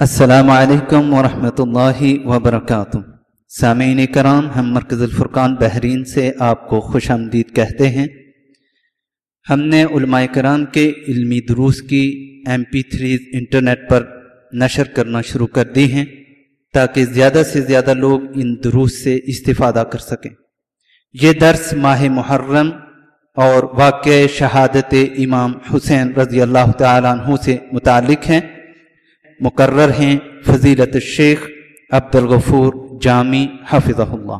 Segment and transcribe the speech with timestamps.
[0.00, 3.02] असलकम वरहमतुल्लाहि वबरकातुह
[3.52, 8.06] सामीन कराम हम मरकज़ फ़ुरक़ान बहरीन से आपको खुश आमदीद कहते हैं
[9.46, 12.02] हमने कराम के इल्मी दुरूस की
[12.48, 14.06] एम पी थ्रीज इंटरनेट पर
[14.54, 16.04] नशर करना शुरू कर दी हैं
[16.74, 20.30] ताकि ज़्यादा से ज़्यादा लोग इन दुरूस से इस्तेफादा कर सकें
[21.14, 22.70] ये दर्स माह मुहर्रम
[23.36, 28.40] और वाक़ शहादत इमाम हुसैन रज़ी अल्लाह तु से मुतक़ हैं
[29.39, 30.13] मुकर्र हैं
[30.47, 31.45] फजीलत शेख
[31.99, 34.39] अब्दुल गफूर जामी हफिज़ल्ला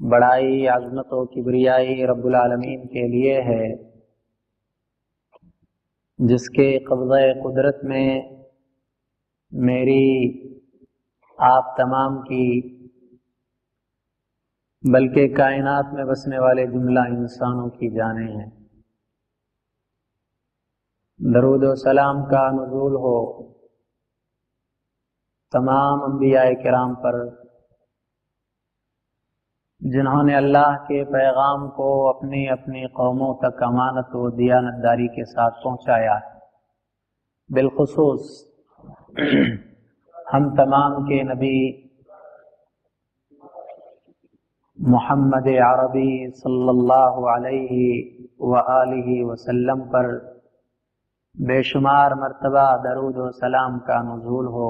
[0.00, 2.34] बड़ाई आजमत व किबरियाई रब्बुल
[2.86, 3.64] के लिए है,
[6.18, 8.08] जिसके कब्ज़ कुदरत में
[9.52, 10.06] मेरी
[11.38, 12.48] आप तमाम की,
[14.84, 18.50] बल्कि कायनात में बसने वाले जुमला इंसानों की जाने हैं।
[21.20, 23.18] दरूद सलाम का नजूल हो,
[25.52, 27.41] तमाम अम्बिया कराम पर
[29.82, 36.18] जिन्होंने अल्लाह के पैगाम को अपनी अपनी कौमों तक अमानत व दियानतदारी के साथ पहुँचाया
[37.50, 38.28] बिलखसूस,
[40.16, 41.56] हम तमाम के नबी
[44.78, 47.88] मोहम्मद अरबी सल्लल्लाहु अलैहि
[48.42, 50.08] व वसल्लम पर
[51.36, 54.68] बेशुमार मर्तबा दरूद व सलाम का नजूल हो,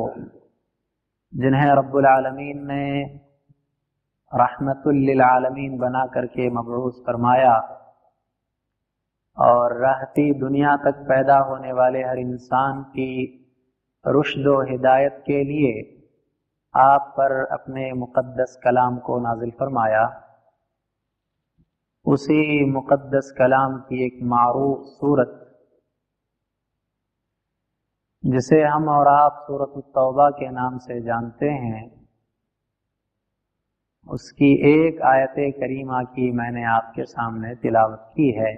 [1.33, 2.87] जिन्हें रब्बुल आलमीन ने
[4.33, 7.55] रहमतुल्लिलालमीन बना करके मबरूस फरमाया,
[9.37, 13.13] और रहती दुनिया तक पैदा होने वाले हर इंसान की
[14.05, 15.73] रुशद हिदायत के लिए
[16.75, 20.05] आप पर अपने मुक़द्दस कलाम को नाजिल फरमाया।
[22.07, 25.39] उसी मुक़द्दस कलाम की एक मारूफ सूरत,
[28.25, 32.02] जिसे हम और आप सूरत तौबा के नाम से जानते हैं
[34.07, 38.53] उसकी एक आयत करीमा की मैंने आपके सामने तिलावत की है।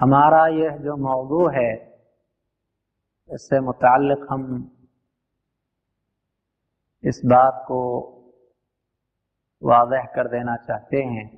[0.00, 1.70] हमारा यह जो मौजू है,
[3.30, 4.42] इससे मुतल हम
[7.04, 7.80] इस बात को
[9.62, 11.28] वाजह कर देना चाहते हैं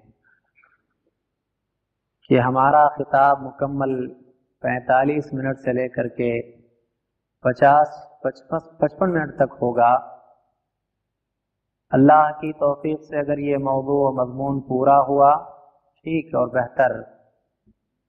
[2.31, 3.95] कि हमारा खिताब मुकम्मल
[4.63, 6.31] 45 मिनट से लेकर के
[7.45, 10.09] 50 पचपन मिनट तक होगा।
[11.93, 15.33] अल्लाह की तोफीक से अगर ये मौजू मजमून पूरा हुआ,
[16.07, 16.93] ठीक और बेहतर।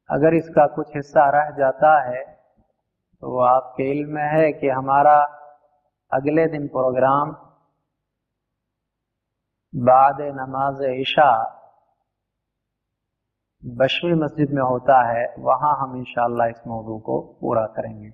[0.10, 2.22] अगर इसका कुछ हिस्सा रह जाता है
[3.24, 5.18] तो आपके इल्म में है कि हमारा
[6.12, 7.36] अगले दिन प्रोग्राम
[9.74, 11.30] बाद नमाज़ ईशा
[13.64, 18.10] बशवी मस्जिद में होता है, वहाँ हम इंशाल्लाह इस मौजू को पूरा करेंगे।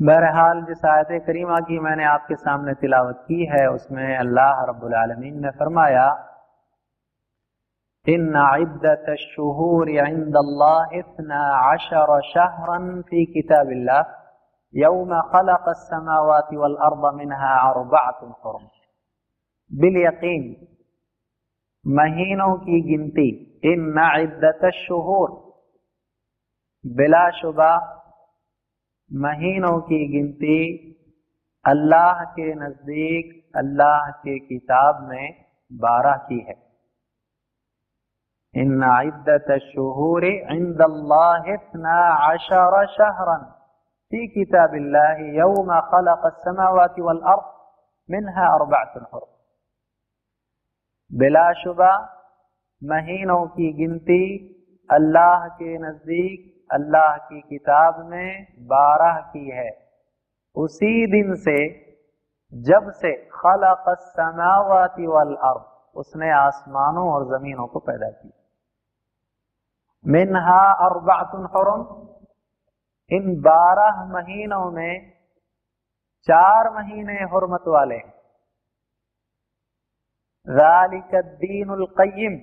[0.00, 5.42] बहरहाल जिस आयत करीमा की मैंने आपके सामने तिलावत की है, उसमें अल्लाह रब्बुल आलमीन
[5.42, 6.06] ने फरमाया
[8.06, 9.90] इन इद्दत शुहूर
[11.50, 14.02] अशर शहरन फ़ी किताबिल्लाह,
[14.74, 18.66] यौम खलक समावाति वल अर्द मिनहा अरबअतुन हुरुम.
[19.70, 20.44] बिल यकीन,
[21.84, 23.28] महीनों की गिनती
[23.64, 24.70] इन इद्दत
[26.84, 27.72] बिलाशुबा
[29.12, 30.58] महीनों की गिनती
[31.64, 35.34] अल्लाह के नज़दीक अल्लाह के किताब में
[35.70, 36.54] बारह की है
[38.54, 40.24] इन इद्दत शहूर
[42.28, 43.44] आशर शहरन
[44.12, 44.74] फ़ी किताब
[45.36, 47.50] यौम खलक समावात वल अर्द
[48.08, 49.26] मिनहा अरबअतुन हुर
[51.10, 51.92] बिलाशुबा
[52.82, 54.22] महीनों की गिनती
[54.90, 59.70] अल्लाह के नज़दीक अल्लाह की किताब में बारह की है।
[60.56, 61.58] उसी दिन से,
[62.52, 65.64] जब से खलक समावाति वल अर्द,
[65.96, 68.40] उसने आसमानों और जमीनों को पैदा किया
[70.06, 71.82] मिनहा अरबातुन हरम,
[73.10, 75.12] इन बारह महीनों में
[76.28, 77.98] चार महीने हरमत वाले
[80.46, 82.38] दीनुल कय्यिम,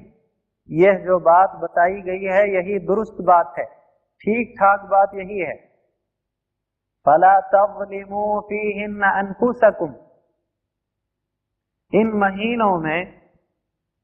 [0.70, 3.79] यह जो बात बताई गई है, यही दुरुस्त बात है।
[4.22, 5.56] ठीक ठाक बात यही है।
[7.06, 8.24] फला तवलिमू
[9.10, 9.94] अनफुसकुम।
[11.94, 13.20] इन महीनों में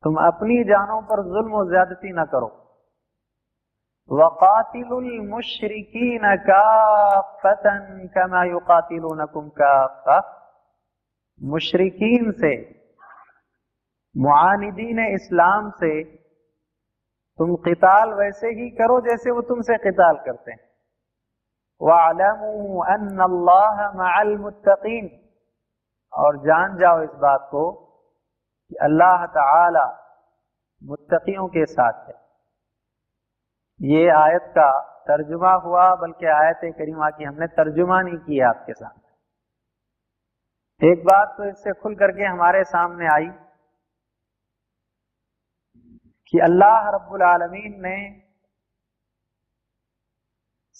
[0.03, 2.47] तुम अपनी जानों पर जुल्म ज्यादती न करो।
[4.12, 10.17] वक़ातिलुल मुशरिकीन काफ़तन कमा युक़ातिलूनकुम काफ़ा
[11.41, 12.53] मुशरिकीन से,
[14.15, 15.94] मुआनिदीन इस्लाम से
[17.39, 20.59] तुम किताल वैसे ही करो जैसे वो तुमसे किताल करते हैं।
[21.81, 22.81] वालमू
[26.13, 30.11] और जान जाओ इस बात को कि अल्लाह ताला
[30.81, 32.13] मुत्तकियों के साथ है।
[33.79, 40.91] ये आयत का तर्जुमा हुआ, बल्कि आयत करीमा की हमने तर्जुमा नहीं किया आपके सामने।
[40.91, 43.29] एक बात तो इससे खुल करके हमारे सामने आई।
[46.33, 47.98] कि अल्लाह रब्बुल आलमीन ने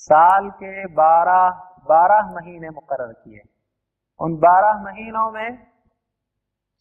[0.02, 1.44] साल के बारह
[1.90, 3.42] बारह महीने मुकर किए।
[4.20, 5.58] उन बारह महीनों में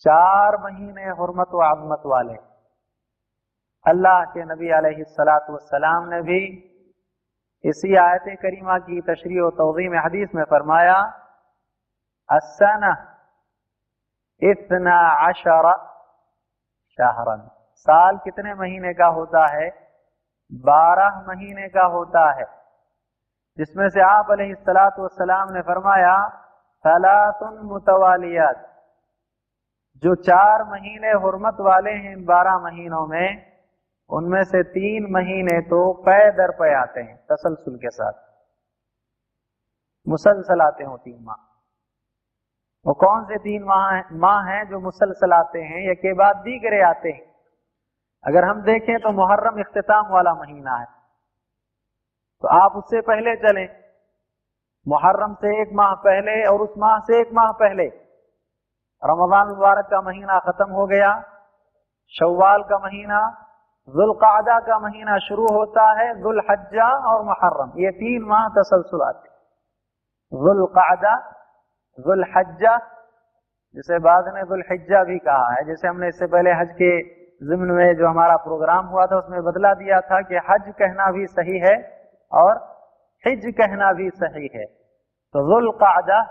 [0.04, 2.36] चार महीने हरमत व आजमत वाले।
[3.86, 4.68] अल्लाह के नबी
[5.10, 6.40] सलाम ने भी
[7.64, 10.96] इसी आयत करीमा की तशरी व तोज़ीम हदीस में फरमाया
[14.42, 14.96] इतना
[15.26, 15.66] अशर
[16.98, 17.42] शाहरन।
[17.84, 19.70] साल कितने महीने का होता है?
[20.54, 22.44] बारह महीने का होता है।
[23.58, 24.26] जिसमें से आप
[25.12, 26.28] सलाम ने फरमाया,
[26.78, 28.70] सलातुन मुतवालियात।
[29.96, 33.52] जो चार महीने हुरमत वाले हैं इन बारह महीनों में,
[34.10, 38.12] उनमें से तीन महीने तो पै दर पे आते हैं, तसलसल के साथ।
[40.08, 41.60] मुसलसल आते हो तीन माह।
[42.86, 46.82] वो कौन से तीन माह माह हैं जो मुसलसल आते हैं या के बाद दीगरे
[46.82, 47.33] आते हैं?
[48.24, 50.86] अगर हम देखें तो मुहर्रम इख्तिताम वाला महीना है।
[52.44, 53.68] तो आप उससे पहले चलें।
[54.86, 57.86] मुहर्रम से एक माह पहले और उस माह से एक माह पहले।
[59.02, 61.10] रमज़ान मुबारक का महीना खत्म हो गया।
[62.14, 63.20] शवाल का महीना,
[63.88, 69.32] जुल्कादा का महीना शुरू होता है, जुल्हज्जा और मुहर्रम। ये तीन माह तसलसल आते
[70.32, 71.14] जुल्कादा,
[71.98, 72.76] जुल्हज्जा,
[73.76, 76.90] जिसे बाद में जुल्हिज्जा भी कहा है। जैसे हमने इससे पहले हज के
[77.44, 81.26] जिम्न में जो हमारा प्रोग्राम हुआ था, उसमें बदला दिया था कि हज कहना भी
[81.26, 82.74] सही है और
[83.26, 84.64] हिज कहना भी सही है।
[85.32, 86.24] तो जुल्कादा,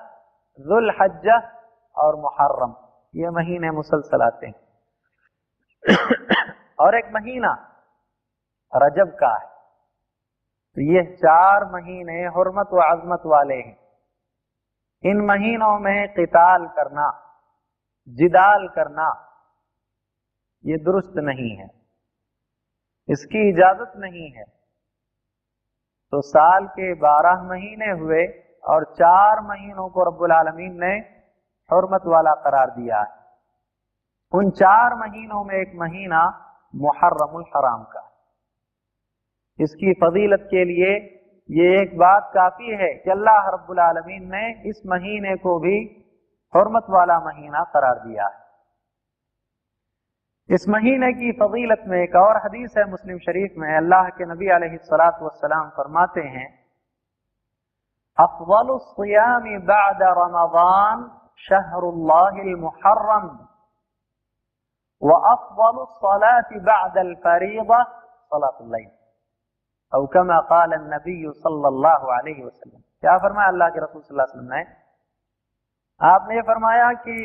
[0.59, 1.51] जुल्हज्जा
[1.97, 2.75] और मुहर्रम,
[3.15, 4.55] ये महीने मुसलसल आते हैं।
[6.79, 7.69] और एक महीना
[8.75, 9.47] रजब का है।
[10.75, 13.77] तो ये चार महीने हरमत व अजमत वाले हैं।
[15.05, 17.37] इन महीनों में किताल करना,
[18.09, 19.32] जिदाल करना
[20.65, 21.69] ये दुरुस्त नहीं है।
[23.09, 24.43] इसकी इजाज़त नहीं है।
[26.13, 28.23] तो साल के बारह महीने हुए
[28.63, 30.93] और चार महीनों को रब्बुल आलमीन ने
[31.69, 33.11] हरमत वाला करार दिया है।
[34.33, 36.21] उन चार महीनों में एक महीना
[36.73, 38.03] मुहर्रमुल हराम का
[39.59, 40.93] इसकी फजीलत के लिए
[41.49, 45.75] ये एक बात काफ़ी है कि अल्लाह रब्बुल आलमीन ने इस महीने को भी
[46.53, 48.42] हरमत वाला महीना करार दिया है।
[50.53, 54.47] इस महीने की फजीलत में एक और हदीस है मुस्लिम शरीफ में, अल्लाह के नबी
[54.79, 56.47] सलाम फरमाते हैं
[58.17, 60.99] अफवलुस्यामी बाद रमज़ान
[61.45, 63.25] शहरुल्लाहिल मुहर्रम
[65.01, 67.79] वअफल सलात बअदल फरीदा
[68.31, 68.75] सलातुल
[69.91, 74.53] औ कमा काल नबी सल्लल्लाहु अलैहि वसल्लम। क्या फरमाया अल्लाह के रसूल सल्लल्लाहु अलैहि वसल्लम
[74.53, 74.61] ने?
[76.01, 77.17] आपने फरमाया कि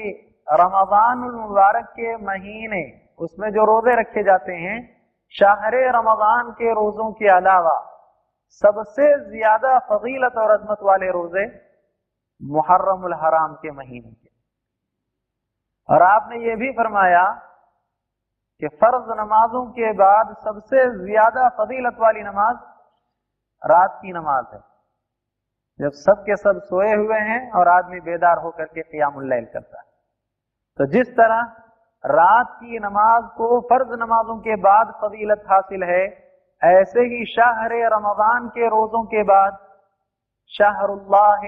[0.47, 2.83] रमज़ान मुबारक के महीने
[3.21, 4.79] उसमें जो रोज़े रखे जाते हैं,
[5.35, 7.77] शाहर रमज़ान के रोजों के अलावा
[8.63, 11.45] सबसे ज़्यादा फजीलत और अजमत वाले रोज़े
[12.41, 14.29] मुहर्रम हराम के महीने के।
[15.89, 17.25] और आपने ये भी फरमाया
[18.63, 22.57] कि फ़र्ज़ नमाजों के बाद सबसे ज़्यादा फजीलत वाली नमाज़
[23.63, 24.61] रात की नमाज़ है।
[25.81, 29.87] जब सब के सब सोए हुए हैं और आदमी बेदार होकर के क्यामुल्लैल करता है।
[30.79, 31.43] तो जिस तरह
[32.05, 36.05] रात की नमाज़ को फ़र्ज़ नमाजों के बाद फजीलत हासिल है।
[36.63, 39.59] ऐसे ही शाहर रमज़ान के रोजों के बाद
[40.53, 41.43] शाहरुल्लाह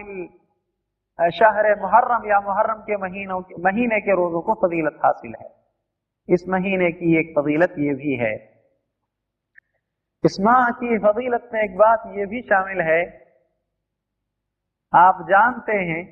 [1.19, 5.49] शहर मुहर्रम या मुहर्रम के महीनों के, महीने के रोजों को फजीलत हासिल है।
[6.29, 8.35] इस महीने की एक फजीलत ये भी है।
[10.25, 13.03] इस माह की फजीलत में एक बात ये भी शामिल है।
[14.93, 16.03] आप जानते हैं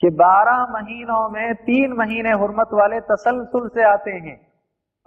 [0.00, 4.52] कि बारह महीनों में तीन महीने हुरमत वाले तसलसल से आते हैं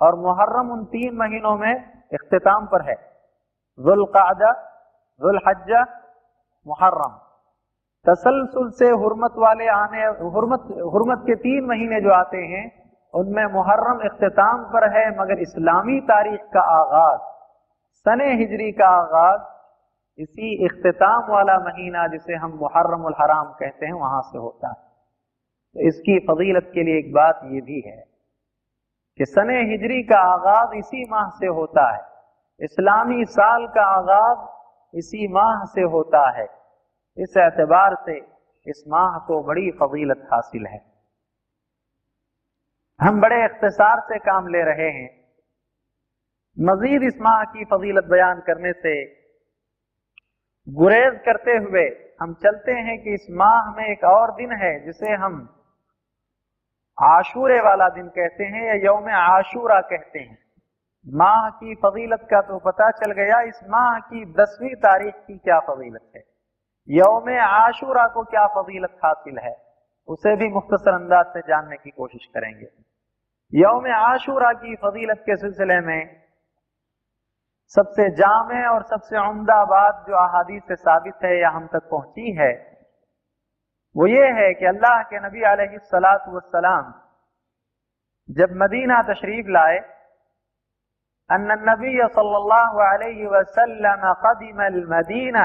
[0.01, 2.95] और मुहर्रम उन तीन महीनों में इख्तिताम पर है।
[3.79, 4.65] जुल्काजा
[5.21, 5.85] जुल्हज्जा,
[6.67, 7.19] मुहर्रम।
[8.05, 10.59] तसलसल से हुरमत वाले आने, हुरमत
[10.93, 16.41] हुरमत के तीन महीने जो आते हैं, उनमें मुहर्रम इख्तिताम पर है, मगर इस्लामी तारीख
[16.53, 17.19] का आगाज़,
[17.95, 19.58] सन हिजरी का आगाज़
[20.19, 24.73] इसी इख्तिताम वाला महीना जिसे हम मुहर्रम हराम कहते हैं, वहाँ से होता है।
[25.73, 28.07] तो इसकी फजीलत के लिए एक बात यह भी है
[29.17, 32.01] कि सन हिजरी का आगाज़ इसी माह से होता है।
[32.61, 36.47] इस्लामी साल का आगाज़ इसी माह से होता है।
[37.17, 38.17] इस एतबार से
[38.67, 40.81] इस माह को बड़ी फजीलत हासिल है।
[43.01, 45.09] हम बड़े इख्तसार से काम ले रहे हैं।
[46.59, 49.18] मजीद इस माह की फजीलत बयान करने से
[50.69, 51.83] गुरेज करते हुए
[52.21, 55.37] हम चलते हैं कि इस माह में एक और दिन है, जिसे हम
[56.97, 60.37] आशूरे वाला दिन कहते हैं या यौम आशूरा कहते हैं।
[61.05, 65.59] माह की फजीलत का तो पता चल गया, इस माह की दसवीं तारीख की क्या
[65.59, 66.23] फजीलत है?
[66.89, 69.55] यौम आशूरा को क्या फजीलत हासिल है?
[70.07, 72.67] उसे भी मुख्तसर अंदाज से जानने की कोशिश करेंगे।
[73.53, 76.28] यौम आशूरा की फजीलत के सिलसिले में
[77.74, 82.32] सबसे जाम और सबसे उमदा बात जो अहादीस से साबित है या हम तक पहुंची
[82.36, 82.52] है
[83.96, 86.92] वो ये है कि अल्लाह के नबी सलाम
[88.28, 89.78] जब मदीना तशरीफ लाए
[91.30, 94.64] अन्न नबी सल्लल्लाहु अलैहि वसल्लम कदिम
[94.94, 95.44] मदीना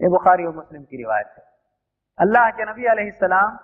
[0.00, 1.42] ये बुखारी और मुस्लिम की रिवायत है
[2.18, 3.56] अल्लाह के नबी अलैहिस्सलाम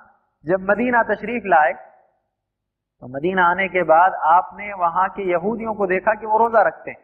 [0.44, 6.14] जब मदीना तशरीफ लाए तो मदीना आने के बाद आपने वहां के यहूदियों को देखा
[6.22, 7.02] कि वो रोजा रखते हैं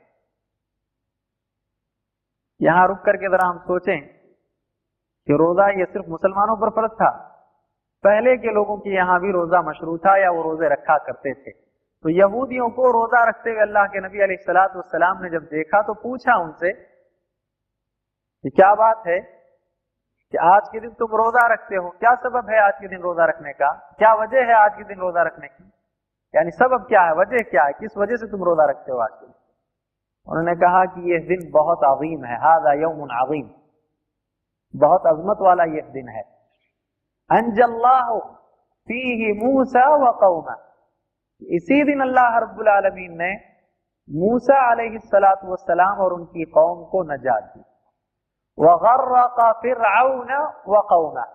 [2.61, 3.99] यहाँ रुक करके जरा हम सोचें
[5.27, 7.09] कि रोजा ये सिर्फ़ मुसलमानों पर फ़र्ज़ था।
[8.03, 11.51] पहले के लोगों के यहाँ भी रोजा मशरू था या वो रोज़े रखा करते थे।
[11.51, 16.35] तो यहूदियों को रोजा रखते हुए अल्लाह के नबी सलाम ने जब देखा तो पूछा
[16.37, 21.89] उनसे कि क्या बात है कि आज के दिन तुम रोजा रखते हो?
[21.89, 23.69] क्या सबब है आज के दिन रोजा रखने का?
[23.97, 25.63] क्या वजह है आज के दिन रोजा रखने की?
[26.33, 27.13] यानी सबब क्या है?
[27.15, 27.73] वजह क्या है?
[27.73, 29.33] किस वजह से तुम रोजा रखते हो आज के दिन?
[30.29, 33.49] उन्होंने कहा कि यह दिन बहुत अजीम है, हाजा यौम अजीम।
[34.79, 36.21] बहुत अजमत वाला यह दिन है।
[37.31, 38.19] अंजल्लाह
[38.87, 40.55] फ़ी मूसा व
[41.41, 43.55] इसी दिन अल्लाह रब्बुल आलमीन ने
[44.09, 44.75] मूसा
[45.55, 47.63] सलाम और उनकी कौम को नजात दी।
[48.59, 51.25] वगर्रका फिरऔन व कौमा।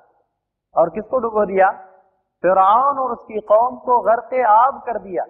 [0.76, 1.70] और किसको डुबो दिया?
[2.42, 5.24] फिरौन और उसकी कौम को गर्क आब कर दिया।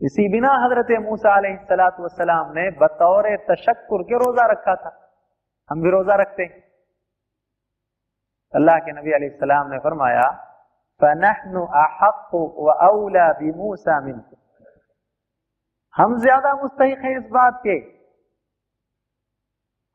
[0.00, 1.34] इसी बिना हज़रत मूसा
[2.52, 4.90] ने बतौर तशक्र के रोजा रखा था।
[5.70, 6.62] हम भी रोजा रखते हैं।
[8.54, 10.28] अल्लाह के नबी सलाम ने फरमाया
[15.94, 17.76] हम ज़्यादा मुस्तक हैं इस बात के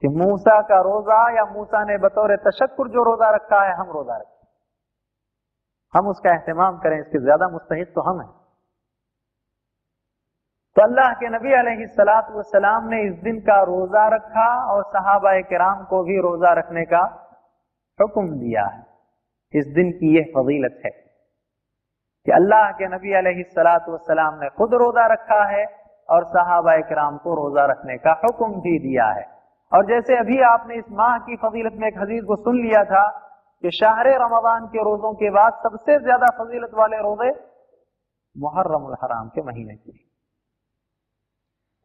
[0.04, 4.18] कि मूसा का रोजा या मूसा ने बतौर तशक्र जो रोजा रखा है, हम रोजा
[4.18, 4.48] रखें।
[5.94, 8.43] हम उसका एहतमाम करें, इसके ज़्यादा मुस्तक तो हम हैं।
[10.76, 16.04] तो अल्लाह के नबी सलाम ने इस दिन का रोजा रखा और सहाबा कराम को
[16.04, 17.02] भी रोजा रखने का
[18.00, 18.82] हुक्म दिया है।
[19.54, 25.44] इस दिन की यह फजीलत है कि अल्लाह के नबी सलाम ने खुद रोजा रखा
[25.50, 25.66] है
[26.10, 29.26] और सहाबा कराम को रोजा रखने का हुक्म भी दिया है।
[29.72, 33.04] और जैसे अभी आपने इस माह की फजीलत में एक हदीस को सुन लिया था
[33.64, 37.30] कि शाहर रमज़ान के रोजों के बाद सबसे ज़्यादा फजीलत वाले रोज़े
[38.36, 40.03] मुहर्रम हराम के महीने की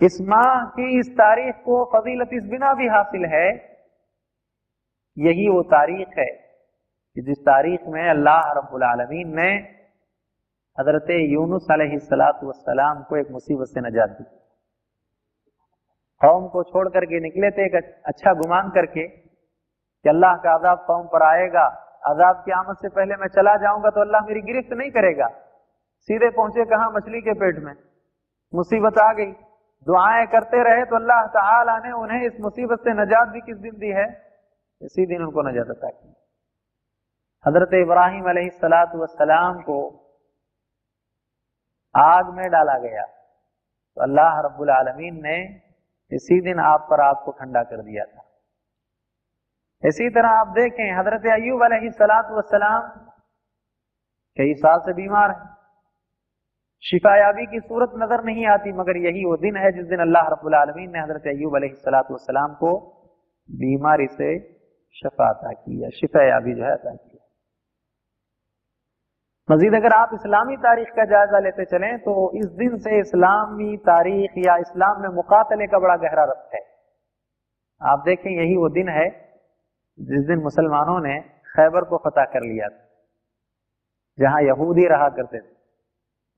[0.01, 3.49] इस माह की इस तारीख को फजीलत इस बिना भी हासिल है,
[5.17, 9.49] यही वो तारीख है कि जिस तारीख में अल्लाह रब्बुल आलमीन ने
[10.79, 14.25] हज़रत यूनुस सलाम को एक मुसीबत से नजात दी।
[16.21, 17.75] कौम को छोड़ करके निकले थे एक
[18.07, 21.67] अच्छा गुमान करके कि अल्लाह का आजाब कौम पर आएगा।
[22.07, 25.29] आजाब की आमद से पहले मैं चला जाऊँगा तो अल्लाह मेरी गिरफ्त नहीं करेगा।
[26.09, 26.89] सीधे पहुँचे कहा?
[26.91, 27.75] मछली के पेट में।
[28.53, 29.33] मुसीबत आ गई।
[29.87, 33.79] दुआएँ करते रहे तो अल्लाह ताला ने उन्हें इस मुसीबत से नजात भी किस दिन
[33.79, 34.07] दी है?
[34.81, 36.15] इसी दिन उनको नजात अता की।
[37.45, 39.79] हज़रत इब्राहिम सलाम को
[41.95, 45.39] आग में डाला गया। तो अल्लाह रब्बुल आलमीन ने
[46.13, 48.23] इसी दिन आप पर आग को ठंडा कर दिया था।
[49.83, 51.63] इसी तरह आप देखें, हज़रत अयूब
[52.45, 52.89] सलाम
[54.37, 55.58] कई साल से बीमार है।
[56.85, 60.55] शिफायाबी की सूरत नज़र नहीं आती, मगर यही वो दिन है जिस दिन अल्लाह रब्बुल
[60.57, 61.57] आलमीन ने हज़रत अयूब
[62.19, 62.71] सलाम को
[63.49, 64.29] बीमारी से
[64.97, 67.19] शफा अता की या शिफायाबी जो है अता की।
[69.49, 74.39] मजीद अगर आप इस्लामी तारीख का जायजा लेते चलें तो इस दिन से इस्लामी तारीख
[74.39, 76.61] या इस्लाम में मुकातले का बड़ा गहरा रब्त है।
[77.81, 79.07] आप देखें, यही वो दिन है
[79.99, 82.83] जिस दिन मुसलमानों ने खैबर को फतह कर लिया था,
[84.19, 85.57] जहाँ यहूदी रहा करते थे।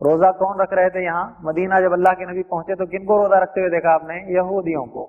[0.00, 1.24] रोजा कौन रख रहे थे यहाँ?
[1.44, 4.14] मदीना जब अल्लाह के नबी पहुँचे तो किनको रोजा रखते हुए देखा आपने?
[4.34, 5.02] यहूदियों को।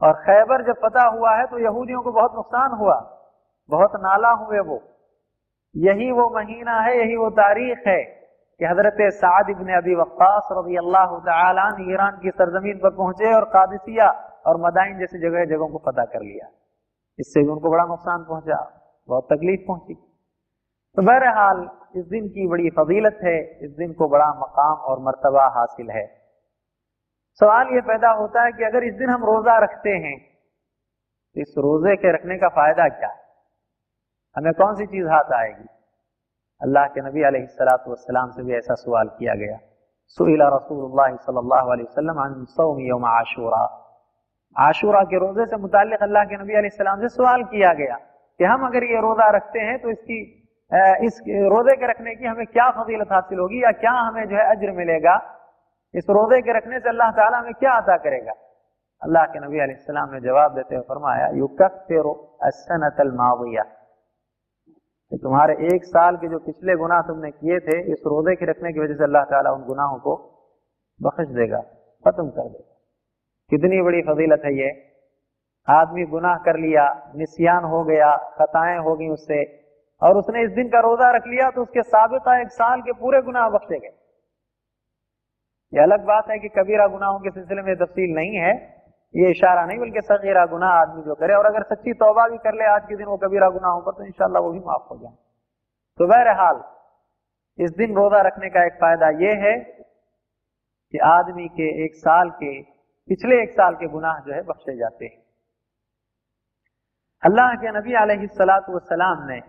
[0.00, 2.98] और खैबर जब पता हुआ है तो यहूदियों को बहुत नुकसान हुआ।
[3.70, 4.80] बहुत नाला हुए वो।
[5.74, 8.02] यही वो महीना है, यही वो तारीख है
[8.60, 11.16] कि हज़रत साद इबन अबी वक्स रज़ी अल्लाह
[11.82, 14.08] ईरान की सरजमीन पर पहुँचे और कादिसिया
[14.46, 16.48] और मदाइन जैसी जगह जगहों को पता कर लिया।
[17.18, 18.60] इससे भी उनको बड़ा नुकसान पहुँचा।
[19.08, 19.94] बहुत तकलीफ़ पहुँची।
[20.96, 21.58] तो बहरहाल,
[21.96, 26.04] इस दिन की बड़ी फजीलत है, इस दिन को बड़ा मकाम और मर्तबा हासिल है।
[27.40, 30.16] सवाल यह पैदा होता है कि अगर इस दिन हम रोजा रखते हैं
[31.36, 33.20] तो इस रोज़े के रखने का फ़ायदा क्या है?
[34.36, 35.68] हमें कौन सी चीज़ हाथ आएगी?
[36.60, 39.58] अल्लाह के नबी सलाम से भी ऐसा सवाल किया गया।
[40.18, 41.02] सुला रसूल
[43.06, 43.64] आशूरा।
[44.56, 47.96] आशूरा के रोज़े से मुतालिक अल्लाह के नबी सलाम से सवाल किया गया
[48.40, 50.18] कि हम अगर ये रोजा रखते हैं तो इसकी
[50.70, 54.44] इस रोज़े के रखने की हमें क्या फजीलत हासिल होगी या क्या हमें जो है
[54.50, 55.14] अज्र मिलेगा?
[55.94, 58.32] इस रोज़े के रखने से अल्लाह ताला हमें क्या अदा करेगा?
[59.02, 63.62] अल्लाह के नबी सलाम ने जवाब देते हुए फरमाया, युकफ़िरु असनतल माविया
[65.12, 68.72] कि तुम्हारे एक साल के जो पिछले गुनाह तुमने किए थे, इस रोज़े के रखने
[68.72, 70.14] की वजह से अल्लाह ताला उन गुनाहों को
[71.00, 71.60] बख्श देगा,
[72.04, 72.74] खत्म कर देगा।
[73.50, 74.70] कितनी बड़ी फजीलत है ये।
[75.68, 76.84] आदमी गुनाह कर लिया,
[77.16, 79.44] निसियान हो गया, खताएँ हो गई उससे
[80.02, 83.20] और उसने इस दिन का रोजा रख लिया तो उसके सबका एक साल के पूरे
[83.22, 83.94] गुनाह बख्शे गए।
[85.72, 88.54] ये अलग बात है कि कबीरा गुनाहों के सिलसिले में तफसील नहीं है।
[89.14, 92.54] ये इशारा नहीं बल्कि सगीरा गुना आदमी जो करे और अगर सच्ची तौबा भी कर
[92.54, 95.14] ले आज के दिन वो कबीरा गुनाहों होगा तो इंशाल्लाह वो भी माफ़ हो जाए
[95.98, 96.62] तो बहरहाल,
[97.58, 99.54] इस दिन रोजा रखने का एक फ़ायदा यह है
[100.94, 102.50] कि आदमी के एक साल के,
[103.08, 105.18] पिछले एक साल के गुनाह जो है बख्शे जाते हैं।
[107.22, 109.40] अल्लाह के नबी सलाम ने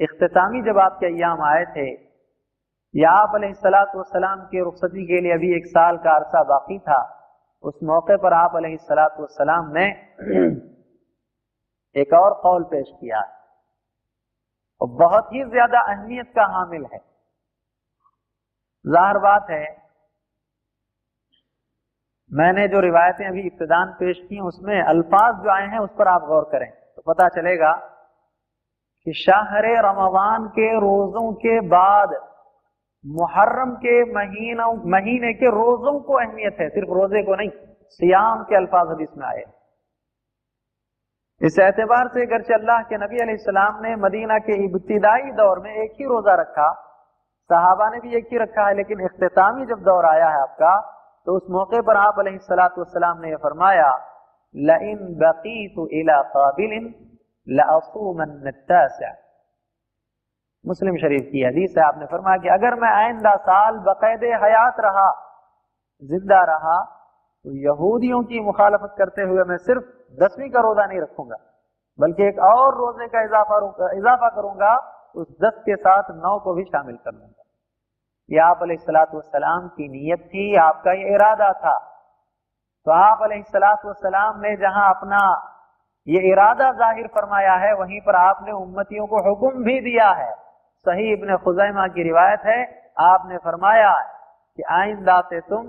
[0.00, 1.90] इख्तामी जब आपके अयाम आए थे,
[2.94, 3.32] या आप
[4.06, 6.98] सलाम के रुखसती के लिए अभी एक साल का अरसा बाकी था,
[7.64, 8.52] उस मौके पर आप
[9.32, 9.86] सलाम ने
[11.96, 13.20] एक और कौल पेश किया।
[14.80, 16.98] और बहुत ही ज़्यादा अहमियत का हामिल है।
[18.84, 19.64] ज़ाहिर बात है,
[22.30, 26.22] मैंने जो रिवायतें अभी इब्तदान पेश की उसमें अल्फाज जो आए हैं, उस पर आप
[26.26, 27.72] गौर करें तो पता चलेगा
[29.06, 32.14] कि शाहर रमवान के रोजों के बाद,
[33.04, 37.50] मुहर्रम के महीनों, महीने के रोजों को अहमियत है, सिर्फ़ रोज़े को नहीं,
[38.00, 39.42] सियाम के अल्फाज हदीस में आए।
[41.40, 45.92] इस एतबार से अगर अल्लाह के नबी सलाम ने मदीना के इब्तदाई दौर में एक
[46.00, 46.72] ही रोजा रखा,
[47.50, 50.74] साहबा ने भी एक ही रखा है, लेकिन अख्तामी जब दौर आया है आपका
[51.26, 53.90] तो उस मौके पर आप सलाम ने यह फरमाया
[54.54, 56.20] इन बकी तो इला
[60.64, 65.08] मुस्लिम शरीफ की हदीस है आपने फरमाया कि अगर मैं आइंदा साल बाकायद हयात रहा
[66.02, 66.78] ज़िंदा रहा
[67.44, 69.84] तो यहूदियों की मुखालफत करते हुए मैं सिर्फ़
[70.18, 71.36] दसवीं का रोजा नहीं रखूँगा
[71.98, 73.58] बल्कि एक और रोज़े का इजाफा
[73.92, 74.74] इजाफा करूँगा
[75.14, 77.42] उस दस के साथ नौ को भी शामिल कर लूँगा
[78.28, 78.60] ये आप
[79.26, 81.78] सलाम की नीयत थी आपका ये इरादा था
[82.86, 83.28] तो आप
[83.98, 85.20] सलाम ने जहाँ अपना
[86.06, 90.30] ये इरादा ज़ाहिर फरमाया है, वहीं पर आपने उम्मतियों को हुक्म भी दिया है।
[90.86, 92.60] सही इब्न खुजैमा की रिवायत है,
[93.02, 93.92] आपने फरमाया
[94.58, 95.64] कि आइंदा से तुम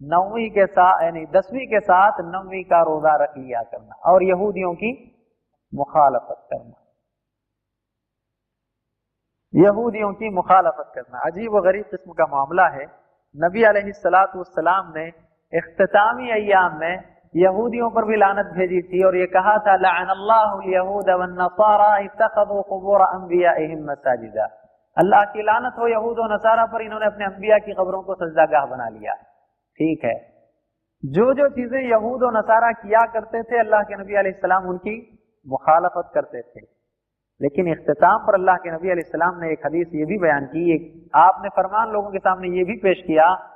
[0.00, 4.74] नौवीं के साथ यानी दसवीं के साथ नौवीं का रोजा रख लिया करना और यहूदियों
[4.74, 4.90] की
[5.72, 6.74] मुखालफत करना।
[9.54, 12.84] यहूदियों की मुखालफत करना। अजीब व गरीब किस्म का मामला है।
[13.34, 15.06] नबी सलाम ने
[15.52, 19.74] इख्तामी अयाम में यहूदियों पर भी लानत भेजी थी और ये कहा था
[23.84, 24.44] मसाजिदा.
[24.98, 28.66] अल्लाह की लानत हो, यहूद और नसारा पर इन्होंने अपने अम्बिया की खबरों को सजदागाह
[28.66, 29.14] बना लिया।
[29.76, 30.32] ठीक है।
[31.04, 35.18] जो जो चीज़ें यहूद और नसारा किया करते थे, अल्लाह के नबी सलाम उनकी
[35.48, 36.60] मुखालफत करते थे।
[37.42, 41.48] लेकिन इख्ताम पर अल्लाह के नबी सलाम ने एक हदीस ये भी बयान की आपने
[41.48, 43.52] फरमान लोगों के सामने ये भी पेश किया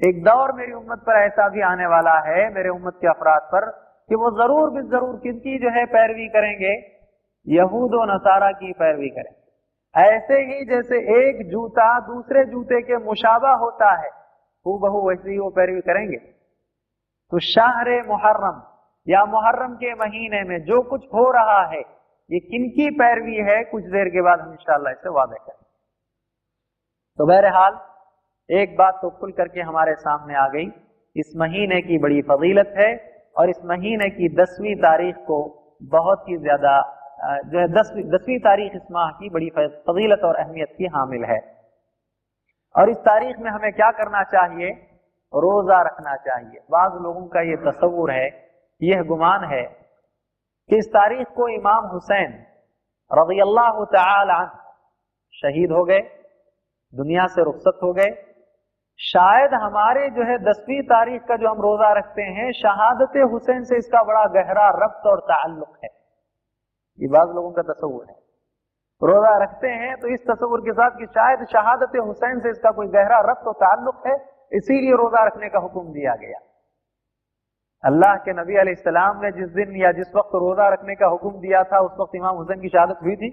[0.00, 3.66] एक दौर मेरी उम्मत पर ऐसा भी आने वाला है, मेरे उम्मत के अफराद पर,
[4.10, 6.72] कि वो ज़रूर भी ज़रूर किसकी जो है पैरवी करेंगे,
[7.46, 13.90] यहूद नसारा की पैरवी करेंगे ऐसे ही जैसे एक जूता दूसरे जूते के मुशाबा होता
[13.92, 14.10] है
[14.66, 18.62] हु बहु वैसे ही वो पैरवी करेंगे। तो शाहर मुहर्रम,
[19.06, 21.82] या मुहर्रम के महीने में जो कुछ हो रहा है
[22.30, 23.62] ये किनकी पैरवी है?
[23.64, 25.56] कुछ देर के बाद हम इंशाला इसे वादे करें
[27.18, 27.78] तो बहरहाल,
[28.50, 30.66] एक बात तो खुल करके हमारे सामने आ गई।
[31.16, 32.90] इस महीने की बड़ी फजीलत है
[33.36, 35.38] और इस महीने की दसवीं तारीख को
[35.90, 36.74] बहुत ही ज़्यादा
[37.46, 41.38] जो है दसवीं दसवीं तारीख इस माह की बड़ी फजीलत और अहमियत की हामिल है।
[42.74, 44.70] और इस तारीख में हमें क्या करना चाहिए?
[45.32, 48.28] रोजा रखना चाहिए। बाज लोगों का ये तस्वुर है
[48.80, 49.62] यह गुमान है
[50.70, 52.32] कि इस तारीख को इमाम हुसैन
[53.10, 54.46] रज़ी अल्लाह
[55.34, 56.00] शहीद हो गए,
[56.92, 58.10] दुनिया से रुखसत हो गए।
[59.00, 63.76] शायद हमारे जो है दसवीं तारीख का जो हम रोजा रखते हैं, शहादत हुसैन से
[63.78, 65.90] इसका बड़ा गहरा रब्त और ताल्लुक है।
[66.98, 68.16] ये बाज लोगों का तस्वुर है।
[69.02, 72.88] रोजा रखते हैं तो इस तस्वुर के साथ कि शायद शहादत हुसैन से इसका कोई
[72.88, 74.14] गहरा रब्त और ताल्लुक है,
[74.52, 76.38] इसीलिए रोजा रखने का हुक्म दिया गया।
[77.84, 81.62] अल्लाह के नबी अलैहिस्सलाम ने जिस दिन या जिस वक्त रोजा रखने का हुक्म दिया
[81.64, 83.30] था, उस वक्त इमाम हुसैन की शहादत हुई थी।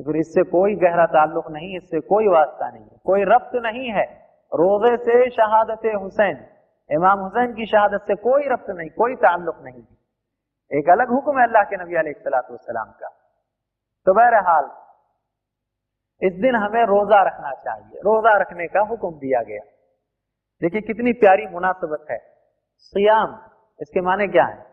[0.00, 3.90] तो फिर इससे कोई गहरा ताल्लुक नहीं, इससे कोई वास्ता नहीं है, कोई रब्त नहीं
[3.90, 4.04] है।
[4.52, 6.46] रोज़े से शहादत हुसैन,
[6.90, 9.82] इमाम हुसैन की शहादत से कोई रब्त नहीं, कोई ताल्लुक नहीं।
[10.70, 13.08] एक अलग हुक्म है अल्लाह के नबी अलैहिस्सलाम का।
[14.06, 14.70] तो बहरहाल,
[16.22, 19.62] इस दिन हमें रोजा रखना चाहिए। रोजा रखने का हुक्म दिया गया।
[20.62, 22.27] देखिए कितनी प्यारी मुनासबत है।
[22.78, 23.38] सियाम,
[23.80, 24.66] इसके माने क्या है?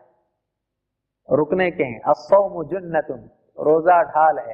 [1.32, 4.52] रुकने के हैं। असौम जुन्नतुन, रोजा ढाल है।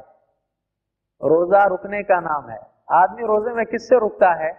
[1.21, 2.59] रोजा रुकने का नाम है।
[2.91, 4.51] आदमी रोज़े में किससे रुकता है?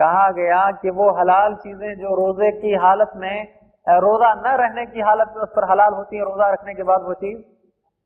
[0.00, 3.56] कहा गया कि वो हलाल चीज़ें जो रोज़े की हालत में
[3.88, 7.02] रोजा न रहने की हालत में उस पर हलाल होती है, रोजा रखने के बाद
[7.02, 7.42] वो चीज़,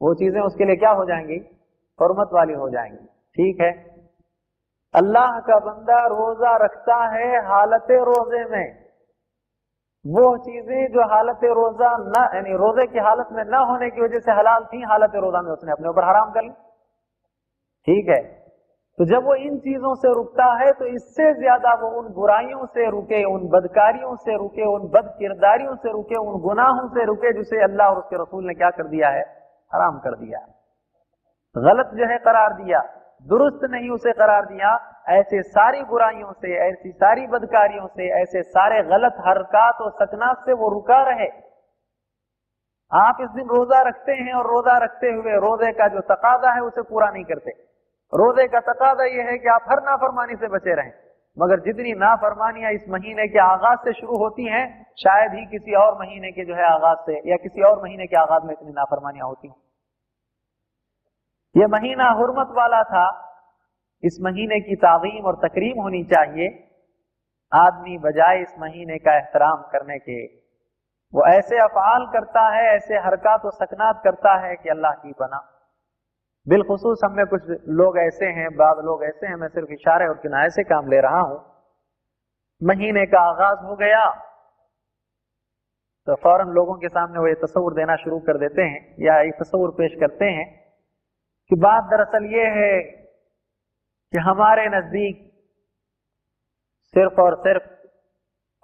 [0.02, 1.36] वो चीज़ें उसके लिए क्या हो जाएँगी?
[2.02, 3.70] हरमत वाली हो जाएँगी। ठीक है?
[4.94, 8.79] अल्लाह का बंदा रोजा रखता है हालत रोज़े में।
[10.04, 14.18] वो चीज़ें जो हालत रोजा न, यानी रोज़े की हालत में न होने की वजह
[14.18, 16.50] से हलाल थी, हालत रोजा में उसने अपने ऊपर हराम कर ली।
[17.86, 18.20] ठीक है?
[18.98, 22.90] तो जब वो इन चीज़ों से रुकता है तो इससे ज़्यादा वो उन बुराइयों से
[22.90, 27.62] रुके, उन बदकारियों से रुके, उन बद किरदारियों से रुके, उन गुनाहों से रुके, जिसे
[27.62, 29.22] अल्लाह और उसके रसूल ने क्या कर दिया है?
[29.74, 30.38] हराम कर दिया।
[31.56, 32.80] गलत जो है, करार दिया।
[33.26, 34.70] दुरुस्त नहीं उसे करार दिया,
[35.09, 40.52] ऐसे सारी बुराइयों से, ऐसी सारी बदकारियों से, ऐसे सारे गलत हरकत और सकनात से
[40.52, 41.28] वो रुका रहे।
[42.92, 46.61] आप इस दिन रोजा रखते हैं और रोजा रखते हुए रोज़े का जो तकादा है
[46.61, 47.50] उसे पूरा नहीं करते।
[48.12, 50.92] रोज़े का तकादा यह है कि आप हर नाफरमानी से बचे रहें।
[51.38, 55.98] मगर जितनी नाफरमानियाँ इस महीने के आगाज़ से शुरू होती हैं, शायद ही किसी और
[55.98, 59.26] महीने के जो है आगाज़ से या किसी और महीने के आगाज़ में इतनी नाफरमानियाँ
[59.26, 59.56] होती हैं।
[61.56, 63.26] यह महीना हुरमत वाला था।
[64.04, 66.70] इस महीने की ताजीम और तकरीम होनी चाहिए।
[67.52, 70.26] आदमी बजाय इस महीने का एहतराम करने के।
[71.14, 75.56] वो ऐसे अफाल करता है, ऐसे हरकत और सकनात करता है कि अल्लाह की बना
[76.48, 80.14] बिलखसूस हम में कुछ लोग ऐसे हैं, बाद लोग ऐसे हैं, मैं सिर्फ़ इशारे और
[80.14, 81.44] किनारे से काम ले रहा हूँ।
[82.62, 84.10] महीने का आगाज़ हो गया।
[86.06, 89.34] तो फ़ौरन लोगों के सामने वो ये तस्वुर देना शुरू कर देते हैं या एक
[89.34, 90.60] तस्वुर पेश करते हैं।
[91.50, 92.80] कि बात दरअसल ये है
[94.12, 95.16] कि हमारे नज़दीक
[96.94, 97.64] सिर्फ़ और सिर्फ़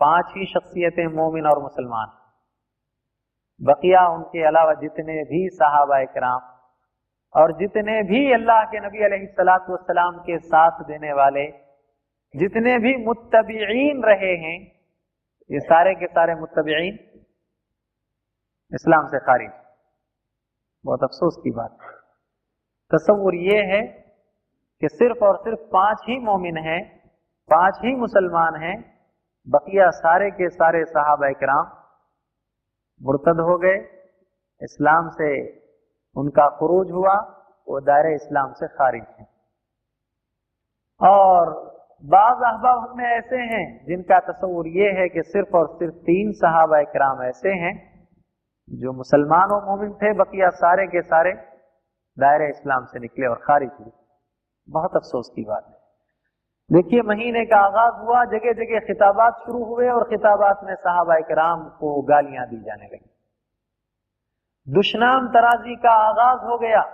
[0.00, 2.12] पाँच ही शख्सियतें मोमिन और मुसलमान
[3.60, 6.52] बकिया उनके अलावा जितने भी साहबा कराम
[7.34, 11.46] और जितने भी अल्लाह के नबी अलैहिस्सलाम के साथ देने वाले,
[12.34, 14.58] जितने भी मुत्तबीन रहे हैं,
[15.50, 16.98] ये सारे के सारे मुत्तबीन
[18.72, 19.50] इस्लाम से खारिज।
[20.84, 21.95] बहुत अफसोस की बात। है
[22.92, 23.82] तस्वुर ये है
[24.80, 27.10] कि सिर्फ़ और सिर्फ़ पाँच ही मोमिन हैं,
[27.50, 28.94] पाँच ही मुसलमान हैं,
[29.48, 31.70] बकिया सारे के सारे साहब कराम
[33.02, 33.76] मुर्तद हो गए।
[34.62, 35.30] इस्लाम से
[36.16, 37.14] उनका खरूज हुआ,
[37.68, 39.26] वो दायरे इस्लाम से खारिज है।
[41.00, 41.50] और
[42.04, 46.70] बाज अहबाब हमें ऐसे हैं, जिनका तस्वुर ये है कि सिर्फ़ और सिर्फ़ तीन साहब
[46.92, 48.08] कराम ऐसे हैं,
[48.70, 51.55] जो मुसलमान और मोमिन थे, बकिया सारे के सारे।
[52.18, 53.90] दायरे इस्लाम से निकले और खारिज हुए।
[54.70, 55.76] बहुत अफसोस की बात है।
[56.72, 61.64] देखिए, महीने का आगाज़ हुआ जगह जगह खिताबात शुरू हुए और खिताबात में साहबा कराम
[61.64, 63.10] को गालियाँ दी जाने लगी।
[64.68, 66.92] दुश्नाम तराजी का आगाज़ हो गया।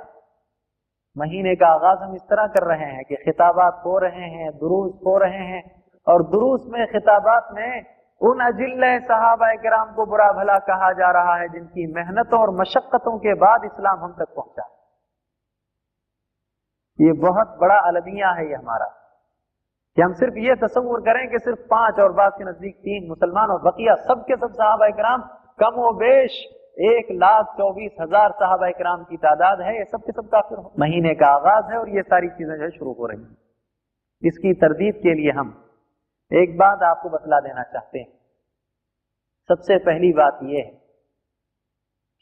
[1.18, 5.00] महीने का आगाज़ हम इस तरह कर रहे हैं कि खिताबात हो रहे हैं दुरूस
[5.06, 7.85] हो रहे हैं और दुरूस में, खिताबात में
[8.20, 13.18] उन अजिल साहबा कराम को बुरा भला कहा जा रहा है जिनकी मेहनतों और मशक्कतों
[13.18, 14.82] के बाद इस्लाम हम तक पहुँचा।
[16.98, 18.87] ये बहुत बड़ा अलमिया है ये हमारा।
[19.96, 23.50] कि हम सिर्फ़ ये तस्वुर करें कि सिर्फ़ पाँच और बात के नज़दीक तीन मुसलमान
[23.50, 25.22] और बकिया सबके सब साहब कराम
[25.59, 26.37] कम व बेश
[26.83, 31.14] एक लाख चौबीस हज़ार साहब कराम की तादाद है, ये सबके सब काफिर हो। महीने
[31.14, 33.37] का आगाज़ है और ये सारी चीज़ें जो है शुरू हो रही हैं।
[34.22, 35.50] इसकी तरदीद के लिए हम
[36.31, 38.09] एक बात आपको बतला देना चाहते हैं।
[39.50, 40.81] सबसे पहली बात यह है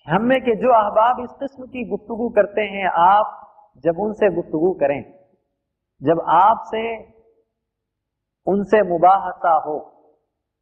[0.07, 3.50] हम के जो अहबाब इस किस्म की गुफ्तगु करते हैं, आप
[3.85, 5.03] जब उनसे गुफ्तगु करें,
[6.03, 6.83] जब आपसे
[8.47, 9.77] उनसे मुबाहसा हो,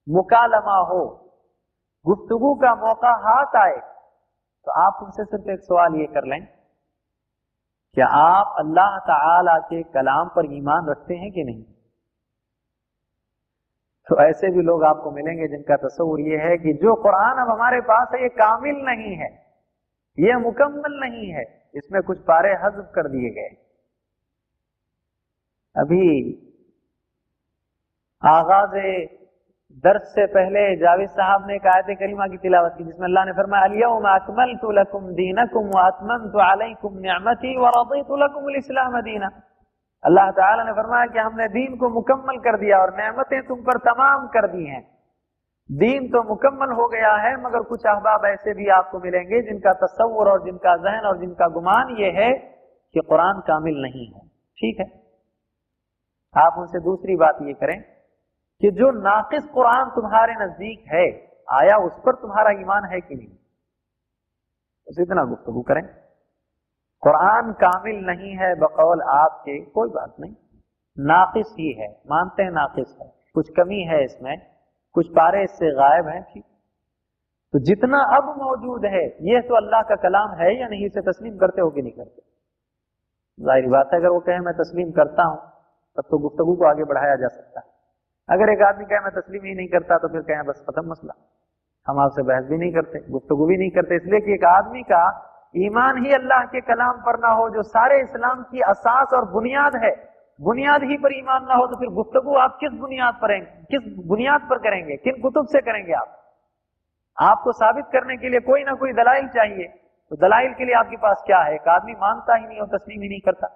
[0.07, 1.05] मुकालमा हो,
[2.05, 3.77] गुफ्तगु का मौका हाथ आए
[4.67, 6.47] तो आप उनसे सिर्फ़ एक सवाल ये कर लें,
[7.97, 11.63] क्या आप अल्लाह ताला के कलाम पर ईमान रखते हैं कि नहीं?
[14.07, 17.81] तो ऐसे भी लोग आपको मिलेंगे जिनका तस्वुर ये है कि जो कुरान अब हमारे
[17.83, 19.31] पास है, ये कामिल नहीं है,
[20.19, 21.45] ये मुकम्मल नहीं है।
[21.75, 23.49] इसमें कुछ पारे हजब कर दिए गए।
[25.77, 26.05] अभी
[28.25, 28.77] आगाज़
[29.85, 33.33] दर्द से पहले जावेद साहब ने एक आयत करीमा की तिलावत की, जिसमें अल्लाह ने
[33.33, 33.67] फरमाया
[34.57, 34.71] तो
[39.01, 39.31] दीना।
[40.05, 43.79] अल्लाह ताला ने फरमाया कि हमने दीन को मुकम्मल कर दिया और नेमतें तुम पर
[43.79, 44.98] तमाम कर दी हैं।
[45.73, 50.29] दीन तो मुकम्मल हो गया है, मगर कुछ अहबाब ऐसे भी आपको मिलेंगे जिनका तस्वुर
[50.29, 52.33] और जिनका जहन और जिनका गुमान ये है
[52.95, 54.87] कि कुरान कामिल नहीं है। ठीक है?
[56.45, 57.83] आप उनसे दूसरी बात ये करें
[58.61, 63.37] कि जो नाकिस कुरान तुम्हारे नज़दीक है, आया उस पर तुम्हारा ईमान है कि नहीं?
[64.89, 65.83] उसे इतना गुफ्तगु करें।
[67.03, 70.35] कुरान कामिल नहीं है बकौल आपके, कोई बात नहीं।
[70.99, 74.58] नाकिस ही है, मानते हैं नाकिस है। कुछ कमी है इसमें
[74.99, 76.45] कुछ पारे इससे गायब है, ठीक।
[77.55, 81.37] तो जितना अब मौजूद है यह तो अल्लाह का कलाम है या नहीं, इसे तस्लीम
[81.39, 82.23] करते हो कि नहीं करते?
[83.39, 85.39] ज़ाहिर बात है, अगर वो कहे, मैं तस्लीम करता हूँ,
[85.99, 87.67] तब तो गुफ्तगु को आगे बढ़ाया जा सकता है।
[88.29, 91.15] अगर एक आदमी कहे, मैं तस्लीम ही नहीं करता तो फिर कहें, बस खत्म मसला।
[91.87, 95.03] हम आपसे बहस भी नहीं करते, गुफ्तगु भी नहीं करते, इसलिए कि एक आदमी का
[95.57, 99.77] ईमान ही अल्लाह के कलाम पर ना हो, जो सारे इस्लाम की असास और बुनियाद
[99.85, 99.95] है
[100.41, 104.41] बुनियाद ही पर ईमान ना हो तो फिर गुफ्तगु आप किस बुनियाद पर किस बुनियाद
[104.51, 104.97] पर करेंगे?
[104.97, 106.15] किन कुतुब से करेंगे आप?
[107.19, 109.67] आपको साबित करने के लिए कोई ना कोई दलाइल चाहिए।
[110.11, 111.55] तो दलाइल के लिए आपके पास क्या है?
[111.55, 113.49] एक आदमी मानता ही नहीं और तस्लीम ही नहीं करता।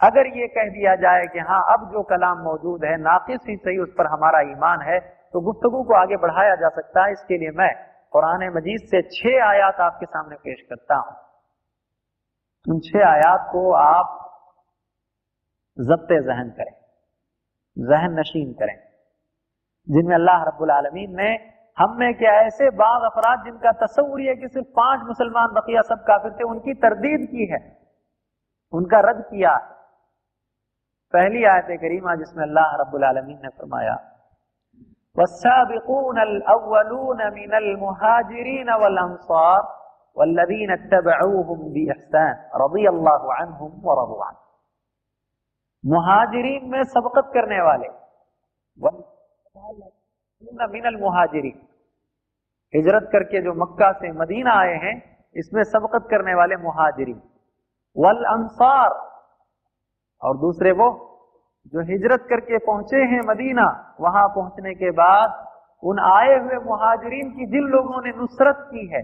[0.00, 3.78] अगर ये कह दिया जाए कि हाँ अब जो कलाम मौजूद है, नाकिस ही सही,
[3.78, 4.98] उस पर हमारा ईमान है
[5.32, 7.72] तो गुफ्तगु को आगे बढ़ाया जा सकता है। इसके लिए मैं
[8.12, 11.16] कुरान मजीद से छह आयात आपके सामने पेश करता हूँ।
[12.66, 14.24] उन छह आयात को आप
[15.78, 16.74] जब्त जहन करें,
[17.76, 18.76] जहन नशीन करें,
[19.88, 21.30] जिनमें अल्लाह रब्बुल आलमीन ने
[21.78, 26.04] हम में क्या ऐसे बाग अफराद जिनका तस्वुर है कि सिर्फ़ पाँच मुसलमान बकिया सब
[26.06, 27.60] काफिर थे, उनकी तरदीद की है,
[28.72, 29.76] उनका रद्द किया है।
[31.14, 33.96] पहली आयत करीमा जिसमें अल्लाह रब्बुल आलमीन ने फरमाया
[36.54, 39.62] अव्वलून मिनल मुहाजिरीन वल अंसार
[40.16, 44.34] वल्लदीन इत्तबऊहुम बिइहसान रदियल्लाहु अन्हुम व रदू अन
[45.84, 47.88] मुहाजिरीन में सबकत करने वाले।
[50.72, 51.60] मिनल मुहाजिरीन।
[52.74, 54.94] हिजरत करके जो मक्का से मदीना आए हैं,
[55.36, 57.20] इसमें सबकत करने वाले मुहाजिरीन।
[57.96, 58.90] वल अंसार,
[60.22, 60.88] और दूसरे वो,
[61.66, 65.46] जो हिजरत करके पहुँचे हैं मदीना, वहाँ पहुँचने के बाद,
[65.82, 69.02] उन आए हुए मुहाजरीन की जिन लोगों ने नुसरत की है,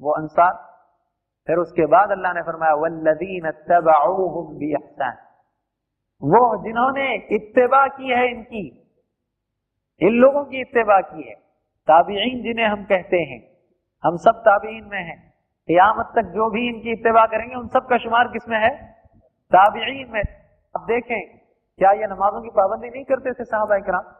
[0.00, 0.52] वो अंसार।
[1.48, 5.16] फिर उसके बाद अल्लाह ने फरमाया, वल्लदीन तबऊहुम बिइहसान
[6.22, 8.64] वो जिन्होंने इत्तेबा की है इनकी,
[10.00, 11.34] इन लोगों की इत्तेबा की है।
[11.88, 13.40] ताबीन जिन्हें हम कहते हैं,
[14.04, 15.18] हम सब ताबीन में हैं।
[15.68, 18.70] क़यामत तक जो भी इनकी इत्तेबा करेंगे, उन सब का शुमार किसमें है?
[19.50, 21.20] ताबीन में। अब देखें,
[21.78, 24.10] क्या ये नमाजों की पाबंदी नहीं करते थे साहब कराम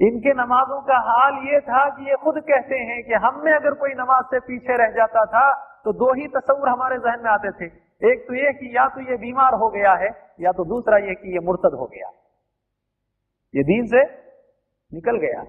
[0.00, 3.74] इनके नमाजों का हाल ये था कि ये खुद कहते हैं कि हम में अगर
[3.74, 5.44] कोई नमाज़ से पीछे रह जाता था
[5.84, 7.68] तो दो ही तस्वुर हमारे जहन में आते थे।
[8.02, 10.08] एक तो ये कि या तो ये बीमार हो गया है,
[10.40, 12.08] या तो दूसरा ये कि ये मुर्तद हो गया।
[13.54, 14.02] ये दीन से
[14.92, 15.44] निकल गया।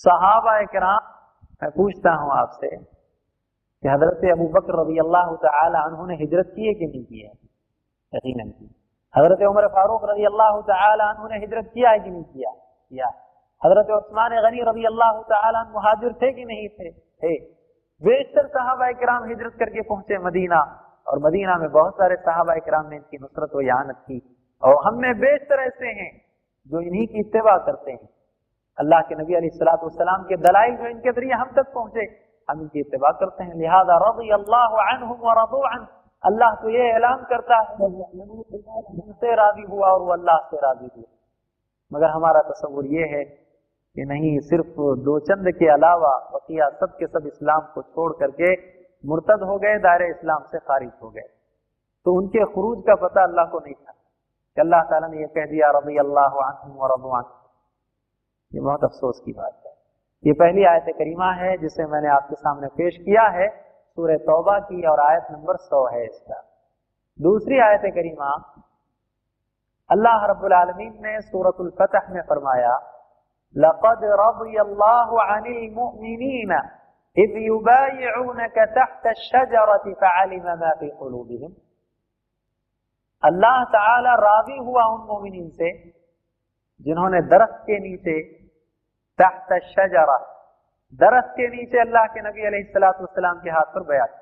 [0.00, 1.10] सहाबा कराम
[1.62, 6.86] मैं पूछता हूँ आपसे कि हज़रत अबू बकर रबी अल्लाह ने हिजरत की है कि
[6.86, 7.32] नहीं की है?
[8.12, 8.70] यकीन की।
[9.14, 12.50] हज़रत उमर फारूक रज़ी अल्लाह ने हिजरत किया है कि नहीं किया?
[12.50, 13.08] किया।
[13.62, 15.20] हज़रत उस्मान गनी रबी अल्लाह
[15.64, 16.90] तुहाजिर थे कि नहीं थे?
[16.90, 17.34] थे।
[18.02, 20.60] बेशतर साहबा कराम हिजरत करके पहुँचे मदीना।
[21.06, 24.18] और मदीना में बहुत सारे साहबा कराम ने इनकी नुसरत व यानत की।
[24.62, 26.10] और हम में बेशतर ऐसे हैं
[26.70, 28.08] जो इन्हीं की इतवा करते हैं।
[28.78, 32.04] अल्लाह के नबी सलाम के दलाइल जो इनके ज़रिए हम तक पहुँचे,
[32.48, 34.76] हम इनकी इतवा करते हैं। लिहाजा रज़ी अल्लाह
[36.24, 37.88] अल्लाह तो ये ऐलान करता है
[39.14, 41.08] से राज़ी हुआ और वो अल्लाह से राज़ी हुआ।
[41.90, 47.06] मगर हमारा तस्वुर ये है कि नहीं, सिर्फ़ दो चंद के अलावा वकिया सब के
[47.08, 48.54] सब इस्लाम को छोड़ करके
[49.04, 51.28] मुर्तद हो गए, दायरे इस्लाम से खारिज हो गए।
[52.06, 55.46] तो उनके खरूज का पता अल्लाह को नहीं था कि अल्लाह ताला ने यह कह
[55.46, 56.38] दिया रबी अल्लाह
[58.52, 59.72] ये बहुत अफसोस की बात है।
[60.24, 64.82] ये पहली आयत करीमा है जिसे मैंने आपके सामने पेश किया है सूर्य तौबा की,
[64.82, 66.38] और आयत नंबर सौ है इसका।
[67.20, 68.30] दूसरी आयत करीमा,
[69.90, 72.74] अल्लाह रब्बुल आलमीन ने सूरतुल फतह में फरमाया,
[73.56, 75.16] लक़द रज़ी अल्लाहु
[77.16, 81.50] इज़ युबायिऊनक तहत अश-शजरति फअलिम मा फ़ी क़ुलूबिहिम
[83.22, 85.72] अल्लाह ताला राज़ी हुआ उन मोमिनीन से
[86.86, 88.14] जिन्होंने दरख्त के नीचे
[89.18, 90.16] तहत शजरा
[91.00, 94.18] दरख्त के नीचे अल्लाह के नबी अलैहिस्सलाम के हाथ पर बयात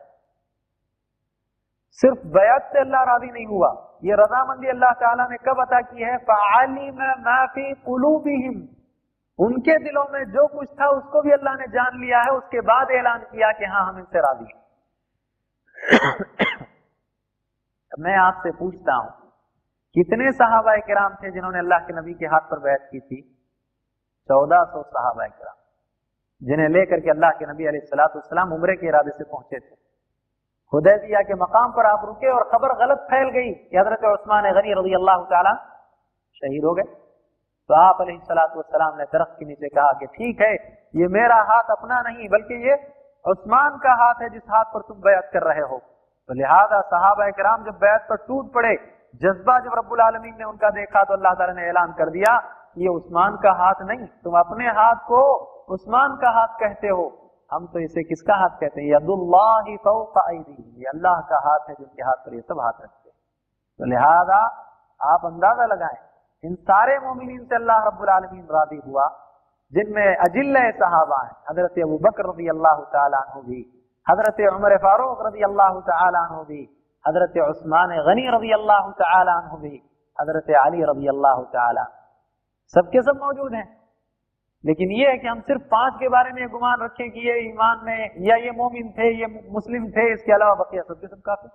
[1.98, 3.70] सिर्फ़ बयात से अल्लाह राज़ी नहीं हुआ
[4.04, 8.60] ये रजामंदी अल्लाह ताला ने कब अता की है फ़ालिम मा क़ुलूबिहिम
[9.40, 12.92] उनके दिलों में जो कुछ था, उसको भी अल्लाह ने जान लिया है। उसके बाद
[12.92, 14.60] ऐलान किया कि हाँ हम इनसे राज़ी
[17.98, 19.10] मैं आपसे पूछता हूँ,
[19.96, 23.38] कितने साहबा कराम थे जिन्होंने अल्लाह के नबी के हाथ पर बैठ की थी?
[24.28, 25.56] चौदह सौ साहबा कराम
[26.42, 29.74] जिन्हें लेकर के अल्लाह के नबी सलाम उम्र के इरादे से पहुँचे थे।
[30.72, 34.94] हुदैबिया के मकाम पर आप रुके और खबर गलत फैल गई हज़रत उस्मान गनी रज़ी
[34.94, 35.54] अल्लाह
[36.36, 36.84] शहीद हो गए।
[37.70, 40.54] तो आप सलाम ने दरख्त के नीचे कहा कि ठीक है,
[40.94, 42.74] ये मेरा हाथ अपना नहीं, बल्कि ये
[43.24, 45.78] उस्मान का हाथ है जिस हाथ पर तुम बैत कर रहे हो।
[46.28, 48.74] तो लिहाजा साहब कराम जब बैत पर टूट पड़े,
[49.20, 52.34] जज्बा जब रब्बुल आलमीन ने उनका देखा तो अल्लाह ताला ने ऐलान कर दिया
[52.78, 55.22] ये उस्मान का हाथ नहीं, तुम अपने हाथ को
[55.70, 57.06] उस्मान का हाथ कहते हो।
[57.50, 58.88] हम तो इसे किसका हाथ कहते हैं?
[58.88, 58.94] ये
[60.88, 63.16] अल्लाह का हाथ है जिनके हाथ पर ये सब हाथ रखते हैं।
[63.80, 64.44] तो लिहाजा
[65.00, 65.98] आप अंदाज़ा लगाएँ
[66.44, 69.06] इन सारे मोमिन से अल्लाह रब्बुल आलमीन राज़ी हुआ,
[69.72, 72.78] जिनमें अजिल सहाबा हैं, हज़रत अबू बकर रज़ी अल्लाह
[73.34, 73.60] तु भी,
[74.06, 76.62] हज़रत उमर फारूक रज़ी अल्लाह तु भी,
[77.04, 78.88] हज़रत उस्मान गनी रज़ी अल्लाह
[79.50, 79.74] तु भी,
[80.18, 81.84] हज़रत अली रज़ी अल्लाह तला।
[82.74, 83.68] सबके सब मौजूद हैं।
[84.64, 87.84] लेकिन ये है कि हम सिर्फ़ पाँच के बारे में गुमान रखें कि ये ईमान
[87.84, 91.48] में, या ये मोमिन थे, ये मुस्लिम थे, इसके अलावा बकिया सबके सब काफ़ी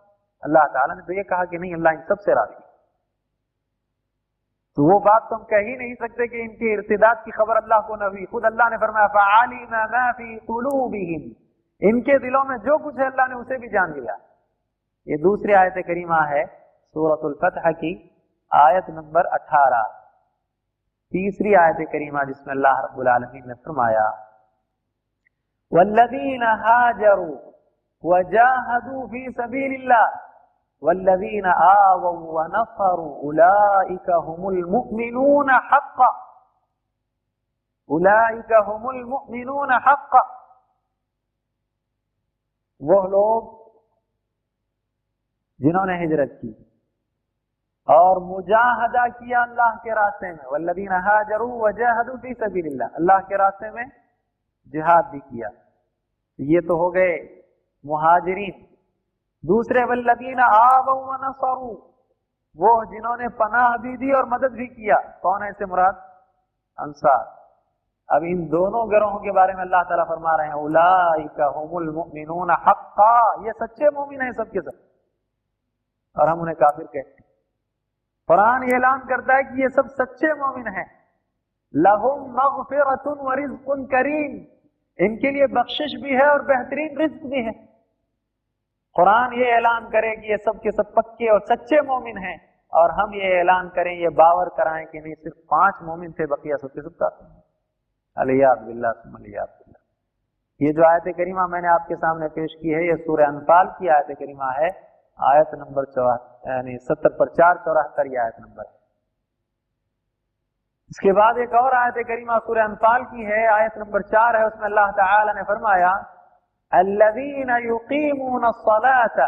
[0.43, 2.64] अल्लाह ताला ने तो ये कहा कि नहीं, अल्लाह इन सबसे राज़ी
[4.77, 7.81] तो वो बात तो हम कह ही नहीं सकते कि इनके इर्तिदाद की खबर अल्लाह
[7.81, 9.07] को न हुई। खुद अल्लाह ने फरमाया
[11.81, 14.15] इनके दिलों में जो कुछ है, अल्लाह ने उसे भी जान लिया।
[15.07, 16.43] ये दूसरी आयत करीमा है,
[16.95, 17.91] सूरतुल फतह की
[18.51, 19.81] आयत नंबर 18
[21.11, 24.05] तीसरी आयत करीमा जिसमें अल्लाह रब्बुल आलमीन ने फरमाया
[25.71, 27.31] वल्लदीन हाजरू
[28.03, 30.05] वजाहदू फ़ी सबीलिल्लाह।
[30.83, 36.09] वल्लवीन आवौ वनफरु उलाइक हुमुल मुमिनून हक्का
[37.89, 40.23] उलाइक हुमुल मुमिनून हक्का
[42.81, 43.53] वो लोग
[45.59, 46.51] जिन्होंने हिजरत की
[47.87, 53.69] और मुजाहदा किया अल्लाह के रास्ते में। वल्लदीन हाजरू वजाहदू फ़ी सबीलिल्लाह। अल्लाह के रास्ते
[53.71, 53.85] में
[54.73, 55.49] जिहाद भी किया।
[56.39, 57.43] ये तो हो गए
[57.85, 58.74] मुहाजिरीन।
[59.45, 61.71] दूसरे वल्लदीन आवसरू
[62.57, 65.95] वो जिन्होंने पनाह भी दी और मदद भी किया, कौन है इसे मुराद?
[66.77, 67.23] अंसार।
[68.09, 71.45] अब इन दोनों गिरोहों के बारे में अल्लाह ताला फरमा रहे हैं, उलाइका
[72.63, 73.13] हक्का,
[73.45, 74.75] ये सच्चे मोमिन हैं सबके सब।
[76.15, 77.25] और हम उन्हें काफिर कहते हैं।
[78.29, 80.85] कुरान ये ऐलान करता है कि ये सब सच्चे मोमिन हैं।
[81.73, 84.31] लहुम मगफिरतुन व रिज़्कुन करीम,
[84.99, 87.53] इनके लिए बख्शिश भी है और बेहतरीन रिज्क भी है।
[88.95, 92.37] कुरान ये ऐलान करे कि ये सब के सब पक्के और सच्चे मोमिन हैं
[92.73, 96.57] और हम ये ऐलान करें, ये बावर कराएँ कि नहीं, सिर्फ़ पाँच मोमिन थे बकिया
[96.57, 97.25] सबके सब काफ़ी
[98.65, 98.91] बिल्ला
[100.61, 104.17] ये जो आयत करीमा मैंने आपके सामने पेश की है, ये सूर्य अनफाल की आयत
[104.19, 104.69] करीमा है।
[105.19, 108.73] आयत नंबर चौहत्तर यानी सत्तर पर चार चौहत्तर ये आयत नंबर है।
[110.91, 114.65] इसके बाद एक और आयत करीमा सूर्य अनफाल की है, आयत नंबर चार है, उसमें
[114.65, 115.93] अल्लाह ताला ने फरमाया
[116.75, 119.19] अल्लवीन युकीमून सलात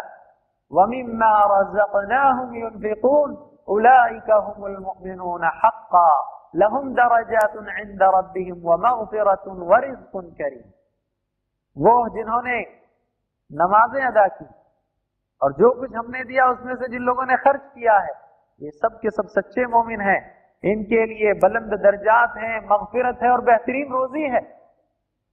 [0.72, 3.36] वमिम्मा रज़क़नाहुम युनफिकून
[3.68, 6.08] उलाइका हुमुल मुमिनून हक्का
[6.56, 9.82] लहुम दरजातुन इंद रब्बिहिम व मगफिरतुन व
[11.78, 12.60] वो जिन्होंने
[13.52, 14.45] नमाजें अदा की
[15.41, 18.14] और जो कुछ हमने दिया उसमें से जिन लोगों ने खर्च किया है,
[18.62, 20.20] ये सब के सब सच्चे मोमिन हैं।
[20.64, 24.41] इनके लिए बुलंद दर्जात हैं, मगफिरत है और बेहतरीन रोजी है।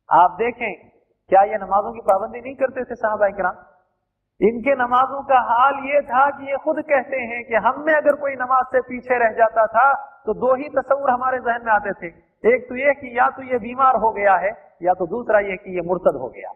[0.09, 0.94] आप देखें
[1.31, 3.63] क्या ये नमाजों की पाबंदी नहीं करते थे साहबा कराम
[4.41, 8.15] इनके नमाजों का हाल ये था कि ये खुद कहते हैं कि हम में अगर
[8.17, 9.87] कोई नमाज़ से पीछे रह जाता था
[10.27, 12.09] तो दो ही तस्वुर हमारे जहन में आते थे।
[12.45, 14.51] एक तो ये कि या तो ये बीमार हो गया है,
[14.83, 16.51] या तो दूसरा ये कि ये मुर्तद हो गया।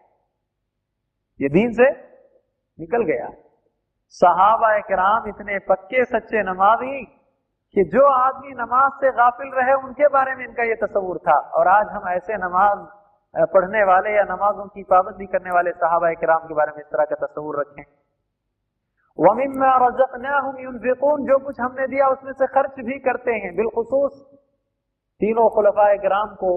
[1.41, 1.91] ये दीन से
[2.79, 3.31] निकल गया।
[4.15, 7.05] सहाबा कराम इतने पक्के सच्चे नमाजी
[7.77, 11.69] कि जो आदमी नमाज़ से गाफिल रहे, उनके बारे में इनका ये तस्वुर था। और
[11.69, 12.87] आज हम ऐसे नमाज़
[13.35, 17.05] पढ़ने वाले या नमाजों की पाबंदी करने वाले साहबा कराम के बारे में इस तरह
[17.05, 17.85] का तस्वूर रखें।
[19.19, 24.15] वमिम्मा जो कुछ हमने दिया उसमें से खर्च भी करते हैं, बिलखसूस।
[25.21, 26.51] तीनों खुलफाए कराम को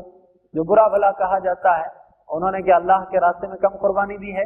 [0.53, 1.89] जो बुरा भला कहा जाता है,
[2.29, 4.45] उन्होंने क्या अल्लाह के रास्ते में कम कुर्बानी दी है।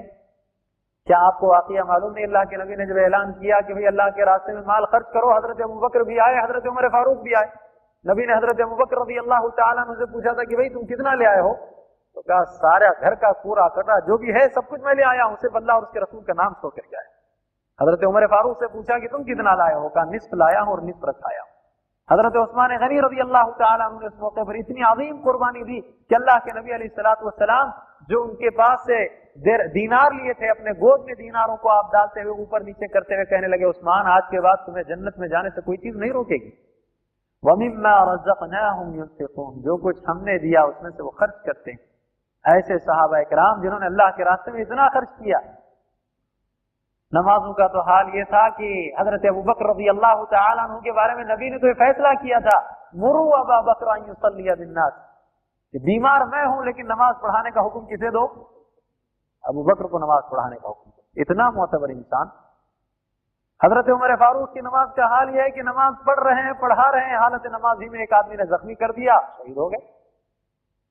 [1.08, 4.10] क्या आपको वाकया मालूम नहीं, अल्लाह के नबी ने जब ऐलान किया कि भाई अल्लाह
[4.12, 7.34] के रास्ते में माल खर्च करो, हज़रत अबू बकर भी आए, हज़रत उमर फारूक भी
[7.36, 7.50] आए।
[8.06, 9.40] नबी ने हज़रत अबू बकर रज़ी अल्लाह
[9.94, 11.54] से पूछा था कि भाई तुम कितना ले आए हो?
[12.16, 15.24] तो कहा, सारा घर का पूरा कटा जो भी है, सब कुछ मैं ले आया
[15.24, 17.08] हूँ सिर्फ़ अल्लाह और उसके रसूल का नाम सो कर जाए
[17.80, 19.90] हज़रत उमर फारूक से पूछा कि तुम कितना लाया हो?
[19.90, 21.50] कहा, निस्फ लाया हूँ और निस्फ रखाया हूँ।
[22.10, 23.44] हज़रत उस्मान गनी रज़ी अल्लाह
[23.94, 27.74] ने उस मौके पर इतनी अजीम कुर्बानी दी कि अल्लाह के नबी सलाम
[28.10, 29.00] जो उनके पास से
[29.74, 33.26] दीनार लिए थे, अपने गोद में दीनारों को आप डालते हुए ऊपर नीचे करते हुए
[33.26, 36.52] कहने लगे, उस्मान, आज के बाद तुम्हें जन्नत में जाने से कोई चीज़ नहीं रोकेगी।
[37.44, 37.96] वमिम्मा
[39.66, 41.80] जो कुछ हमने दिया, उसमें से वो खर्च करते हैं।
[42.46, 45.40] ऐसे साहबा कराम जिन्होंने अल्लाह के रास्ते में इतना खर्च किया।
[47.14, 48.70] नमाजों का तो हाल ये था कि
[49.00, 50.24] हज़रत अबू बकर रज़ी अल्लाह
[50.80, 52.58] के बारे में नबी ने तो फैसला किया था,
[52.96, 53.90] मुरु अबा बकर
[55.74, 58.26] बीमार मैं हूँ, लेकिन नमाज़ पढ़ाने का हुक्म किसे दो?
[59.44, 62.32] अबू बकर को नमाज़ पढ़ाने का हुक्म इतना मोतबर इंसान।
[63.62, 66.90] हज़रत उमर फारूक की नमाज़ का हाल यह है कि नमाज़ पढ़ रहे हैं, पढ़ा
[66.90, 69.84] रहे हैं, हालत नमाज़ में एक आदमी ने जख्मी कर दिया, शहीद हो गए।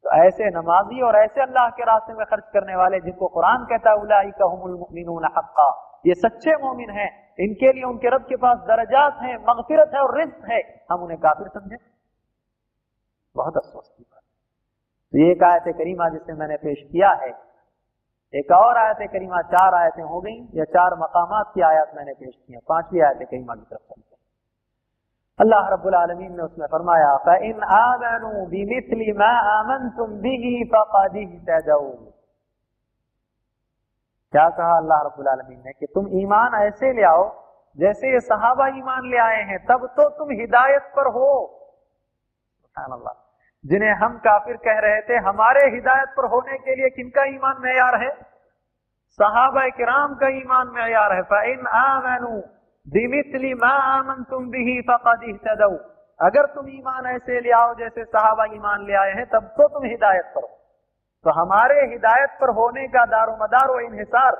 [0.04, 3.90] तो ऐसे नमाजी और ऐसे अल्लाह के रास्ते में खर्च करने वाले जिनको कुरान कहता
[3.90, 3.96] है
[6.06, 10.18] ये सच्चे मोमिन हैं। इनके लिए उनके रब के पास दर्जात हैं, मगफिरत है और
[10.18, 10.60] रिस्क है।
[10.92, 11.76] हम उन्हें काफिर समझे।
[13.36, 14.22] बहुत अफसोस की बात।
[15.12, 17.30] तो ये एक आयत करीमा जिसे मैंने पेश किया है,
[18.34, 22.34] एक और आयत करीमा, चार आयतें हो गई, या चार मकामात की आयत मैंने पेश
[22.34, 24.00] की पांचवी आयत करीमा की तरफ़
[25.40, 27.08] अल्लाह रब्बुल आलमीन ने उसमें फरमाया
[29.52, 30.64] आमनतुम बिही
[34.32, 37.24] क्या कहा अल्लाह रब्बुल आलमीन ने कि तुम ईमान ऐसे ले आओ,
[37.78, 41.28] जैसे ये सहाबा ईमान ले आए हैं, तब तो तुम हिदायत पर हो।
[42.76, 43.14] अल्लाह
[43.64, 48.02] जिन्हें हम काफिर कह रहे थे, हमारे हिदायत पर होने के लिए किनका ईमान मैार
[48.02, 48.10] है?
[49.18, 52.34] सहाबा किराम का ईमान मैार है। फ़िन आमनु
[52.86, 55.22] दिमितली मामन तुम भी फकद
[56.20, 59.84] अगर तुम ईमान ऐसे ले आओ जैसे साहबा ईमान ले आए हैं, तब तो तुम
[59.84, 60.50] हिदायत पर हो
[61.24, 64.36] तो हमारे हिदायत पर होने का दारो मदार व इनहिसार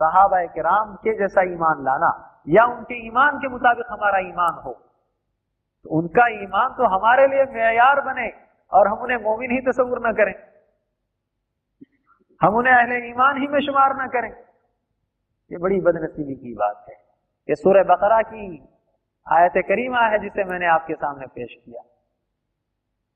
[0.00, 2.10] साहबा राम के जैसा ईमान लाना
[2.48, 8.00] या उनके ईमान के मुताबिक हमारा ईमान हो। तो उनका ईमान तो हमारे लिए मैार
[8.00, 8.32] बने
[8.72, 10.34] और हम उन्हें मोमिन ही तस्वुर न करें।
[12.40, 17.03] हम उन्हें अहले ईमान ही में शुमार ना करें। ये बड़ी बदनसीबी की बात है।
[17.48, 18.68] ये सूर्य बकरा की
[19.32, 21.82] आयत करीमा है जिसे मैंने आपके सामने पेश किया।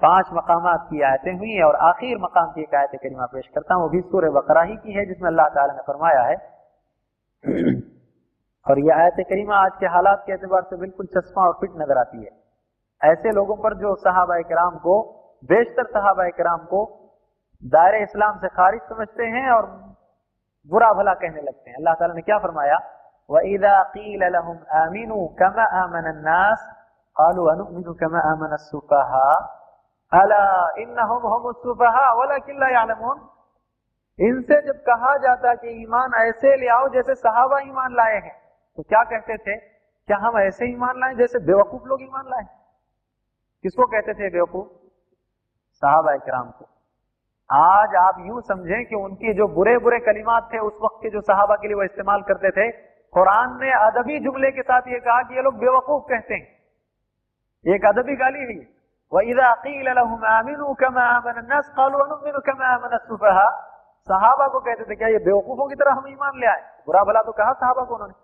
[0.02, 3.82] पाँच मकाम की आयतें हुई और आखिर मकाम की एक आयत करीमा पेश करता हूँ,
[3.82, 6.36] वो भी सूर्य बकरा ही की है, जिसमें अल्लाह ताला ने फरमाया है।
[8.70, 11.98] और यह आयत करीमा आज के हालात के एतबार से बिल्कुल चश्मा और फिट नज़र
[11.98, 12.30] आती है।
[13.12, 15.02] ऐसे लोगों पर जो साहबा कराम को,
[15.44, 16.84] बेशतर सहाबा कराम को
[17.64, 19.66] दायरे इस्लाम से खारिज समझते हैं और
[20.70, 22.97] बुरा भला कहने लगते हैं। अल्लाह ताला ने क्या फरमाया?
[23.30, 26.74] वईदा कील लहुम आमिनु कमा आमन अन्नास
[27.16, 29.58] qalu anu'minu kama amana as-sufaha
[30.12, 33.18] अला इन्नहुम हम सुफहा वलाकिन ला यअलमून
[34.18, 38.36] इनसे जब कहा जाता कि ईमान ऐसे ले आओ जैसे सहाबा ईमान लाए हैं
[38.76, 39.56] तो क्या कहते थे?
[40.08, 42.44] क्या हम ऐसे ईमान लाए जैसे बेवकूफ़ लोग ईमान लाए?
[43.62, 44.66] किसको कहते थे बेवकूफ़?
[45.82, 46.64] साहबा कराम को।
[47.50, 51.20] आज आप यूँ समझें कि उनके जो बुरे बुरे कलिमात थे, उस वक्त के जो
[51.20, 55.22] सहाबा के लिए वो इस्तेमाल करते थे कुरान ने अदबी जुमले के साथ ये कहा
[55.22, 58.38] कि ये लोग बेवकूफ़ कहते हैं। एक अदबी गाली
[65.12, 66.62] है बेवकूफों की तरह हम ईमान ले आए?
[66.86, 68.14] बुरा भला तो कहा सहाबा को उन्होंने।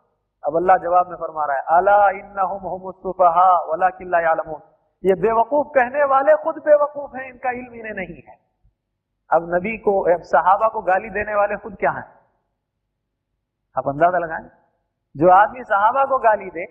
[0.45, 2.63] अब अल्लाह जवाब में फरमा रहा है, अला इन्नहुम
[3.73, 4.19] वला किल्ला
[5.05, 8.39] ये बेवकूफ़ कहने वाले खुद बेवकूफ़ हैं, इनका इल्म इन्हें नहीं है।
[9.31, 12.07] अब नबी को, अब सहाबा को गाली देने वाले खुद क्या हैं?
[13.79, 14.64] आप अंदाज़ा लगाएँ।
[15.15, 16.65] जो आदमी सहाबा को गाली दे,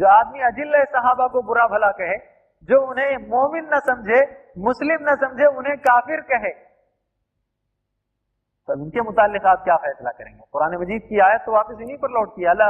[0.00, 2.16] जो आदमी अजिल सहाबा को बुरा भला कहे,
[2.68, 4.20] जो उन्हें मोमिन न समझे,
[4.58, 6.52] मुस्लिम न समझे, उन्हें काफिर कहे
[8.68, 10.42] तो उनके मुतालिक आप क्या फैसला करेंगे?
[10.52, 12.66] कुरान मजीद की आयत तो वापस इन्हीं पर लौट की अला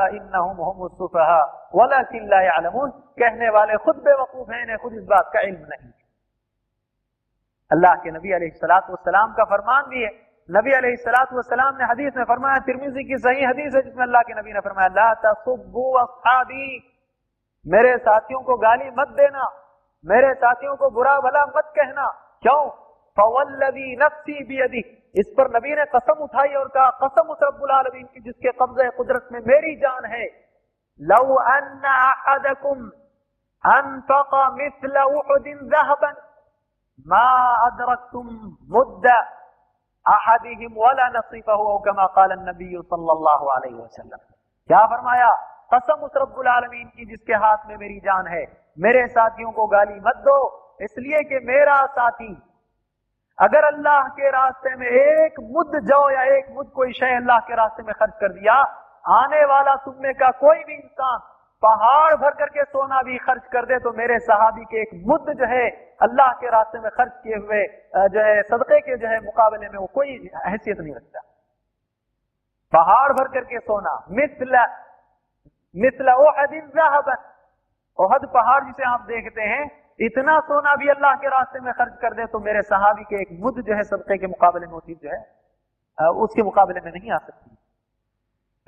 [3.19, 5.91] कहने वाले खुद बेवकूफ़ हैं, इन्हें खुद इस बात का इल्म नहीं
[7.71, 10.11] अल्लाह के नबी सलाम का फरमान भी है
[10.53, 14.53] नबी सलाम ने हदीस में फरमाया, तिरमिजी की सही हदीस है जिसमें अल्लाह के नबी
[14.53, 16.89] ने फरमाया असहाबी
[17.67, 19.45] मेरे साथियों को गाली मत देना,
[20.05, 22.07] मेरे साथियों को बुरा भला मत कहना।
[22.43, 22.69] क्यों?
[23.17, 24.79] फवल्लदी नफ्सी भी
[25.21, 28.91] इस पर नबी ने कसम उठाई और कहा, कसम उस रब्बुल आलमीन की जिसके कब्जे
[28.91, 30.25] कुदरत में मेरी जान है।
[31.01, 32.91] लव अन्ना अहदकुम
[33.65, 36.15] अनफqa मिथल उहुदिन ज़हबन।
[37.09, 37.27] मा
[37.67, 38.27] अदरकतुम
[38.71, 39.42] मुद्दा।
[40.07, 44.19] अहदिहिम वला नसीफहु कमा काल नबी सल्लल्लाहु अलैहि वसल्लम।
[44.71, 45.31] क्या फरमाया?
[45.75, 48.45] कसम उस रब्बुल आलमीन की जिसके हाथ में मेरी जान है,
[48.79, 50.39] मेरे साथियों को गाली मत दो,
[50.81, 52.35] इसलिए कि मेरा साथी,
[53.39, 57.55] अगर अल्लाह के रास्ते में एक मुद्द जाओ या एक मुद्द कोई शय अल्लाह के
[57.55, 58.55] रास्ते में खर्च कर दिया,
[59.13, 61.19] आने वाला तुमने का कोई भी इंसान
[61.63, 65.47] पहाड़ भर करके सोना भी खर्च कर दे तो मेरे सहाबी के एक मुद्द जो
[65.49, 65.67] है,
[66.03, 67.61] अल्लाह के रास्ते में खर्च किए हुए
[68.09, 71.21] जो है, सदक़े के जो है मुकाबले में वो कोई हैसियत नहीं रखता।
[72.73, 74.57] पहाड़ भर करके सोना, मिसल
[75.75, 76.09] मिसल
[77.99, 79.65] ओहद पहाड़ जिसे आप देखते हैं,
[80.01, 83.29] इतना सोना भी अल्लाह के रास्ते में खर्च कर दे तो मेरे सहाबी के एक
[83.41, 85.21] मुद्द जो है, सदक़े के मुकाबले में होती जो है
[86.21, 87.57] उसके मुकाबले में नहीं आ सकती।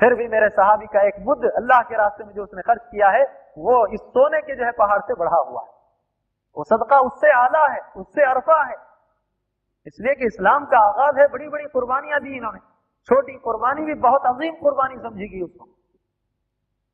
[0.01, 3.09] फिर भी मेरे सहाबी का एक मुद्द अल्लाह के रास्ते में जो उसने खर्च किया
[3.09, 5.74] है, वो इस सोने के जो है पहाड़ से बढ़ा हुआ है।
[6.57, 8.74] वो सदका उससे आला है, उससे अरफा है।
[9.86, 12.59] इसलिए कि इस्लाम का आगाज़ है बड़ी बड़ी कुर्बानियाँ दी इन्होंने।
[13.07, 15.64] छोटी कुर्बानी भी बहुत अजीम कुर्बानी समझी गई उसको।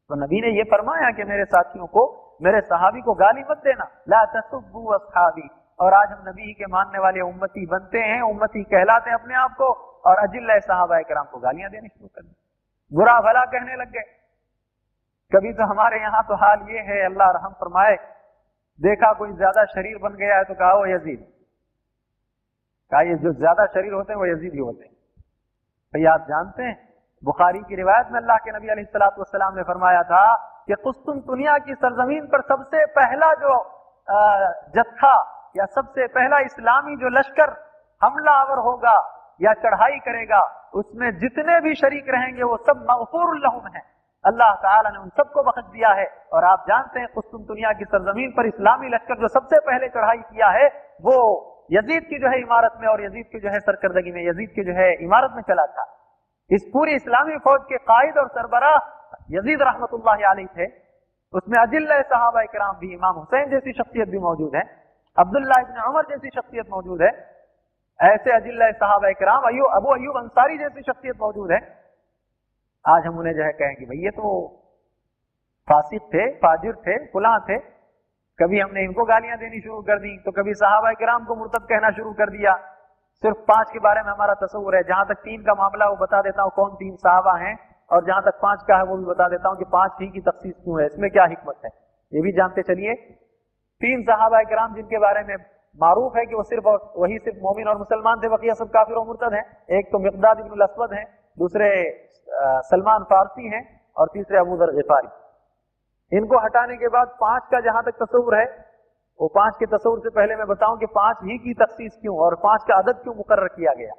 [0.08, 3.84] तो नबी ने यह फरमाया कि मेरे साथियों को, मेरे सहाबी को गाली मत देना।
[4.08, 9.10] ला तसुबू असहाबी। और आज हम नबी के मानने वाले उम्मती बनते हैं, उम्मती कहलाते
[9.10, 9.64] हैं अपने आप को,
[10.06, 12.39] और अजिल्ला साहबा कराम को गालियाँ देने शुरू कर दी।
[12.92, 14.08] बुरा भला कहने लग गए।
[15.32, 17.96] कभी तो हमारे यहाँ तो हाल ये है, अल्लाह रहम फरमाए,
[18.80, 21.26] देखा कोई ज़्यादा शरीर बन गया है तो कहा वो यजीद।
[22.92, 24.92] कहा ये जो ज़्यादा शरीर होते हैं वो यजीद ही होते हैं।
[25.94, 26.76] भाई आप जानते हैं,
[27.22, 30.24] बुखारी की रिवायत में अल्लाह के नबी सलाम ने फरमाया था
[30.66, 33.54] कि कुस्तुम दुनिया की सरजमीन पर सबसे पहला जो
[34.74, 35.14] जत्था
[35.56, 37.50] या सबसे पहला इस्लामी जो लश्कर
[38.02, 38.96] हमलावर होगा
[39.40, 43.82] या चढ़ाई करेगा, उसमें जितने भी शरीक रहेंगे, वो सब मगफूर है।
[44.24, 47.84] अल्लाह ताला ने उन सबको बख्श दिया है। और आप जानते हैं, कुस्तुम दुनिया की
[47.84, 50.66] सरजमीन पर इस्लामी लश्कर जो सबसे पहले चढ़ाई किया है,
[51.02, 51.16] वो
[51.72, 54.64] यजीद की जो है इमारत में और यजीद की जो है सरकर्दगी में, यजीद की
[54.64, 55.96] जो है इमारत में चला था।
[56.50, 58.74] इस पूरी इस्लामी फौज के कायद और सरबरा
[59.30, 59.90] यजीद रहमत
[60.58, 60.66] थे।
[61.34, 64.62] उसमें अजिल साहबा कराम भी, इमाम हुसैन जैसी शख्सियत भी मौजूद है।
[65.18, 67.10] अब्दुल्ला इब्न उमर जैसी शख्सियत मौजूद है।
[68.00, 71.58] ऐसे अजिल्ला साहब कराम अयू अबू अयूब अंसारी जैसी शख्सियत मौजूद है।
[72.84, 74.30] आज हम उन्हें जो है कहेंगे, भाई ये तो
[75.68, 77.58] फासिक थे, फाजिर थे, फुला थे।
[78.38, 81.90] कभी हमने इनको गालियाँ देनी शुरू कर दी तो कभी साहबा कराम को मुर्तब कहना
[81.92, 82.56] शुरू कर दिया।
[83.22, 86.22] सिर्फ़ पाँच के बारे में हमारा तस्वुर है। जहाँ तक तीन का मामला वो बता
[86.22, 87.54] देता हूँ कौन तीन साहबा हैं,
[87.90, 90.20] और जहाँ तक पाँच का है, वो भी बता देता हूँ कि पाँच ही की
[90.22, 91.70] तफसीस क्यों है, इसमें क्या हिकमत है।
[92.12, 92.94] ये भी जानते चलिए।
[93.80, 95.36] तीन साहबा कराम जिनके बारे में
[95.78, 96.66] मारूफ है कि वो सिर्फ़
[96.96, 99.44] वही सिर्फ़ मोमिन और मुसलमान थे, बकिया सब काफिर और मुर्तद हैं।
[99.78, 101.04] एक तो मिकदाद इब्न असवद हैं,
[101.38, 101.68] दूसरे
[102.66, 103.62] सलमान फारसी हैं
[103.96, 105.08] और तीसरे अबूदर गिफारी।
[106.12, 108.44] इनको हटाने के बाद पाँच का जहाँ तक तस्वुर है,
[109.20, 112.34] वो पाँच के तस्वुर से पहले मैं बताऊँ कि पाँच ही की तखसीस क्यों और
[112.42, 113.92] पाँच का अदद क्यों मुकर किया गया।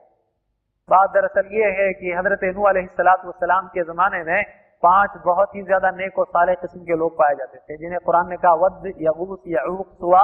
[0.89, 4.43] बात दरअसल ये है कि हज़रत नू सलाम के जमाने में
[4.83, 8.29] पाँच बहुत ही ज़्यादा नेक और साले किस्म के लोग पाए जाते थे, जिन्हें कुरान
[8.29, 10.23] ने कहा वद यगूस यऊक सुआ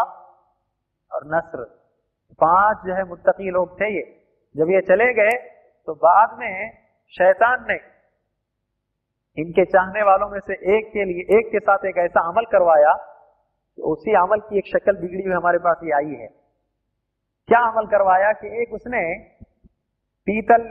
[1.12, 1.64] और नसर।
[2.40, 4.04] पाँच जो है मुत्तकी लोग थे ये।
[4.56, 5.38] जब ये चले गए
[5.88, 6.54] तो बाद में
[7.14, 7.76] शैतान ने
[9.38, 12.94] इनके चाहने वालों में से एक के लिए, एक के साथ एक ऐसा अमल करवाया
[12.94, 16.28] कि उसी अमल की एक शक्ल बिगड़ी हुई हमारे पास ये आई है।
[17.50, 19.02] क्या अमल करवाया कि एक उसने
[20.28, 20.64] पीतल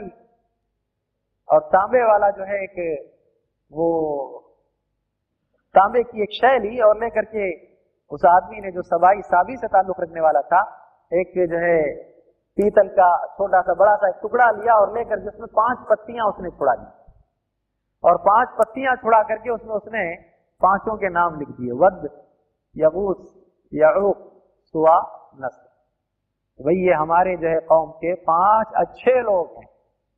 [1.49, 2.75] और तांबे वाला जो है एक
[3.71, 3.87] वो
[5.75, 7.49] तांबे की एक शय ली और लेकर के
[8.11, 10.61] उस आदमी ने जो सबाई साबी से ताल्लुक रखने वाला था,
[11.11, 11.79] एक जो है
[12.57, 16.49] पीतल का छोटा सा, बड़ा सा एक टुकड़ा लिया और लेकर जिसमें पाँच पत्तियाँ उसने
[16.51, 16.85] छुड़ा दी।
[18.03, 20.03] और पाँच पत्तियाँ छुड़ा करके उसमें उसने
[20.61, 22.09] पाँचों के नाम लिख दिए। वद
[22.75, 23.17] यबूस
[23.73, 24.17] यऊक,
[24.75, 24.97] सुआ
[25.35, 25.65] नस्र
[26.59, 29.67] भाई ये हमारे जो है कौम के पाँच अच्छे लोग हैं,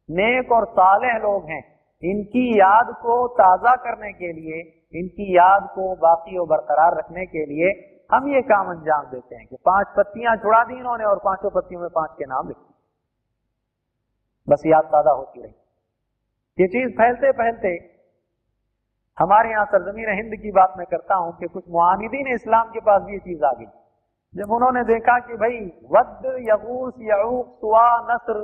[0.10, 1.64] नेक और साले लोग हैं।
[2.04, 4.62] इनकी याद को ताज़ा करने के लिए
[4.94, 7.72] इनकी याद को बाकी और बरकरार रखने के लिए
[8.10, 11.82] हम ये काम अंजाम देते हैं कि पाँच पत्तियाँ छुड़ा दी इन्होंने और पाँचों पत्तियों
[11.82, 12.58] में पाँच के नाम लिख
[14.48, 15.52] बस याद ताज़ा होती रही।
[16.58, 17.74] ये चीज़ फैलते फैलते
[19.18, 23.02] हमारे यहाँ सरजमीन हिंद की बात मैं करता हूँ कि कुछ मुआनिदीन इस्लाम के पास
[23.02, 23.66] भी ये चीज़ आ गई।
[24.34, 25.60] जब उन्होंने देखा कि भाई
[25.92, 28.42] वद यगूस यऊक सुआ नसर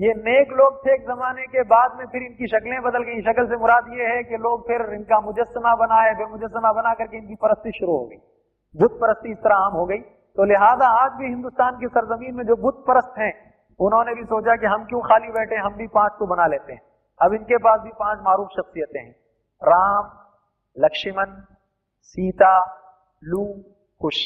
[0.00, 3.46] ये नेक लोग थे एक जमाने के बाद में, फिर इनकी शक्लें बदल गई। शक्ल
[3.48, 7.34] से मुराद ये है कि लोग फिर इनका मुजस्मा बनाए फिर मुजस्मा बना करके इनकी
[7.34, 8.16] परस्ती शुरू हो गई।
[8.76, 9.98] बुत परस्ती इस तरह आम हो गई।
[10.36, 14.56] तो लिहाजा आज भी हिंदुस्तान की सरजमीन में जो बुत परस्त हैं, उन्होंने भी सोचा
[14.56, 16.82] कि हम क्यों खाली बैठे, हम भी पाँच को बना लेते हैं।
[17.22, 19.12] अब इनके पास भी पाँच मारूफ शख्सियतें हैं।
[19.64, 20.10] राम,
[20.78, 21.26] लक्ष्मण,
[22.02, 22.54] सीता,
[23.24, 23.44] लू,
[24.00, 24.16] कुश।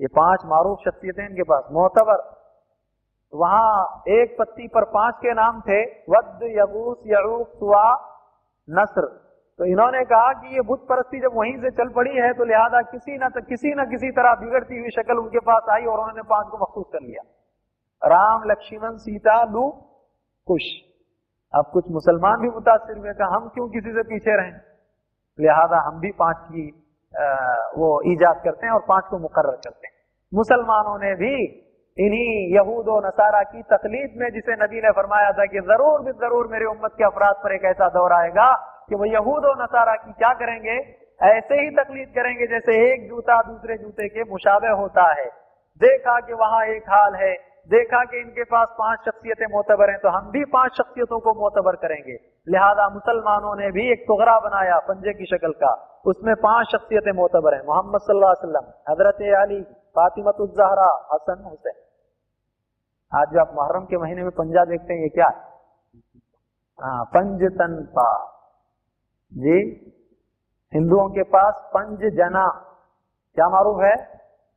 [0.00, 2.43] ये पाँच मारूफ शख्सियतें इनके पास। मोतबर
[3.34, 7.86] वहाँ एक पत्ती पर पाँच के नाम थे वद यबूस यऊक सुआ
[8.68, 9.06] नसर।
[9.58, 12.80] तो इन्होंने कहा कि ये बुत परस्ती जब वहीं से चल पड़ी है तो लिहाजा
[12.82, 16.46] किसी न किसी न किसी तरह बिगड़ती हुई शक्ल उनके पास आई और उन्होंने पाँच
[16.50, 17.22] को मखसूस कर लिया।
[18.02, 19.68] राम लक्ष्मण सीता लू
[20.48, 20.62] कुश।
[21.54, 24.56] अब कुछ मुसलमान भी मुतासर हुए कहा हम क्यों किसी से पीछे रहें?
[25.38, 26.64] लिहाजा हम भी पाँच की
[27.14, 27.26] आ,
[27.76, 29.94] वो ईजाद करते हैं और पाँच को मुकर करते हैं।
[30.32, 31.34] मुसलमानों ने भी
[31.98, 36.12] इन्हीं यहूद और नसारा की तकलीफ़ में जिसे नबी ने फरमाया था कि ज़रूर भी
[36.22, 38.46] ज़रूर मेरे उम्मत के अफराद पर एक ऐसा दौर आएगा
[38.88, 40.74] कि वो यहूद और नसारा की क्या करेंगे?
[41.20, 45.26] ऐसे ही तकलीफ़ करेंगे जैसे एक जूता दूसरे जूते के मुशाबे होता है।
[45.80, 47.32] देखा कि वहाँ एक हाल है।
[47.70, 51.76] देखा कि इनके पास पाँच शख्सियतें मोतबर हैं तो हम भी पाँच शख्सियतों को मोतबर
[51.78, 55.72] करेंगे। लिहाजा मुसलमानों ने भी एक तुगरा बनाया पंजे की शक्ल का।
[56.06, 59.62] उसमें पाँच शख्सियतें मोतबर हैं, मोहम्मद सल्लल्लाहु अलैहि वसल्लम, हज़रत अली
[59.96, 60.36] फातिमत
[61.14, 61.83] हसन, हुसैन।
[63.14, 65.42] आज जो आप मुहर्रम के महीने में पंजा देखते हैं, ये क्या है?
[66.78, 68.06] हाँ पंज तन पा
[69.32, 69.58] जी,
[70.72, 72.46] हिंदुओं के पास पंज जना
[73.36, 73.94] क्या मारूफ है?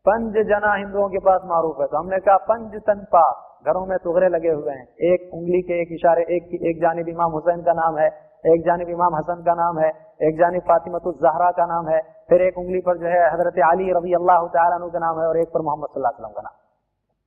[0.05, 3.24] पंज जना हिंदुओं के पास मारूफ है। तो हमने कहा पंज तन पा
[3.66, 7.32] घरों में तुगरे लगे हुए हैं। एक उंगली के एक इशारे, एक एक जानब इमाम
[7.32, 8.08] हुसैन का नाम है,
[8.45, 9.89] एक जानब इमाम हसन का नाम है,
[10.22, 11.99] एक जानब फातिमत जहरा का नाम है,
[12.30, 15.38] फिर एक उंगली पर जो है हज़रत अली रबी अल्लाह तु का नाम है और
[15.38, 16.55] एक पर मोहम्मद का नाम।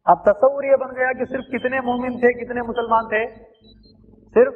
[0.07, 3.37] अब तस्वुर ये बन गया कि सिर्फ़ कितने मोमिन थे, कितने मुसलमान थे?
[4.35, 4.55] सिर्फ़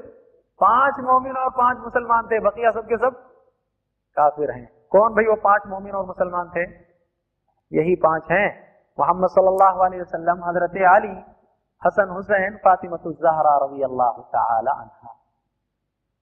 [0.60, 3.14] पाँच मोमिन और पाँच मुसलमान थे। बकिया सब के सब
[4.16, 6.64] काफिर हैं। कौन भाई वो पाँच मोमिन और मुसलमान थे?
[7.72, 8.64] यही पाँच हैं।
[9.00, 11.24] मोहम्मद सल्लल्लाहु अलैहि वसल्लम, हज़रत अली,
[11.86, 14.90] हसन हुसैन फातिमतुजहरा रज़ी अल्लाह तआला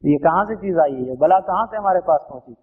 [0.04, 1.16] ये कहाँ से चीज़ आई है?
[1.16, 2.56] बला कहाँ से हमारे पास पहुँची?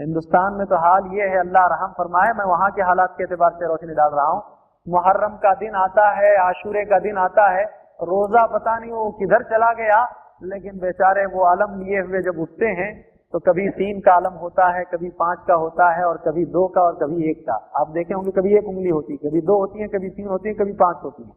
[0.00, 3.50] हिंदुस्तान में तो हाल ये है, अल्लाह रहम फरमाए, मैं वहाँ के हालात के अतबार
[3.50, 7.64] से रोशनी डाल रहा हूँ। मुहर्रम का दिन आता है, आशूरे का दिन आता है।
[8.02, 10.02] रोजा पता नहीं वो किधर चला गया,
[10.44, 12.92] लेकिन बेचारे वो आलम लिए हुए जब उठते हैं
[13.34, 16.66] तो कभी तीन का आलम होता है, कभी पाँच का होता है, और कभी दो
[16.68, 19.58] का, और कभी एक का। आप देखे होंगे कभी एक उंगली होती है, कभी दो
[19.58, 21.30] होती है, कभी तीन होती है, कभी पाँच होती है।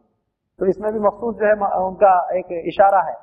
[0.58, 3.14] तो इसमें भी मखसूस जो है उनका एक इशारा है।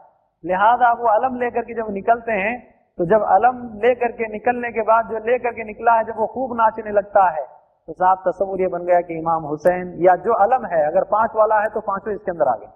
[0.44, 2.56] लिहाजा वो अलम लेकर के जब निकलते हैं
[2.98, 6.28] तो जब अलम लेकर के निकलने के बाद, जो लेकर के निकला है, जब वो
[6.28, 7.46] खूब नाचने लगता है
[7.92, 11.32] तो साहब तस्वुर ये बन गया कि इमाम हुसैन, या जो अलम है, अगर पाँच
[11.36, 12.68] वाला है तो पाँचों इसके अंदर आ गए।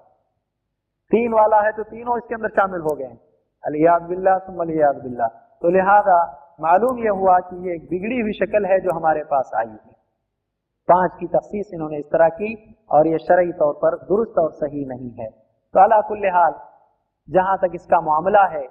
[1.12, 3.12] तीन वाला है तो तीनों इसके अंदर शामिल हो गए।
[3.64, 4.10] अलियाद
[5.62, 6.18] तो लिहाजा
[6.62, 9.94] मालूम यह हुआ कि ये एक बिगड़ी हुई शक्ल है जो हमारे पास आई है।
[10.88, 12.50] पाँच की तफसीस इन्होंने इस तरह की,
[12.92, 16.54] और ये शरई तौर पर दुरुस्त और सही नहीं है। तो अलाकुल्ल हाल,
[17.28, 18.66] जहाँ तक इसका मामला है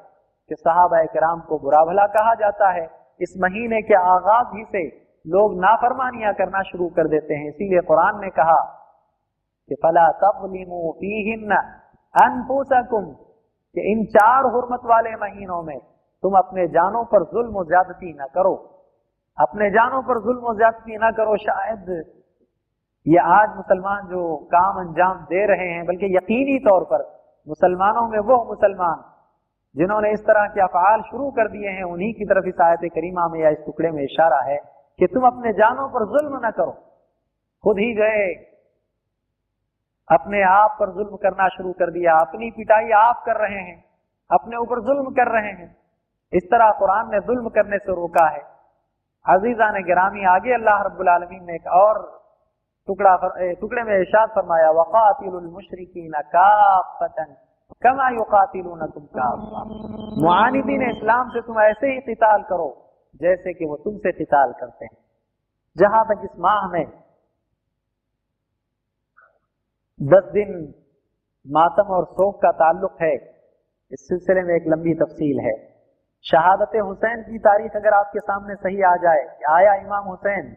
[0.51, 2.84] कि साहब कराम को बुरा भला कहा जाता है,
[3.20, 4.84] इस महीने के आगाज़ ही से
[5.27, 8.61] लोग नाफरमानियाँ करना शुरू कर देते हैं। इसीलिए कुरान ने कहा
[9.70, 11.57] कि फला तबलिमू फीहिन्न
[12.14, 13.05] अनफुसकुम,
[13.77, 15.79] कि इन चार हुरमत वाले महीनों में
[16.22, 18.55] तुम अपने जानों पर जुल्म ज्यादती ना करो।
[19.39, 21.89] अपने जानों पर जुल्म ज्यादती ना करो, शायद
[23.07, 27.03] ये आज मुसलमान जो काम अंजाम दे रहे हैं, बल्कि यकीनी तौर पर
[27.47, 29.03] मुसलमानों में वो मुसलमान
[29.75, 33.27] जिन्होंने इस तरह के अफाल शुरू कर दिए हैं, उन्हीं की तरफ़ इस आयत करीमा
[33.29, 34.59] में या इस टुकड़े में इशारा है।
[34.99, 36.72] कि तुम अपने जानों पर जुल्म न करो।
[37.64, 38.26] खुद ही गए,
[40.09, 43.84] अपने आप पर जुल्म करना शुरू कर दिया। अपनी पिटाई आप कर रहे हैं,
[44.30, 45.70] अपने ऊपर जुल्म कर रहे हैं।
[46.32, 48.42] इस तरह कुरान ने जुल्म करने से रोका है।
[49.26, 52.03] अजीजा ने गिरामी, आगे अल्लाह रब्बुल आलमीन ने एक और
[52.88, 53.16] टुकड़ा
[53.61, 57.34] टुकड़े में इशाद फरमाया वक़ातिल मुशरिकीन काफतन
[57.82, 59.62] कमा युकातिलूनकुम काफा
[60.22, 62.68] मुआनिदीन इस्लाम से तुम ऐसे ही किताल करो
[63.21, 64.97] जैसे कि वो तुमसे किताल करते हैं।
[65.77, 66.87] जहाँ तक इस माह में
[70.01, 70.75] दस दिन
[71.47, 73.15] मातम और शोक का ताल्लुक है,
[73.93, 75.55] इस सिलसिले में एक लंबी तफसील है।
[76.25, 80.55] शहादत हुसैन की तारीख अगर आपके सामने सही आ जाए कि आया इमाम हुसैन,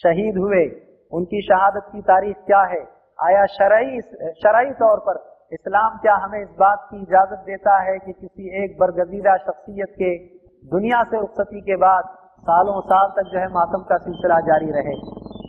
[0.00, 0.64] शहीद हुए,
[1.12, 2.80] उनकी शहादत की तारीख क्या है?
[3.18, 4.00] आया शरई
[4.40, 5.18] शरई तौर पर
[5.52, 10.10] इस्लाम क्या हमें इस बात की इजाज़त देता है कि किसी एक बरगजीदा शख्सियत के
[10.66, 12.06] दुनिया से रुखसती के बाद
[12.46, 14.94] सालों साल तक जो है मातम का सिलसिला जारी रहे।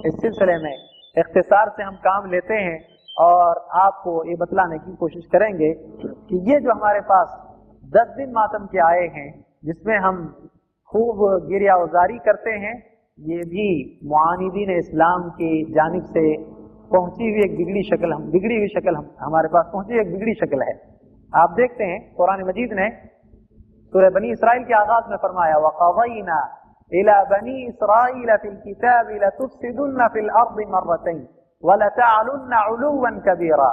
[0.07, 0.75] इस सिलसिले में
[1.17, 2.75] इख्तिसार से हम काम लेते हैं
[3.17, 5.71] और आपको ये बतलाने की कोशिश करेंगे
[6.03, 7.33] कि ये जो हमारे पास
[7.83, 9.29] दस दिन मातम के आए हैं,
[9.65, 10.21] जिसमें हम
[10.91, 12.75] खूब गिरिया उजारी करते हैं,
[13.19, 13.67] ये भी
[14.05, 16.25] मुआनिदीन इस्लाम की जानब से
[16.91, 20.33] पहुँची हुई एक बिगड़ी शक्ल हम बिगड़ी हुई शक्ल हम हमारे पास पहुँची एक बिगड़ी
[20.35, 20.79] शक्ल है।
[21.33, 22.89] आप देखते हैं, कुरान मजीद ने
[23.92, 26.40] सूर्य बनी इसराइल के आगाज में फरमाया वक़वैना
[26.92, 31.24] इला बनी इसराइल फिल किताब लतुफ्सिदुन फिल अर्द मर्रतैन
[31.62, 33.72] वलतअलुन उलुवन कबीरा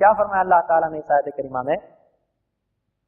[0.00, 1.78] क्या फरमाया अल्लाह ताला ने इस आयत करीमा में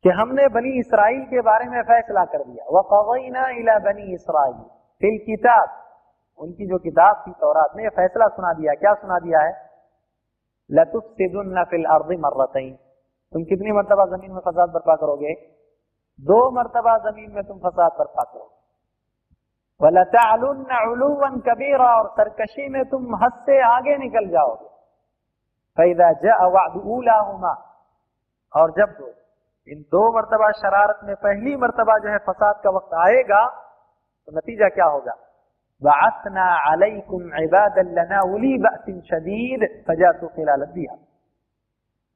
[0.04, 4.58] कि हमने बनी इसराइल के बारे में फैसला कर दिया वक़वैना इला बनी इसराइल
[5.00, 5.70] फिल किताब
[6.39, 9.69] उनकी जो किताब थी तौरात में फैसला सुना दिया। क्या सुना दिया है?
[10.71, 12.77] लतुफ्सिदुन फिल अर्द मर्रतैन।
[13.33, 15.33] तुम कितनी मरतबा ज़मीन में फसाद बर्पा करोगे?
[16.21, 18.55] दो मरतबा ज़मीन में तुम फसाद बर्पा करोगे।
[21.39, 24.67] कबीरा, और सरकशी में तुम हद से आगे निकल जाओगे।
[25.77, 26.09] फैदा
[28.61, 29.13] और जब
[29.67, 33.47] इन दो मरतबा शरारत में पहली मरतबा जो है फसाद का वक्त आएगा
[34.27, 35.13] तो नतीजा क्या होगा?
[35.81, 40.95] वासना अलैकुम इबादल्लना उली बसिन शदीद फजातु खिलाल दिया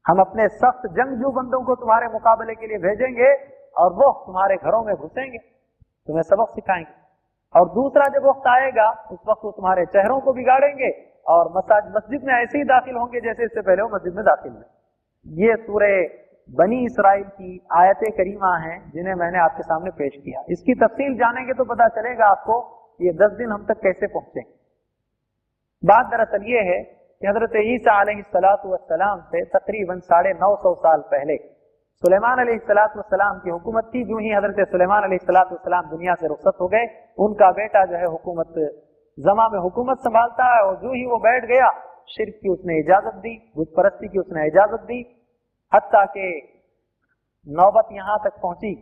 [0.05, 3.29] हम अपने सख्त जंगजू बंदों को तुम्हारे मुकाबले के लिए भेजेंगे
[3.75, 9.19] और वो तुम्हारे घरों में घुसेंगे, तुम्हें सबक सिखाएँगे। और दूसरा जब वक्त आएगा, उस
[9.29, 10.89] वक्त वो तुम्हारे चेहरों को बिगाड़ेंगे
[11.27, 14.51] और मसाज मस्जिद में ऐसे ही दाखिल होंगे जैसे इससे पहले वो मस्जिद में दाखिल
[14.51, 16.01] हुए। ये सूर्य
[16.49, 21.53] बनी इसराइल की आयत करीमा हैं, जिन्हें मैंने आपके सामने पेश किया। इसकी तफसील जानेंगे
[21.53, 22.59] तो पता चलेगा आपको
[23.01, 24.41] ये दस दिन हम तक कैसे पहुँचे?
[25.83, 27.95] बात दरअसल ये है कि हज़रत ईसा
[29.31, 31.37] से तकरीबन साढ़े नौ सौ साल पहले
[32.03, 36.85] सुलेमान सलाम की हुकूमत थी। जो ही हज़रत सुलेमान सलाम दुनिया से रुखसत हो गए,
[37.19, 38.53] उनका बेटा जो है हुकूमत,
[39.17, 41.69] जमा में हुकूमत संभालता है और जो ही वो बैठ गया,
[42.09, 44.99] शिरक की उसने इजाज़त दी बुत परस्ती की उसने इजाज़त दी।
[45.71, 46.29] हत्या के
[47.47, 48.73] नौबत यहाँ तक पहुँची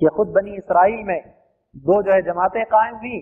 [0.00, 1.20] कि खुद बनी इसराइल में
[1.76, 3.18] दो जो है जमातें कायम हुई,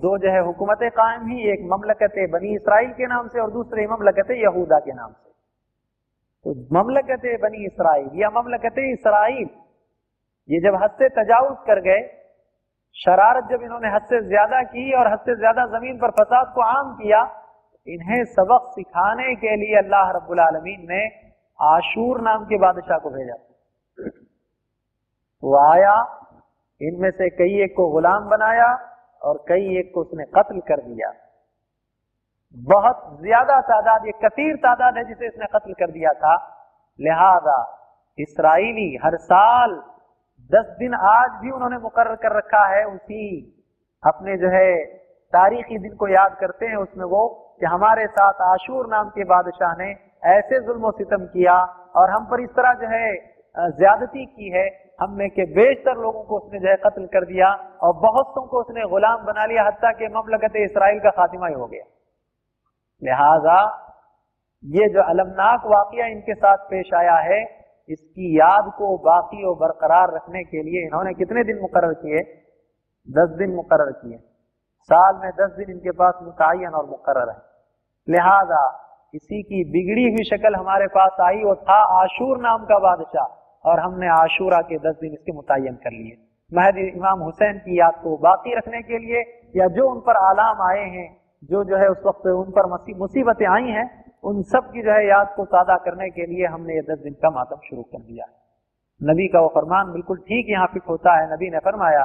[0.00, 3.86] दो जो है हुकूमतें कायम हुई, एक ममलकत बनी इसराइल के नाम से और दूसरे
[3.86, 5.30] ममलकत यहूदा के नाम से।
[6.46, 9.48] तो ममलकत बनी इसराइल, या ममलकत इसराइल,
[10.48, 12.00] ये जब हद से तजावुज कर गए,
[12.96, 16.62] शरारत जब इन्होंने हद से ज़्यादा की और हद से ज़्यादा ज़मीन पर फसाद को
[16.62, 17.20] आम किया,
[17.86, 21.04] इन्हें सबक सिखाने के लिए अल्लाह रब्बुल आलमीन ने
[21.58, 23.34] आशूर नाम के बादशाह को भेजा।
[25.42, 25.94] वो आया
[26.82, 28.70] इनमें से कई एक को गुलाम बनाया
[29.22, 31.12] और कई एक को उसने कत्ल कर दिया।
[32.56, 36.34] बहुत ज़्यादा तादाद, ये कसीर तादाद है जिसे इसने कत्ल कर दिया था।
[36.98, 37.60] लिहाजा
[38.18, 39.74] इसराइली हर साल
[40.50, 43.24] दस दिन आज भी उन्होंने मुकर कर रखा है। उसी
[44.02, 44.84] अपने जो है
[45.32, 47.26] तारीखी दिन को याद करते हैं उसमें वो
[47.60, 49.90] कि हमारे साथ आशूर नाम के बादशाह ने
[50.30, 51.54] ऐसे जुल्म सितम किया
[51.96, 53.06] और हम पर इस तरह जो है
[53.78, 54.68] ज्यादती की है
[55.00, 58.60] हमने के बेशतर लोगों को उसने जो है कत्ल कर दिया और बहुत बहुतों को
[58.60, 61.84] उसने गुलाम बना लिया, हत्या के ममलकत इसराइल का खातिमा ही हो गया।
[63.02, 63.88] लिहाजा
[64.64, 70.14] ये जो अलमनाक वाकया इनके साथ पेश आया है, इसकी याद को बाकी और बरकरार
[70.14, 72.18] रखने के लिए इन्होंने कितने दिन मुकर किए?
[73.10, 74.16] दस दिन मुकर किए।
[74.80, 77.36] साल में दस दिन इनके पास मुतन और मुकर है।
[78.08, 78.78] लिहाजा
[79.14, 83.80] इसी की बिगड़ी हुई शक्ल हमारे पास आई वो था आशूर नाम का बादशाह। और
[83.80, 86.16] हमने आशूरा के दस दिन इसके मुतन कर लिए।
[86.52, 89.20] महद इमाम हुसैन की याद को बाकी रखने के लिए
[89.56, 91.08] या जो उन पर आलाम आए हैं,
[91.42, 93.86] जो जो है उस वक्त उन पर मुसीबतें आई हैं,
[94.24, 97.14] उन सब की जो है याद को सादा करने के लिए हमने ये दस दिन
[97.14, 98.24] का मातम शुरू कर दिया।
[99.00, 102.04] नबी का वो फरमान बिल्कुल ठीक यहाँ फिट होता है, नबी ने फरमाया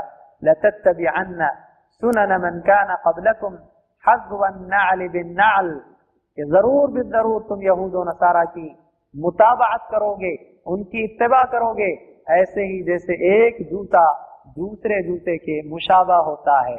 [6.37, 8.67] ज़रूर भी ज़रूर तुम यहूद नसारा की
[9.15, 10.31] मुताबात करोगे
[10.67, 11.91] उनकी इतवा करोगे,
[12.29, 16.77] ऐसे ही जैसे एक जूता दूसरे जूते के मुशाबा होता है।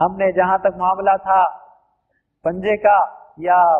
[0.00, 1.44] हमने जहाँ तक मामला था,
[2.44, 2.98] पंजे का
[3.40, 3.76] या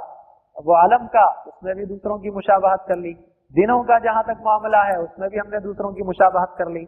[0.65, 3.13] वो आलम का, उसमें भी दूसरों की मुशाबहत कर ली।
[3.55, 6.87] दिनों का जहाँ तक मामला है, उसमें भी हमने दूसरों की मुशाबहत कर ली।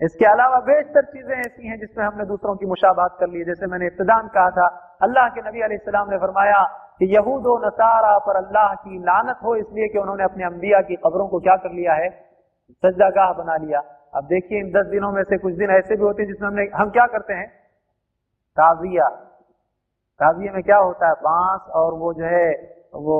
[0.00, 3.86] इसके अलावा बेशतर चीज़ें ऐसी हैं जिसमें हमने दूसरों की मुशाबात कर ली जैसे मैंने
[3.86, 6.62] इब्तदान कहा था, अल्लाह के नबी अलैहिस्सलाम ने फरमाया
[6.98, 11.28] कि यहूद नसारा पर अल्लाह की लानत हो, इसलिए कि उन्होंने अपने अंबिया की कब्रों
[11.28, 12.10] को क्या कर लिया है?
[12.84, 13.82] सज्जागाह बना लिया।
[14.14, 16.70] अब देखिए, इन दस दिनों में से कुछ दिन ऐसे भी होते हैं जिसमें हमने,
[16.74, 17.48] हम क्या करते हैं?
[18.56, 19.08] ताजिया।
[20.20, 21.12] ताजिए में क्या होता है?
[21.12, 22.52] बाँस और वो जो है,
[22.94, 23.16] वो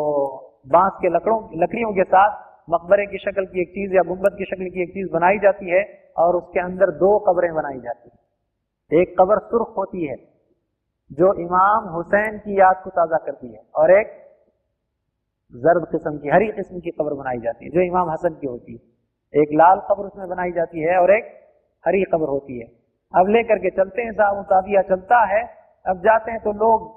[0.68, 4.44] बाँस के लकड़ों, लकड़ियों के साथ मकबरे की शक्ल की एक चीज़ या गुंबद की
[4.44, 5.82] शक्ल की एक चीज़ बनाई जाती है
[6.18, 10.16] और उसके अंदर दो कब्रें बनाई जाती है। एक कब्र सुर्ख होती है,
[11.10, 14.12] जो इमाम हुसैन की याद को ताज़ा करती है, और एक
[15.52, 18.72] जर्द किस्म की, हरी किस्म की कब्र बनाई जाती है, जो इमाम हसन की होती
[18.72, 21.34] है। एक लाल कब्र उसमें बनाई जाती है और एक
[21.84, 22.66] हरी कब्र होती है।
[23.14, 25.42] अब लेकर के चलते हैं साहब ताजिया चलता है।
[25.86, 26.88] अब जाते हैं तो लोग,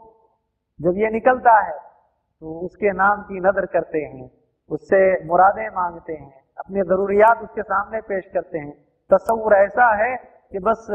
[0.79, 4.29] जब ये निकलता है तो उसके नाम की नज़र करते हैं।
[4.71, 8.71] उससे मुरादें मांगते हैं, अपनी जरूरियात उसके सामने पेश करते हैं।
[9.11, 10.15] तस्वुर ऐसा है
[10.51, 10.87] कि बस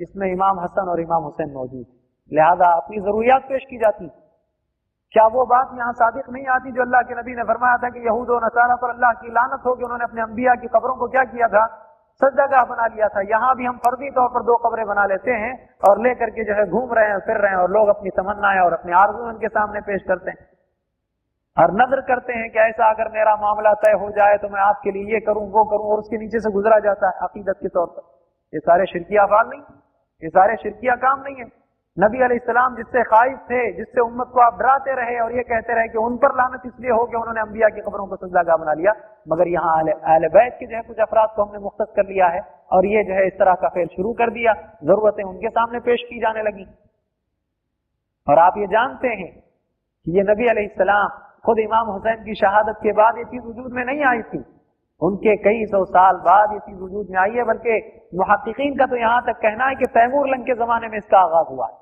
[0.00, 1.84] इसमें इमाम हसन और इमाम हुसैन मौजूद
[2.32, 4.06] लिहाजा अपनी जरूरियात पेश की जाती।
[5.14, 8.00] क्या वो बात यहाँ सादिक नहीं आती जो अल्लाह के नबी ने फरमाया था कि
[8.00, 11.08] यहूद और नसारा पर अल्लाह की लानत हो कि उन्होंने अपने अंबिया की कब्रों को
[11.08, 11.64] क्या किया था?
[12.20, 15.52] सज्जागाह बना लिया था। यहाँ भी हम फर्जी तौर पर दो कब्रें बना लेते हैं
[15.88, 18.60] और लेकर के जो है घूम रहे हैं, फिर रहे हैं और लोग अपनी तमन्नाएँ
[18.60, 20.38] और अपने आरज़ू उनके सामने पेश करते हैं।
[21.60, 24.90] और नज़र करते हैं कि ऐसा अगर मेरा मामला तय हो जाए तो मैं आपके
[24.92, 27.86] लिए ये करूँ, वो करूँ, और उसके नीचे से गुजरा जाता है अकीदत के तौर
[27.88, 28.02] पर।
[28.52, 29.62] ये सारे शिरकिया अफाल नहीं
[30.22, 31.44] ये सारे शिरकिया काम नहीं है।
[31.96, 35.88] नबी सलाम जिससे खाइफ थे, जिससे उम्मत को आप डराते रहे और ये कहते रहे
[35.88, 38.92] कि उन पर लानत इसलिए हो कि उन्होंने अंबिया की खबरों को सजागा बना लिया,
[39.28, 42.40] मगर यहाँ अहल बैत के जो है, कुछ अफराद को हमने मुख्त कर लिया है
[42.72, 44.54] और ये जो है, इस तरह का फेल शुरू कर दिया।
[44.84, 46.66] जरूरतें उनके सामने पेश की जाने लगी।
[48.26, 49.32] और आप ये जानते हैं
[50.06, 53.84] कि ये नबी सलाम खुद इमाम हुसैन की शहादत के बाद ये चीज़ वजूद में
[53.84, 54.44] नहीं आई थी।
[55.00, 57.74] उनके कई सौ साल बाद ये चीज़ वजूद में आई है, बल्कि
[58.14, 61.48] मुहक्कीन का तो यहाँ तक कहना है कि तैमूर लंग के जमाने में इसका आगाज़
[61.48, 61.78] हुआ है।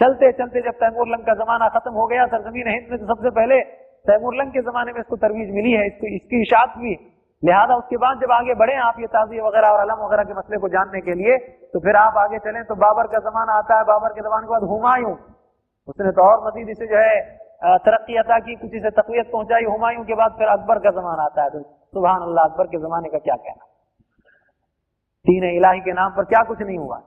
[0.00, 3.30] चलते चलते जब तैमूर लंग का जमाना खत्म हो गया, सरजमीन हिंद में तो सबसे
[3.32, 3.60] पहले
[4.06, 6.94] तैमूर लंग के जमाने में इसको तरवीज मिली है, इसको, इसकी इशात हुई।
[7.42, 10.58] लिहाजा उसके बाद जब आगे बढ़े आप ये ताजी वगैरह और अलम वगैरह के मसले
[10.58, 11.36] को जानने के लिए
[11.72, 14.50] तो फिर आप आगे चलें तो बाबर का जमाना आता है, बाबर के जमाने के
[14.50, 15.12] बाद हुमायूं।
[15.88, 17.18] उसने तो और मजीद इसे जो है
[17.62, 21.42] तरक्की अता की, कुछ से तकवीत पहुंचाई, हुमायूं के बाद फिर अकबर का जमाना आता
[21.42, 23.64] है। तो सुबह अल्लाह अकबर के जमाने का क्या कहना?
[25.24, 26.98] तीन इलाही के नाम पर क्या कुछ नहीं हुआ?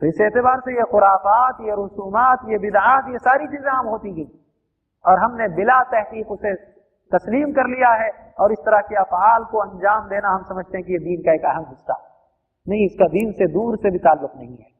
[0.00, 4.12] तो इस एतबार से ये खुराफात, ये रसूमात, ये बिदात, ये सारी चीज़ें आम होती
[4.12, 4.40] गई।
[5.04, 6.54] और हमने बिला तहकीक उसे
[7.12, 10.86] तस्लीम कर लिया है, और इस तरह के अफाल को अंजाम देना हम समझते हैं
[10.86, 11.96] कि ये दीन का एक अहम हिस्सा।
[12.68, 14.72] नहीं, इसका दीन से दूर से भी ताल्लुक नहीं है।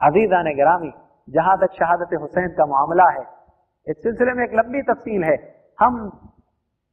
[0.00, 0.92] अजीजा ने ग्रामी
[1.28, 3.39] जहाँ तक शहादत हुसैन का मामला है
[3.90, 5.36] इस सिलसिले में एक लंबी तफसील है।
[5.78, 5.94] हम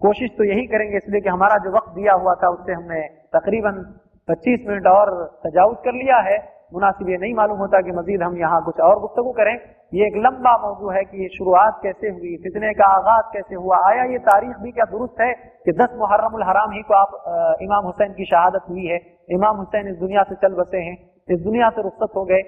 [0.02, 3.02] कोशिश तो यही करेंगे इसलिए कि हमारा जो वक्त दिया हुआ था उससे हमने
[3.36, 3.82] तकरीबन
[4.28, 5.12] 25 मिनट और
[5.46, 6.38] तजावज कर लिया है।
[6.74, 9.54] मुनासिब ये नहीं मालूम होता कि मजीद हम यहाँ कुछ और गुफ्तु करें।
[9.94, 13.78] ये एक लंबा मौजू है कि ये शुरुआत कैसे हुई फितने का आगाज़ कैसे हुआ
[13.90, 15.32] आया ये तारीख भी क्या दुरुस्त है
[15.66, 18.98] कि दस मुहर्रम हराम ही को आप आ, इमाम हुसैन की शहादत हुई है।
[19.32, 20.98] इमाम हुसैन इस दुनिया से चल बसे हैं
[21.30, 22.42] इस दुनिया से रुख्सत हो गए।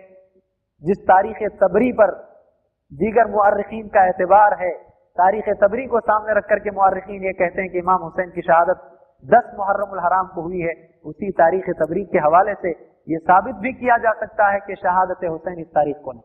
[0.84, 2.12] जिस तारीख तबरी पर
[2.92, 4.72] दीगर मुर्रखीन का एतबार है।
[5.18, 8.80] तारीख तबरी को सामने रख करके मुर्रखीन ये कहते हैं कि इमाम हुसैन की शहादत
[9.26, 10.74] दस मुहर्रम हराम को हुई है।
[11.06, 12.72] उसी तारीख तबरी के हवाले से
[13.08, 16.24] ये साबित भी किया जा सकता है कि शहादत हुसैन इस तारीख को नहीं।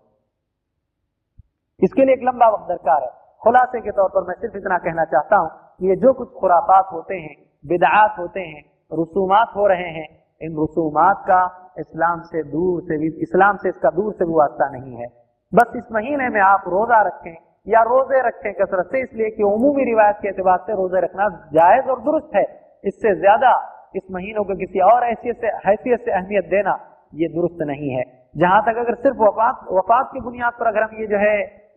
[1.81, 3.11] इसके लिए एक लंबा वक्त दरकार है।
[3.43, 6.89] खुलासे के तौर पर मैं सिर्फ़ इतना कहना चाहता हूँ कि ये जो कुछ खुराफात
[6.93, 7.35] होते हैं
[7.65, 8.63] बिदात होते हैं,
[8.93, 10.07] रसूमात हो रहे हैं,
[10.41, 11.43] इन रसूमात का
[11.79, 15.24] इस्लाम से दूर से भी इस्लाम से इसका दूर से भी वास्ता नहीं है।
[15.55, 17.35] बस इस महीने में आप रोजा रखें
[17.67, 21.91] या रोज़े रखें कसरत से, इसलिए कि उमूमी रिवायत के अतबार से रोज़े रखना जायज़
[21.91, 22.43] और दुरुस्त है।
[22.85, 23.53] इससे ज़्यादा
[23.97, 26.75] इस महीनों को किसी और हैसियत से हैसियत से अहमियत देना
[27.15, 28.03] ये दुरुस्त नहीं है।
[28.35, 31.37] जहाँ तक अगर सिर्फ़ वफात वफात की बुनियाद पर अगर हम ये जो है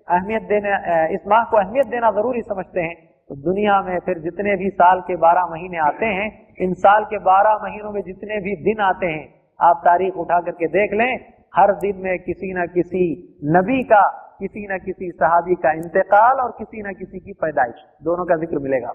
[0.10, 0.74] अहमियत देने
[1.14, 2.96] इस माह को अहमियत देना ज़रूरी समझते हैं
[3.30, 6.28] तो दुनिया में फिर जितने भी साल के बारह महीने आते हैं,
[6.60, 9.26] इन साल के बारह महीनों में जितने भी दिन आते हैं,
[9.60, 11.10] आप तारीख उठा करके देख लें
[11.57, 13.07] हर दिन में किसी न किसी
[13.57, 14.03] नबी का
[14.39, 18.59] किसी न किसी सहाबी का इंतकाल और किसी न किसी की पैदाइश दोनों का जिक्र
[18.59, 18.95] मिलेगा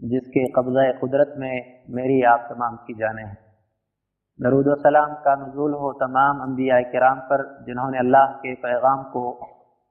[0.00, 3.38] जिसके कब्ज़ कुदरत में मेरी आप तमाम की जाने हैं।
[4.40, 9.22] दरुद सलाम का नजूल हो तमाम अम्बिया कराम पर, जिन्होंने अल्लाह के पैगाम को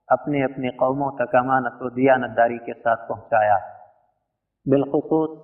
[0.10, 3.58] अपने अपने कौमों तक अमानत व दियानतदारी के साथ पहुँचाया।
[4.66, 5.38] बिलखसूस,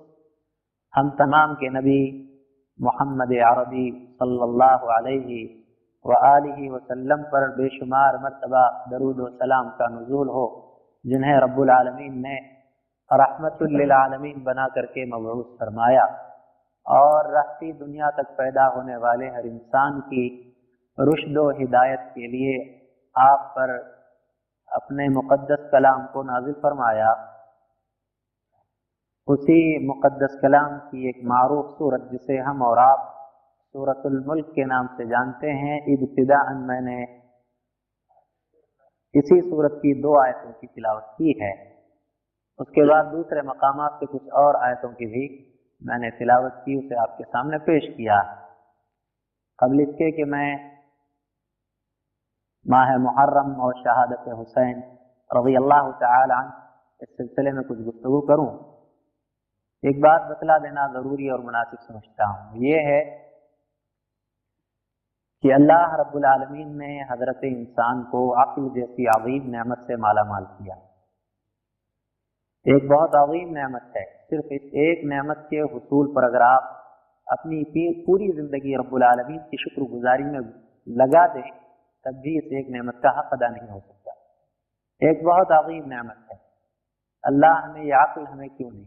[0.94, 2.02] हम तमाम के नबी
[2.80, 3.86] मोहम्मद अरबी
[4.18, 5.40] सल्लल्लाहु अलैहि
[6.04, 10.46] पर बेशुमार मरतबा दरुद सलाम का नजूल हो,
[11.04, 12.36] जिन्हें रब्बुल आलमीन ने
[13.10, 16.04] रहमतुल्लिलालमीन बना करके मबरूस फरमाया,
[16.86, 20.24] और रहती दुनिया तक पैदा होने वाले हर इंसान की
[20.98, 22.54] रुशद हिदायत के लिए
[23.16, 23.72] आप पर
[24.70, 27.10] अपने मुक़द्दस कलाम को नाजिल फरमाया।
[29.28, 33.14] उसी मुक़द्दस कलाम की एक मारूफ सूरत जिसे हम और आप
[33.74, 37.00] सूरतुल के नाम से जानते हैं इब्तदा मैंने
[39.14, 41.52] इसी सूरत की दो आयतों की तिलावत की है।
[42.60, 45.24] उसके बाद दूसरे मकाम से कुछ और आयतों की भी
[45.82, 48.16] मैंने तिलावत की, उसे आपके सामने पेश किया।
[49.58, 50.48] कबल इसके कि मैं
[52.66, 54.82] माह मुहर्रम और शहादत हुसैन
[55.30, 56.50] रवी अल्लाह तन
[57.02, 58.50] इस सिलसिले में कुछ गुफ्तु करूँ?
[59.82, 63.00] एक बात बतला देना ज़रूरी और मुनासिब समझता हूँ। ये है
[65.44, 70.44] कि अल्लाह रब्बुल आलमीन ने हज़रत इंसान को अक्ल जैसी अजीम नेमत से माला माल
[70.44, 70.74] किया।
[72.66, 76.74] एक बहुत अजीम नेमत है। सिर्फ़ इस एक नेमत के हसूल पर अगर आप
[77.26, 77.62] अपनी
[78.06, 80.40] पूरी ज़िंदगी रबालमीन की शुक्रगुजारी में
[80.86, 81.48] लगा दें,
[82.06, 86.28] तब भी इस एक नेमत का हक अदा नहीं हो सकता। एक बहुत अजीम नेमत
[86.32, 86.38] है।
[87.24, 88.86] अल्लाह हमें याकल हमें क्यों नहीं?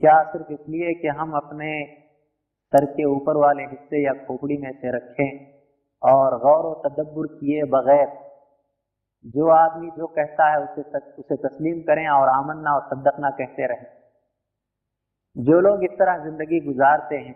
[0.00, 1.70] क्या सिर्फ़ इसलिए कि हम अपने
[2.72, 5.30] सर के ऊपर वाले हिस्से या खोपड़ी में से रखें
[6.02, 8.06] और गौर व तदब्बर किए बगैर
[9.24, 13.66] जो आदमी जो कहता है उसे तक, उसे तस्लीम करें और आमन्ना और सदकना कहते
[13.66, 13.86] रहें।
[15.36, 17.34] जो लोग इस तरह ज़िंदगी गुजारते हैं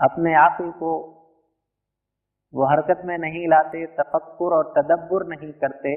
[0.00, 0.90] अपने आप ही को
[2.54, 5.94] वो हरकत में नहीं लाते तफक्र और तदब्बर नहीं करते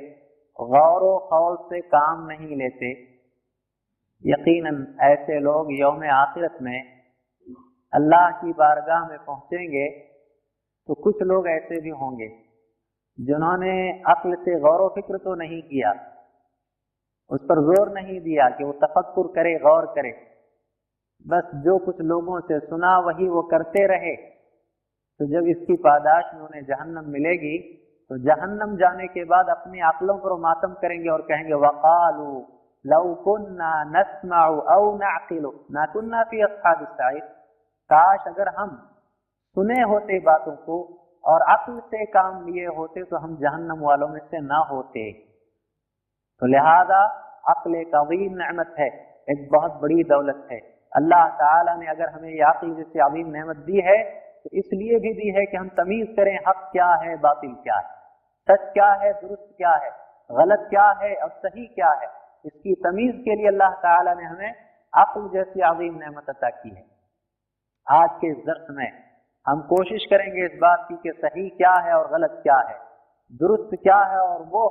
[0.60, 2.92] गौर खौल से काम नहीं लेते
[4.26, 6.80] यकीनन ऐसे लोग यौम आखिरत में
[7.94, 9.88] अल्लाह की बारगाह में पहुँचेंगे
[10.90, 12.28] तो कुछ लोग ऐसे भी होंगे।
[13.20, 13.74] जिन्होंने
[14.10, 15.92] अक्ल से गौर फ़िक्र तो नहीं किया,
[17.32, 20.12] उस पर ज़ोर नहीं दिया कि वो तफक्र करे, गौर करे।
[21.26, 24.16] बस जो कुछ लोगों से सुना, वही वो करते रहे।
[25.20, 27.58] तो जब इसकी पादाश में उन्हें जहन्नम मिलेगी
[28.12, 32.32] तो जहन्नम जाने के बाद अपनी अकलों पर मातम करेंगे और कहेंगे, वकालू
[32.86, 36.40] लउकुन्ना नस्माउ औ ना कुन्ना फ़ी
[37.90, 38.70] काश अगर हम
[39.58, 40.76] सुने होते बातों को
[41.24, 45.12] और अक्ल से काम लिए होते तो हम जहन्नम वालों में से ना होते।
[46.42, 47.02] तो लिहाजा
[47.50, 48.88] अक्ल एक अवीम नमत है,
[49.28, 50.60] एक बहुत बड़ी दौलत है।
[50.92, 53.98] अल्लाह ताला ने अगर हमें ये अक्ल जैसे अवीम नमत दी है
[54.42, 57.90] तो इसलिए भी दी है कि हम तमीज करें, हक क्या है, बातिल क्या है,
[58.48, 59.90] सच क्या है, दुरुस्त क्या है,
[60.30, 62.08] गलत क्या है और सही क्या है।
[62.46, 64.54] इसकी तमीज के लिए अल्लाह ताला ने हमें
[64.94, 66.84] अक्ल जैसी अवीम नमत अदा की है।
[67.88, 68.88] आज के इस दर्श में
[69.48, 72.78] हम कोशिश करेंगे इस बात की कि सही क्या है और गलत क्या है।
[73.34, 74.64] दुरुस्त क्या है और वो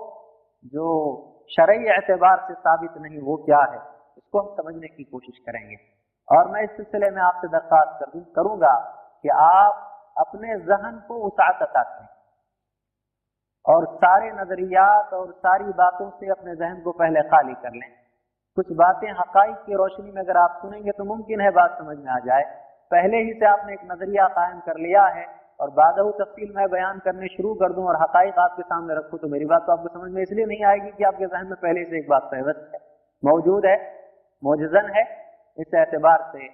[0.65, 0.87] जो
[1.51, 3.79] शरय एतबार से साबित नहीं, वो क्या है,
[4.17, 5.77] इसको हम समझने की कोशिश करेंगे।
[6.29, 8.75] और मैं इस सिलसिले में आपसे दरख्वास्त कर करूँगा
[9.25, 9.87] कि आप
[10.19, 12.07] अपने जहन को अता करें
[13.65, 17.91] और सारे नजरियात और सारी बातों से अपने जहन को पहले खाली कर लें।
[18.57, 22.11] कुछ बातें हकाइक की रोशनी में अगर आप सुनेंगे तो मुमकिन है बात समझ में
[22.13, 22.45] आ जाए।
[22.93, 25.27] पहले ही से आपने एक नज़रिया कायम कर लिया है
[25.61, 29.29] और बादहू तफसील मैं बयान करने शुरू कर दूँ और हकाइक आपके सामने रखूँ तो
[29.29, 31.99] मेरी बात तो आपको समझ में इसलिए नहीं आएगी कि आपके जहन में पहले से
[31.99, 32.81] एक बात फहवस्त है।
[33.23, 33.77] मौजूद है
[34.43, 35.05] मोजन है,
[35.59, 36.49] इस एतबार से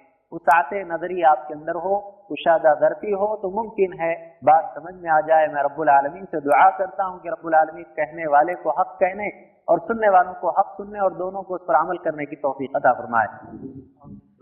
[0.53, 1.97] आते नजरी आपके अंदर हो
[2.29, 4.09] कुशादा दरती हो तो मुमकिन है
[4.43, 7.55] बात समझ में आ जाए। मैं रब्बुल आलमीन से दुआ करता हूँ कि रब्बुल
[7.97, 9.29] कहने वाले को हक कहने
[9.67, 12.75] और सुनने वालों को हक सुनने और दोनों को उस पर अमल करने की तोफीक
[12.75, 13.27] अदा फरमाए।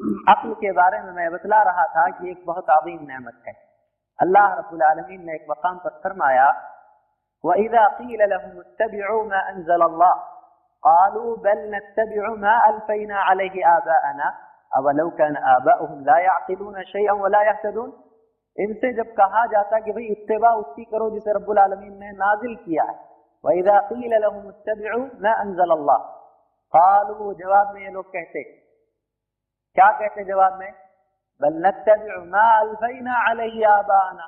[0.05, 3.53] अक्ल के बारे में मैं बतला रहा था कि एक बहुत अजीम नेमत है
[4.19, 6.47] अल्लाह रब्बुल आलमीन ने एक मकाम पर फरमाया
[7.43, 10.13] वइज़ा क़ील लहुम इत्तबिउ मा अंज़ल अल्लाह
[10.83, 14.27] क़ालू बल नत्तबिउ मा अलफ़ैना अलैहि आबाअना
[14.71, 17.93] अवलौ कान आबाउहुम ला यअक़िलून शैअन वला यहतदून
[18.57, 22.83] इनसे जब कहा जाता कि भाई इत्तिबा उसकी करो जिसे रब्बुल आलमीन ने नाजिल किया
[22.83, 22.99] है
[23.43, 26.05] वइज़ा क़ील लहुम इत्तबिउ मा अंज़ल अल्लाह
[26.73, 28.45] क़ालू जवाब में ये लोग कहते
[29.75, 30.71] क्या कहते जवाब में?
[31.41, 34.27] बल नत्तबिउ मा अलफ़ैना अलैहि आबाअना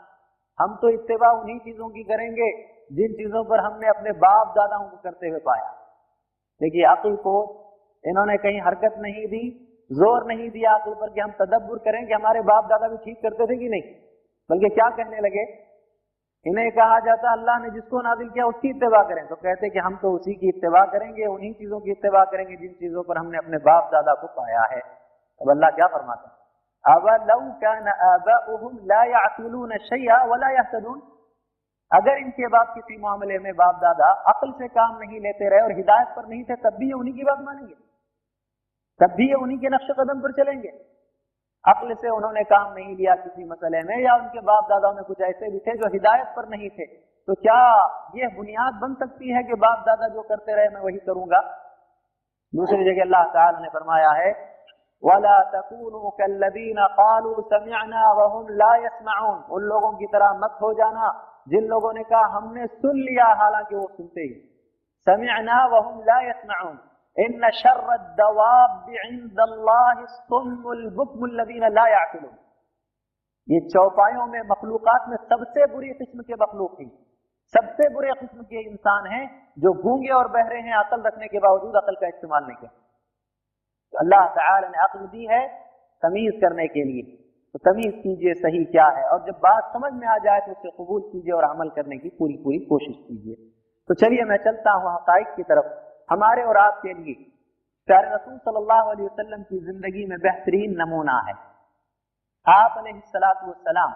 [0.59, 2.49] हम तो इतवा उन्हीं चीज़ों की करेंगे,
[2.91, 5.69] जिन चीज़ों पर हमने अपने बाप दादाओं को करते हुए पाया।
[6.61, 7.35] देखिए अकल को
[8.03, 9.43] इन्होंने कहीं हरकत नहीं दी,
[9.91, 13.21] ज़ोर नहीं दिया अकल पर कि हम तदब्बर करें कि हमारे बाप दादा भी ठीक
[13.21, 13.93] करते थे कि नहीं।
[14.49, 15.45] बल्कि क्या कहने लगे?
[16.45, 19.95] इन्हें कहा जाता, अल्लाह ने जिसको नाजिल किया उसकी इतवा करें। तो कहते कि हम
[19.95, 23.57] तो उसी की इतवा करेंगे, उन्हीं चीज़ों की इतवा करेंगे जिन चीज़ों पर हमने अपने
[23.65, 24.81] बाप दादा को पाया है।
[25.41, 26.37] अब अल्लाह क्या फरमाते
[26.83, 27.35] फरमाता
[31.91, 35.71] अगर इनके बाप किसी मामले में बाप दादा अकल से काम नहीं लेते रहे और
[35.71, 37.73] हिदायत पर नहीं थे, तब भी ये उन्हीं की बात मानेंगे।
[38.99, 40.87] तब भी ये उन्हीं के नक्श कदम पर चलेंगे।
[41.65, 45.21] अक्ल से उन्होंने काम नहीं लिया किसी मसले में या उनके बाप दादा में कुछ
[45.21, 47.75] ऐसे भी थे जो हिदायत पर नहीं थे तो क्या
[48.15, 51.39] ये बुनियाद बन सकती है कि बाप दादा जो करते रहे मैं वही करूँगा?
[52.53, 54.56] दूसरी जगह अल्लाह ताला ने फरमाया है
[55.05, 61.33] वला तकूनु कल्लदीन कालू समिअना वहुम ला यस्मऊन उन लोगों की तरह मत हो जाना।
[61.47, 64.33] जिन लोगों ने कहा, हमने सुन लिया, हालाँकि वो सुनते ही
[65.09, 66.79] समिअना वहुम ला यस्मऊन।
[67.19, 67.33] इन
[73.49, 76.85] ये चौपायों में मखलूकत में सबसे बुरी किस्म के मखलूक ही।
[77.53, 81.75] सबसे बुरे किस्म के इंसान हैं जो गूँगे और बहरे हैं, अकल रखने के बावजूद
[81.75, 82.86] अकल का इस्तेमाल नहीं करते।
[83.93, 85.41] तो अल्लाह ताला ने अकल दी है
[86.03, 87.03] तमीज करने के लिए।
[87.55, 89.03] तो तमीज कीजिए, सही क्या है?
[89.05, 92.09] और जब बात समझ में आ जाए तो उसे कबूल कीजिए और अमल करने की
[92.19, 93.35] पूरी पूरी कोशिश कीजिए।
[93.89, 95.67] तो चलिए मैं चलता हूँ हकाइक की तरफ़।
[96.09, 97.15] हमारे और आपके लिए
[97.87, 101.33] प्यारे रसूल सल्लल्लाहु अलैहि वसल्लम की ज़िंदगी में बेहतरीन नमूना है।
[102.47, 103.93] आप सलाम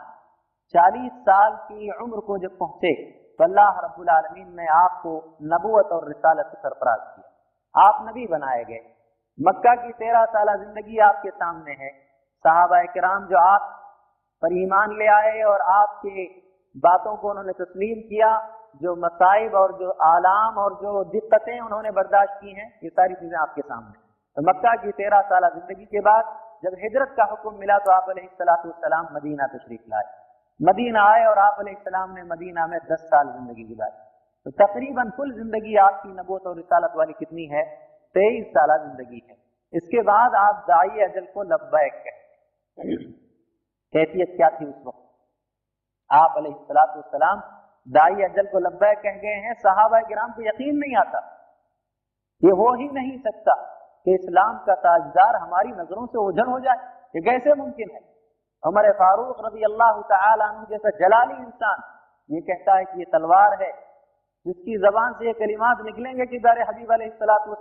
[0.73, 2.93] चालीस साल की उम्र को जब पहुँचे
[3.39, 5.13] तो अल्लाह रब्बुल आलमीन ने आपको
[5.45, 8.79] नबूत और रिसालत से सरफराज किया। आप नबी बनाए गए।
[9.39, 11.89] मक्का की तेरह साल ज़िंदगी आपके सामने है।
[12.45, 13.69] साहबा कराम जो आप
[14.43, 16.25] पर ईमान ले आए और आपके
[16.75, 18.29] बातों को उन्होंने तस्लीम किया,
[18.81, 23.37] जो मसाइब और जो आलाम और जो दिक्कतें उन्होंने बर्दाश्त की हैं, ये सारी चीज़ें
[23.39, 23.99] आपके सामने
[24.37, 28.05] तो मक्का की तेरह साल ज़िंदगी के बाद जब हिजरत का हुक्म मिला तो आप
[28.09, 30.09] सलाम मदीना तशरीफ़ लाए।
[30.59, 33.97] मदीना आए और आप सलाम ने मदीना में दस साल ज़िंदगी गुजारी।
[34.45, 37.63] तो तकरीबन कुल ज़िंदगी आपकी नबूत और रिसालत वाली कितनी है?
[38.15, 39.35] तेईस साल ज़िंदगी है।
[39.73, 42.95] इसके बाद आप दाई अजल को लब्बैक कहते
[43.93, 44.99] कैफियत क्या थी उस वक्त?
[46.09, 46.33] आप
[47.07, 47.41] सलाम
[47.87, 51.19] दाई अजल को लब्बैक कह गए हैं, साहबा गिराम को यकीन नहीं आता।
[52.43, 53.55] ये हो ही नहीं सकता
[54.05, 57.99] कि इस्लाम का ताजदार हमारी नज़रों से ओझल हो जाए। ये कैसे मुमकिन है?
[58.63, 61.81] हमारे फारूक रज़ी अल्लाह तु जैसा जलाली इंसान
[62.29, 63.71] ये कहता है कि ये तलवार है।
[64.45, 66.93] जिसकी जबान से ये कलिमात निकलेंगे कि दार हबीब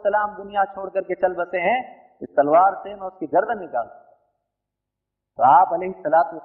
[0.02, 1.78] सलाम दुनिया छोड़ करके चल बसे हैं
[2.22, 3.86] इस तलवार से मैं उसकी गर्दन निकाल
[5.38, 5.74] तो आप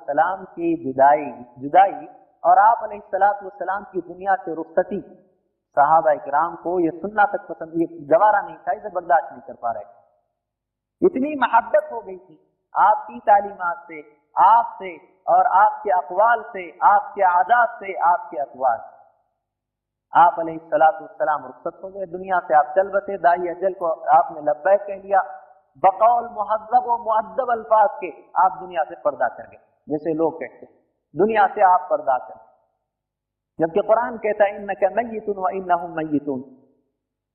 [0.07, 1.29] सलाम की जुदाई
[1.59, 2.07] जुदाई
[2.43, 2.83] और आप
[3.13, 4.99] सलाम की दुनिया से रुखसती
[5.77, 9.53] साहब इकराम को ये सुनना तक पसंद, ये गवारा नहीं था, इसे बर्दाश्त नहीं कर
[9.61, 9.87] पा रहे
[11.01, 12.37] इतनी मोहब्बत हो गई थी
[12.75, 13.99] आपकी तालीमत से
[14.35, 14.91] आपसे
[15.27, 18.94] और आपके अकवाल से, आपके आदात से, आपके अखबार से।
[20.13, 24.81] आप सलाम रुखसत हो गए, दुनिया से आप चल बसे, दाई अजल को आपने लब्बैक
[24.83, 25.21] कह लिया
[25.83, 26.89] बकौल मुहजब
[27.45, 28.09] और अल्फाज के
[28.41, 30.73] आप दुनिया से पर्दा कर गए, जैसे लोग कहते हैं।
[31.15, 32.43] दुनिया से आप पर्दा कर गए।
[33.59, 35.63] जबकि कुरान कहता है इन मैतुन व इन
[35.95, 36.41] मैतुन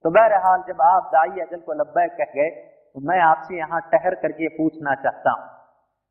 [0.05, 2.51] तो बहरहाल, जब आप दाई अजल को लब्बैक कह गए
[2.95, 5.45] तो मैं आपसे यहाँ ठहर करके पूछना चाहता हूँ,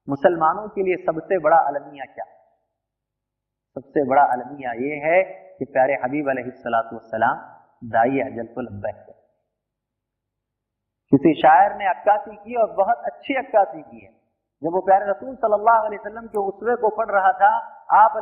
[0.08, 2.26] मुसलमानों के लिए सबसे बड़ा अलमिया क्या
[3.80, 5.18] सबसे बड़ा अलमिया ये है
[5.60, 6.30] कि प्यारे हबीब
[6.64, 7.38] सलाम
[7.90, 8.98] दाई अजल को कर
[11.12, 14.10] किसी शायर ने अक्कासी की और बहुत अच्छी अक्कासी की है।
[14.62, 17.52] जब वो प्यारे रसूल सल्लल्लाहु अलैहि वसल्लम के उसवे को पढ़ रहा था,
[17.92, 18.18] आप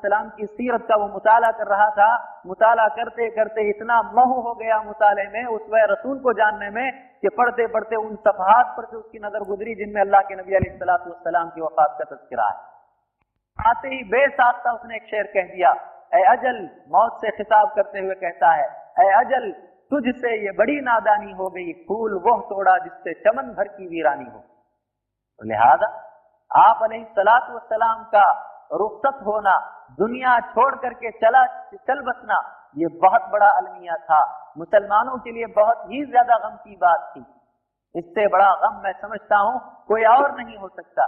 [0.00, 2.08] सलाम की सीरत का वो मुताला कर रहा था,
[2.46, 6.90] मुताला करते करते इतना मह हो गया मुताले में, उसवे रसूल को जानने में,
[7.22, 11.48] कि पढ़ते पढ़ते उन सफहात पर से उसकी नज़र गुजरी जिनमें अल्लाह के नबी सलाम
[11.48, 12.58] की वफात का तस्करा है।
[13.62, 15.70] आते ही बेसाख्ता उसने एक शेर कह दिया
[16.12, 16.58] ए अजल,
[16.90, 18.68] मौत से खिताब करते हुए कहता है
[19.00, 19.50] ए अजल,
[19.90, 24.38] तुझसे ये बड़ी नादानी हो गई, फूल वह तोड़ा जिससे चमन भर की वीरानी हो
[24.38, 25.86] तो लिहाजा,
[26.50, 26.78] आप
[27.64, 28.24] सलाम का
[28.72, 29.54] रुखसत होना,
[29.98, 31.44] दुनिया छोड़ करके चला,
[31.78, 32.36] चल बसना,
[32.76, 34.18] ये बहुत बड़ा अलमिया था।
[34.58, 37.24] मुसलमानों के लिए बहुत ही ज़्यादा गम की बात थी।
[37.94, 41.06] इससे बड़ा गम मैं समझता हूँ, कोई और नहीं हो सकता।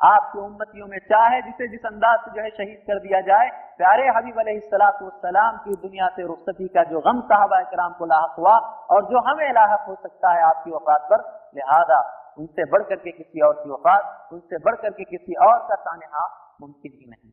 [0.00, 3.48] आपकी उम्मतियों में चाहे जिसे जिस अंदाज से जो है शहीद कर दिया जाए?
[3.76, 8.58] प्यारे हबीब सलाम की दुनिया से रुखसती का जो गम साहबा कराम को लाक हुआ
[8.90, 13.40] और जो हमें लाक हो सकता है आपकी वफात पर, लिहाजा उनसे बढ़ करके किसी
[13.40, 17.30] और की वफात, उनसे बढ़ करके किसी और का सानहा मुमकिन ही नहीं।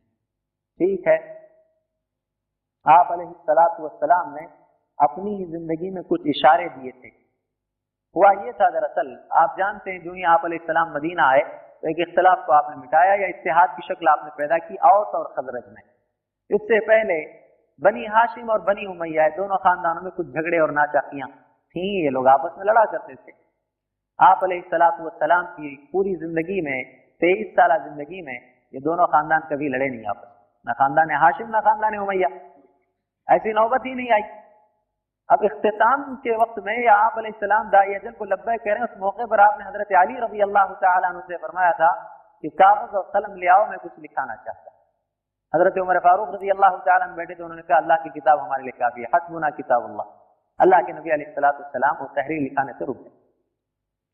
[0.80, 1.18] ठीक है।
[2.86, 3.08] आप
[4.02, 4.46] सलाम ने
[5.02, 7.08] अपनी ज़िंदगी में कुछ इशारे दिए थे।
[8.16, 10.44] हुआ ये था दरअसल, आप जानते हैं, जो ही आप
[10.96, 14.76] मदीना आए तो एक इख्तलाफ को आपने मिटाया या इतिहाद की शक्ल आपने पैदा की,
[14.76, 15.82] औस और खजरज में।
[16.50, 17.18] इससे पहले
[17.82, 22.28] बनी हाशिम और बनी उमैया, दोनों खानदानों में कुछ झगड़े और नाचाकियाँ थी, ये लोग
[22.28, 23.32] आपस में लड़ा करते थे।
[24.18, 24.40] आप
[25.16, 26.78] सलाम की पूरी ज़िंदगी में,
[27.22, 28.38] तेईस साल ज़िंदगी में,
[28.74, 30.32] ये दोनों खानदान कभी लड़े नहीं आपस
[30.66, 32.28] न खानदान हाशिम, न खानदान उमैया।
[33.28, 34.22] ऐसी नौबत ही नहीं आई।
[35.28, 38.98] अब इख्ताम के वक्त में या आप सलाम दाजल को लब्बे कह रहे हैं, उस
[38.98, 40.66] मौके पर आपने हज़रत अली रबी अल्लाह
[41.22, 41.90] से फरमाया था
[42.44, 44.70] कि कागज़ और कलम ले आओ, मैं कुछ लिखाना चाहता
[45.54, 46.70] हज़रत उमर फारूक रज़ी अल्लाह
[47.16, 50.06] बैठे तो उन्होंने कहा, अल्लाह की किताब हमारे लिए काफ़ी है। हसबुना किताब अल्लाह
[50.60, 53.10] अल्लाह के नबी सलाम वो तहरीर लिखाने से रुक गए।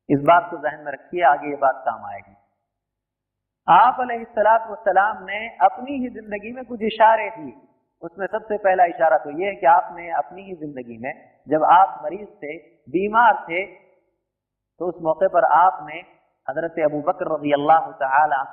[0.09, 2.34] इस बात को जहन में रखिए, आगे ये बात काम आएगी।
[3.68, 4.01] आप
[4.86, 7.52] सलाम ने अपनी ही ज़िंदगी में कुछ इशारे दिए।
[8.02, 11.12] उसमें सबसे पहला इशारा तो यह है कि आपने अपनी ही ज़िंदगी में
[11.48, 12.56] जब आप मरीज़ थे,
[12.88, 13.60] बीमार थे
[14.80, 16.00] तो उस मौके पर आपने
[16.46, 17.86] हज़रत अबू बकर रज़ी अल्लाह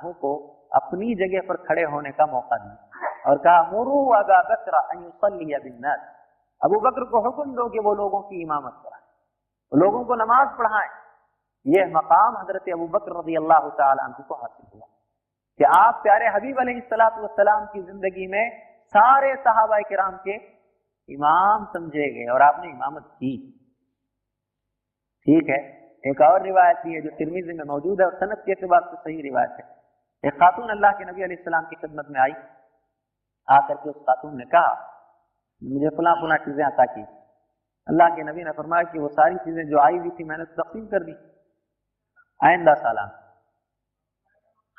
[0.02, 0.32] तु को
[0.76, 4.82] अपनी जगह पर खड़े होने का मौका दिया और कहा, मुरू अगा बकरा
[6.62, 9.04] अबू बकर को हुक्म दो कि वो लोगों की इमामत कराए,
[9.72, 10.90] लोगों को नमाज़ पढ़ाएँ।
[11.66, 13.68] यह मकाम हज़रत अबू बकर रज़ी अल्लाह
[14.10, 14.88] तु को हासिल हुआ
[15.60, 16.58] कि आप प्यारे हबीब
[16.90, 20.36] सलाम की ज़िंदगी में सारे सहाबा कराम के
[21.10, 23.36] इमाम समझे गए और आपने इमामत की।
[25.28, 25.60] ठीक है?
[26.04, 28.96] एक और रिवायत भी है जो तिरमिजी में मौजूद है और सनत के अतबार से
[28.98, 29.66] सही रिवायत है।
[30.24, 32.32] एक खातून अल्लाह के नबी सलाम की खिदमत में आई।
[33.48, 34.72] आकर के उस खातून ने कहा,
[35.62, 37.02] मुझे फुला फुला चीज़ें आता की।
[37.88, 40.86] अल्लाह के नबी ने फरमाया कि वो सारी चीज़ें जो आई हुई थी मैंने तकसीम
[40.88, 41.16] कर दी।
[42.40, 43.29] आइंदा सालाना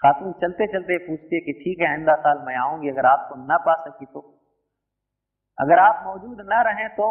[0.02, 3.56] खातून चलते चलते पूछती है कि ठीक है, आइंदा साल मैं आऊँगी, अगर आपको ना
[3.58, 4.20] पा सकी तो।
[5.58, 7.10] अगर आप मौजूद ना रहें तो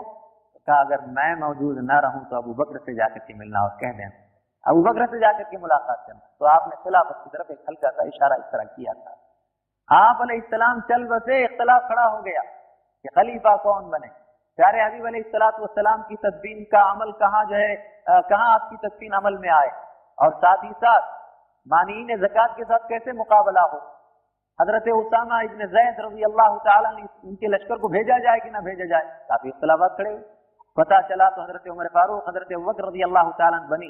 [0.67, 3.91] कहा अगर मैं मौजूद ना रहूँ तो अबू बकर से जाकर के मिलना और कह
[3.97, 4.15] देना।
[4.63, 8.05] अबू बकर से जाकर के मुलाकात करना। तो आपने खिलाफत की तरफ़ एक हल्का सा
[8.05, 9.13] इशारा इस तरह किया था।
[9.89, 14.07] आप इस्लाम चल बसे, इख्तलाफ खड़ा हो गया कि खलीफा कौन बने?
[14.59, 17.75] प्यारे हबीब सलाम की तदबीन का अमल कहाँ जो है
[18.07, 19.71] कहाँ आपकी तदबीन अमल में आए?
[20.17, 21.17] और साथ ही साथ
[21.69, 23.79] मानीन जक़ात के साथ कैसे मुकाबला हो?
[24.59, 26.49] हज़रत उसामा इबन जैद रज़ी अल्लाह
[27.27, 29.05] उनके लश्कर को भेजा जाए कि ना भेजा जाए?
[29.29, 30.13] काफ़ी इख्तलाफात खड़े।
[30.77, 33.89] पता चला तो हज़रत उमर फारूक, हज़रत वक्त रज़ी अल्लाह ताला बनी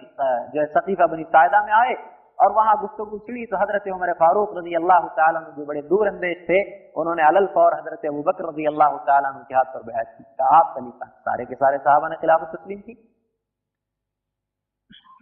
[0.54, 1.96] जो है सकीफा बनी कायदा में आए
[2.40, 5.00] और वहाँ गुफ्तु छिड़ी तो हज़रत उमर फारूक रज़ी अल्लाह
[5.58, 6.60] जो बड़े दूर अंदेश थे,
[6.94, 11.06] उन्होंने अलल फौर हज़रत अबू बकर रज़ी अल्लाह के हाथ पर बैठ की। आप खलीफा,
[11.06, 12.96] सारे के सारे साहबा ने खिलाफत तस्लीम की।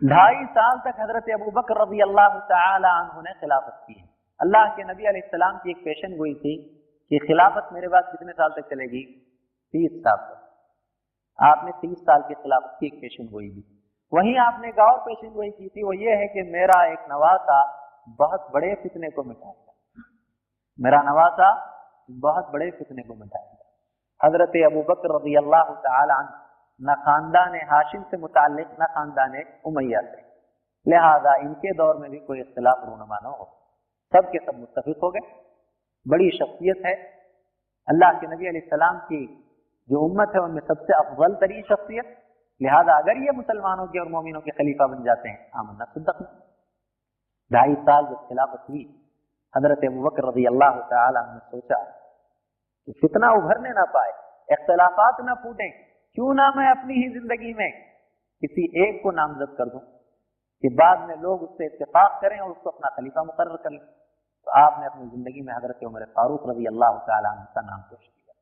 [0.01, 4.05] ढाई साल तक हज़रत अबू बकर रज़ी अल्लाह ने खिलाफत की है।
[4.39, 6.53] अल्लाह के नबी सलाम की एक पेशन गोई थी
[7.11, 9.03] कि खिलाफत मेरे पास कितने साल तक चलेगी?
[9.73, 10.37] तीस साल तक।
[11.39, 13.63] आपने तीस साल की खिलाफत की एक पेशन गोई दी
[14.11, 17.59] वहीं आपने एक और पेशन गोई की थी, वो ये है कि मेरा एक नवासा
[18.19, 20.03] बहुत बड़े फितने को मिटाएगा।
[20.79, 21.49] मेरा नवासा
[22.09, 25.63] बहुत बड़े फितने को मिटाएगा। हज़रत अबू बकर रज़ी अल्लाह
[26.81, 30.21] न खानदान हाशिम से मुतालिक, न खानदान उमैया से।
[30.87, 33.45] लिहाजा इनके दौर में भी कोई इख्तलाफ रूनमा न हो।
[34.13, 35.19] सब के सब मुतफिक हो गए।
[36.05, 36.93] बड़ी शख्सियत है।
[37.87, 39.43] अल्लाह के नबी सलाम की
[39.89, 42.05] जो उम्मत है, उनमें सबसे अफजल तरीन शख्सियत।
[42.61, 46.21] लिहाजा अगर ये मुसलमानों के और मोमिनों के खलीफा बन जाते हैं, आमन्ना सुद्दक।
[47.51, 48.83] ढाई साल जब खिलाफत हुई,
[49.53, 50.71] हज़रत बकर रज़ी अल्लाह
[51.33, 51.83] ने सोचा
[52.87, 54.11] कि फितना उभरने ना पाए,
[54.49, 55.86] इख्तलाफात ना फूटे
[56.17, 57.71] क्यों ना मैं अपनी ही ज़िंदगी में
[58.43, 59.81] किसी एक को नामजद कर दूँ
[60.63, 63.79] कि बाद में लोग उससे इतफाक करें और उसको अपना खलीफा मुकर कर लें?
[63.79, 67.19] तो आपने अपनी ज़िंदगी में हज़रत उमर फारूक रज़ी अल्लाह का
[67.61, 68.33] नाम पेश किया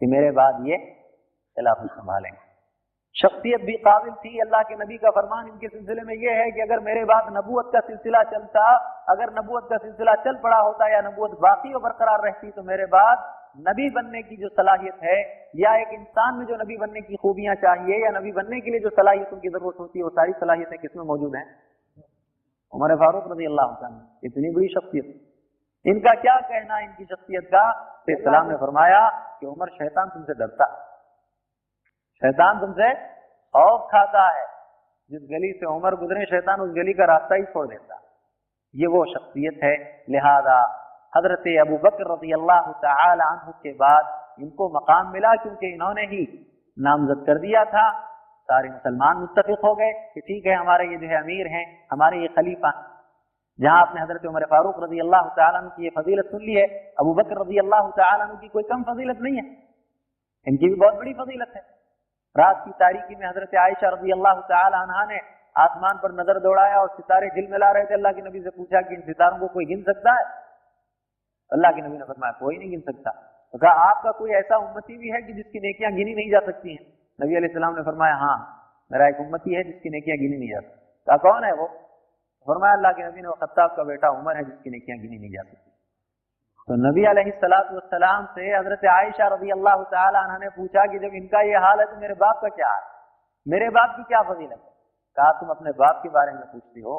[0.00, 2.42] कि मेरे बाद ये खिलाफत संभालेंगे।
[3.16, 6.60] शख्सियत भी काबिल थी, अल्लाह के नबी का फरमान इनके सिलसिले में यह है कि
[6.60, 8.64] अगर मेरे बाद नबूत का सिलसिला चलता,
[9.10, 12.86] अगर नबूत का सिलसिला चल पड़ा होता या नबूत बाकी और बरकरार रहती तो मेरे
[12.94, 17.16] बाद नबी बनने की जो सलाहियत है, या एक इंसान में जो नबी बनने की
[17.16, 20.32] खूबियाँ चाहिए, या नबी बनने के लिए जो सलाहियतों की ज़रूरत होती है, वो सारी
[20.32, 21.46] सलाहियतें किसमें मौजूद हैं?
[22.72, 23.66] उमर फारूक रज़ी अल्लाह
[24.24, 25.30] इतनी बड़ी शख्सियत।
[25.86, 27.64] इनका क्या कहना इनकी शख्सियत का?
[28.08, 29.08] इस्लाम ने फरमाया
[29.40, 30.66] कि उमर शैतान तुमसे डरता
[32.22, 32.94] शैतान तुमसे
[33.54, 34.46] खौफ खाता है।
[35.10, 38.00] जिस गली से उमर गुजरे, शैतान उस गली का रास्ता ही छोड़ देता
[38.74, 40.83] ये वो शख्सियत है। लिहाजा
[41.14, 42.72] हज़रत अबू बकर रज़ी अल्लाह
[43.40, 44.04] तु के बाद
[44.40, 46.22] इनको मकाम मिला क्योंकि इन्होंने ही
[46.76, 47.84] नामजद कर दिया था।
[48.48, 52.18] सारे मुसलमान मुतफिक हो गए कि ठीक है, हमारे ये जो है अमीर हैं, हमारे
[52.20, 52.72] ये खलीफा
[53.58, 56.66] जहाँ आपने हज़रत उमर फारूक रज़ी अल्लाह तु की ये फजीलत सुन ली है,
[57.00, 57.88] अबू बकर रज़ी अल्लाह
[58.24, 59.46] तु की कोई कम फजीलत नहीं है।
[60.46, 61.62] इनकी भी बहुत बड़ी फजीलत है।
[62.36, 65.20] रात की तारीखी में हज़रत आयशा रज़ी अल्लाह तहा ने
[65.56, 68.94] आसमान पर नज़र दौड़ाया और सितारे झिलमिला रहे थे। अल्लाह के नबी से पूछा कि
[68.94, 70.24] इन सितारों को कोई गिन सकता है?
[71.52, 73.10] अल्लाह के नबी ने फरमाया, कोई नहीं गिन सकता।
[73.54, 76.70] तो कहा, आपका कोई ऐसा उम्मती भी है कि जिसकी नेकियाँ गिनी नहीं जा सकती
[76.70, 76.84] हैं?
[77.18, 78.38] नबी सलाम ने फरमाया हाँ
[78.90, 81.66] मेरा एक उम्मती है जिसकी नेकियाँ गिनी नहीं जा सकती। कहा, कौन है वो?
[82.48, 85.42] फरमाया, अल्लाह के नबी ने खत्ताब का बेटा उमर है जिसकी नेकियाँ गिनी नहीं जा
[85.42, 85.70] सकती।
[86.68, 87.02] तो नबी
[87.38, 91.86] सलाम से हज़रत आयशा रबी अल्लाह तला ने पूछा कि जब इनका ये हाल है
[91.86, 92.82] तो मेरे बाप का क्या है
[93.46, 94.70] मेरे बाप की क्या फजीलत है?
[95.16, 96.94] कहा, तुम अपने बाप के बारे में पूछती हो?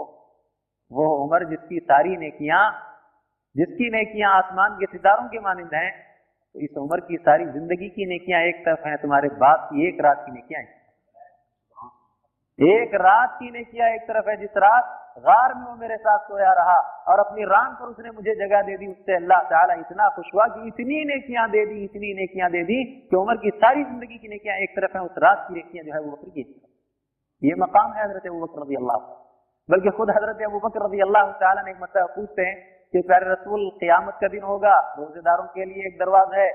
[0.92, 2.62] वो उमर जिसकी सारी नेकियाँ
[3.56, 5.92] जिसकी नेकियाँ आसमान के सितारों के मानंद हैं
[6.56, 10.02] तो इस उम्र की सारी ज़िंदगी की नेकियाँ एक तरफ़ हैं, तुम्हारे बाप की एक
[10.02, 10.62] रात की नेकियाँ
[12.60, 16.52] एक रात की नेकियाँ एक तरफ़ है, जिस रात गार में वो मेरे साथ सोया
[16.54, 16.76] रहा
[17.12, 20.46] और अपनी राम पर उसने मुझे जगह दे दी, उससे अल्लाह ताला इतना खुश हुआ
[20.54, 22.78] कि इतनी नेकियाँ दे दी, इतनी नेकियाँ दे दी
[23.10, 25.94] कि उम्र की सारी ज़िंदगी की नेकियाँ एक तरफ़ है, उस रात की नेकियाँ जो
[25.94, 26.44] है वो बकर की
[27.42, 28.98] ये मकाम है हज़रत अबू बकर रज़ी अल्लाह
[29.70, 32.56] बल्कि खुद हज़रत अबू बकर रज़ी अल्लाह ताला ने एक मतलब पूछते हैं
[32.94, 36.50] कि प्यारे रसूल, क्यामत का दिन होगा। रोजेदारों के लिए एक दरवाज़ा है,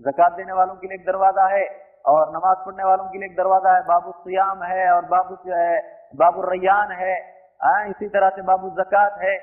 [0.00, 1.64] जक़ात देने वालों के लिए एक दरवाज़ा है
[2.06, 5.54] और नमाज़ पढ़ने वालों के लिए एक दरवाज़ा है। बाबू सियाम है और बाबू जो
[5.56, 5.80] है
[6.16, 7.14] बाबू रैयान है।
[7.60, 9.34] हाँ इसी तरह से बाबू जक़ात है।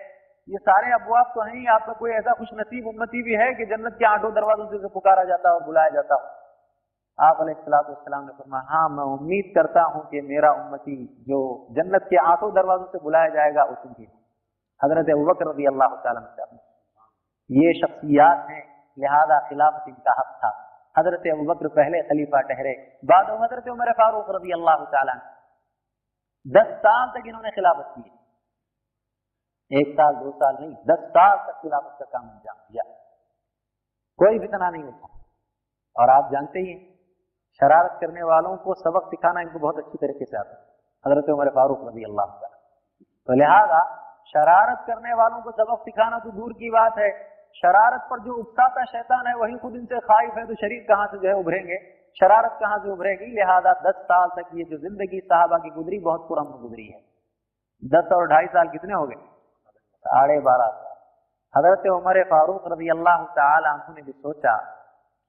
[0.47, 3.95] ये सारे अबवाब तो हैं आपका कोई ऐसा खुश नसीब उन्नति भी है कि जन्नत
[3.99, 6.15] के आठों दरवाजों से पुकारा जाता और बुलाया जाता
[7.19, 10.95] आप सलाम ने फरमाया हाँ मैं उम्मीद करता हूँ कि मेरा उम्मती
[11.27, 11.39] जो
[11.71, 14.05] जन्नत के आठों दरवाजों से बुलाया जाएगा उसकी
[14.81, 15.89] हज़रत अबूबकर रज़ी अल्लाह
[17.49, 18.63] ये शख्सियात हैं,
[18.97, 20.49] लिहाजा खिलाफत इनका हक था।
[20.95, 22.73] हज़रत अबूबकर पहले खलीफा ठहरे,
[23.05, 24.75] बाद हज़रत उमर फारूक रज़ी अल्लाह
[26.45, 28.03] दस साल तक इन्होंने खिलाफत की।
[29.71, 32.83] एक साल, दो साल नहीं, दस साल तक खिलाफत का काम अंजाम दिया।
[34.19, 35.09] कोई फितना नहीं उठा
[35.95, 36.73] और आप जानते ही
[37.59, 40.63] शरारत करने वालों को सबक सिखाना इनको बहुत अच्छी तरीके से आता है।
[41.05, 42.25] हज़रत उमर फारूक रज़ी अल्लाह
[43.27, 43.81] तो लिहाजा
[44.33, 47.09] शरारत करने वालों को सबक सिखाना तो दूर की बात है।
[47.55, 51.17] शरारत पर जो उकसाता शैतान है, वही खुद इनसे खाइफ है तो शरीर कहाँ से
[51.17, 51.77] जो है उभरेंगे?
[52.17, 53.25] शरारत कहाँ से उभरेगी?
[53.25, 56.99] लिहाजा दस साल तक ये जो ज़िंदगी साहबा की गुजरी, बहुत पुरम गुजरी है।
[57.83, 59.15] दस और ढाई साल कितने हो गए?
[60.05, 60.87] साढ़े बारह साल।
[61.53, 63.23] हज़रत उमर फारूक रज़ी अल्लाह
[63.77, 64.55] तु ने भी सोचा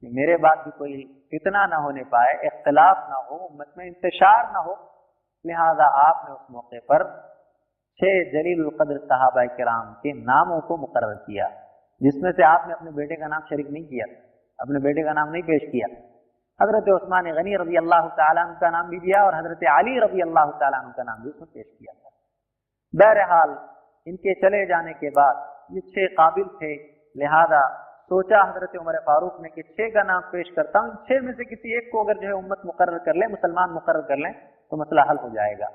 [0.02, 0.92] कि मेरे बाद भी कोई
[1.32, 4.78] इतना ना होने पाए, इख्तलाफ ना हो, उम्मत में इंतशार ना हो।
[5.44, 7.04] लिहाजा आपने उस मौके पर
[8.00, 11.48] छह जलील कदर साहबा कराम के नामों को मुकर किया,
[12.00, 14.06] जिसमें से आपने अपने बेटे का नाम शरीक नहीं किया,
[14.58, 15.88] अपने बेटे का नाम नहीं पेश किया।
[16.60, 20.50] हज़रत उस्मान गनी रज़ी अल्लाह तु का नाम भी दिया और हज़रत अली रज़ी अल्लाह
[20.52, 22.10] तु का नाम भी उसमें पेश किया था।
[22.94, 23.50] बहरहाल,
[24.06, 26.72] इनके चले जाने के बाद ये छह काबिल थे,
[27.16, 27.62] लिहाजा
[28.10, 31.44] सोचा हज़रत उमर फारूक ने कि छह का नाम पेश करता हूँ छह में से
[31.46, 34.76] किसी एक को अगर जो है उम्मत मुकर कर ले, मुसलमान मुकर कर लें तो
[34.76, 35.68] मसला हल हो जाएगा।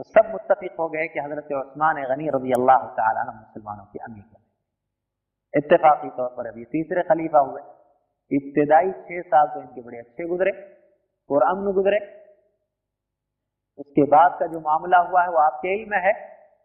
[0.00, 4.38] तो सब मुतफिक हो गए कि हज़रत उस्मान गनी रज़ी अल्लाह तु मुसलमानों की अमीर
[5.54, 7.60] इतफाकी तौर पर अभी तीसरे खलीफा हुए।
[8.30, 10.54] इब्तदाई छह साल तो इनके बड़े अच्छे गुजरे
[11.30, 12.00] और अमन गुजरे।
[13.78, 16.12] उसके बाद का जो मामला हुआ है वो आपके इल्म है।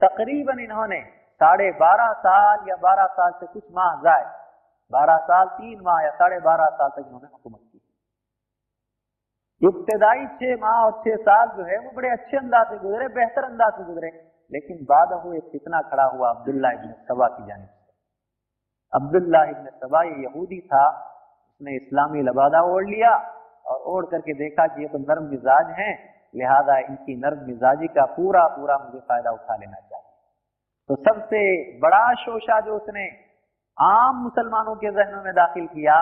[0.01, 1.01] तकरीबन इन्होंने
[1.41, 4.25] साढ़े बारह साल या बारह साल से कुछ माह जाए,
[4.91, 7.64] बारह साल, तीन माह या साढ़े बारह साल तक इन्होंने हुकूमत
[9.61, 13.43] इब्तदाई छह माह और छह साल जो है, वो बड़े अच्छे अंदाज से गुजरे, बेहतर
[13.43, 14.09] अंदाज से गुजरे।
[14.51, 17.93] लेकिन बाद हुए कितना खड़ा हुआ अब्दुल्ला इबन सबा की जानी से।
[18.93, 20.85] अब्दुल्ला इबन सबा ये यहूदी था,
[21.51, 23.13] उसने इस्लामी लबादा ओढ़ लिया
[23.65, 25.93] और ओढ़ करके देखा कि ये तो नर्म मिजाज हैं,
[26.35, 30.03] लिहाजा इनकी नर्म मिजाजी का पूरा पूरा मुझे फ़ायदा उठा लेना चाहिए।
[30.89, 31.41] तो सबसे
[31.79, 33.05] बड़ा शोशा जो उसने
[33.77, 35.95] आम मुसलमानों के जहनों में दाखिल किया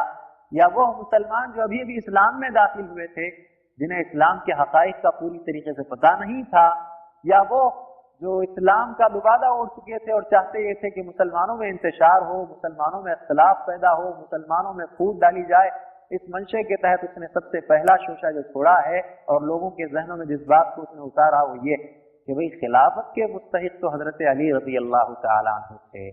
[0.54, 3.30] या वो मुसलमान जो अभी अभी इस्लाम में दाखिल हुए थे,
[3.80, 6.68] जिन्हें इस्लाम के हकाइक का पूरी तरीके से पता नहीं था,
[7.26, 7.62] या वो
[8.22, 12.24] जो इस्लाम का लुबादा ओढ़ चुके थे और चाहते ये थे कि मुसलमानों में इंतशार
[12.24, 15.72] हो, मुसलमानों में अख्तलाफ पैदा हो, मुसलमानों में फूट डाली जाए,
[16.12, 20.18] इस मंशे के तहत उसने सबसे पहला शोशा जो छोड़ा है और लोगों के जहनों
[20.18, 21.78] में जिस बात को उसने उतारा वो ये
[22.28, 26.10] कि भाई खिलाफत के मुस्तक तो हज़रत अली रज़ी अल्लाह तु थे।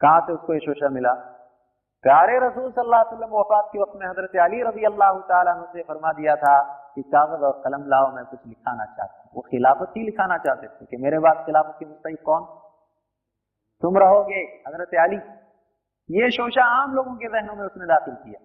[0.00, 1.12] कहाँ से उसको ये शोशा मिला?
[2.04, 6.36] प्यारे रसूल वसल्लम वफात के वक्त में हज़रत अली रज़ी अल्लाह तु से फरमा दिया
[6.36, 6.52] था
[6.94, 10.66] कि कागज़ और कलम लाओ, मैं कुछ लिखाना चाहता हूँ। वो खिलाफत ही लिखाना चाहते
[10.68, 12.46] थे कि मेरे बाद खिलाफत के मुस्तक कौन?
[13.82, 15.20] तुम रहोगे, हज़रत अली।
[16.08, 18.40] ये शोशा आम लोगों के जहनों में उसने दाखिल किया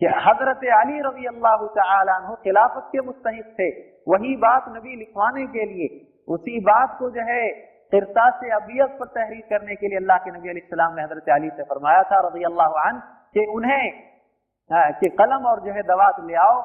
[0.00, 3.70] कि हज़रत अली रज़ी अल्लाह तु खिलाफत के मुस्तक थे।
[4.08, 5.88] वही बात नबी लिखवाने के लिए,
[6.28, 7.42] उसी बात को जो है
[7.92, 11.50] किरता से अबियत पर तहरीर करने के लिए अल्लाह के नबी सलाम ने हज़रत अली
[11.50, 12.90] से फरमाया था रज़ी अल्लाह
[13.34, 13.86] कि उन्हें
[15.00, 16.56] कि कलम और जो है दवात ले आओ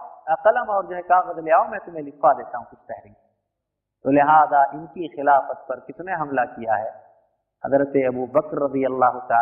[0.44, 3.16] कलम और जो है कागज़ ले आओ, मैं तुम्हें लिखवा देता हूँ कुछ तहरीर।
[4.06, 6.92] तो लिहाजा इनकी खिलाफत पर किसने हमला किया है?
[7.64, 9.36] हज़रत अबू बकर रज़ी अल्लाह तु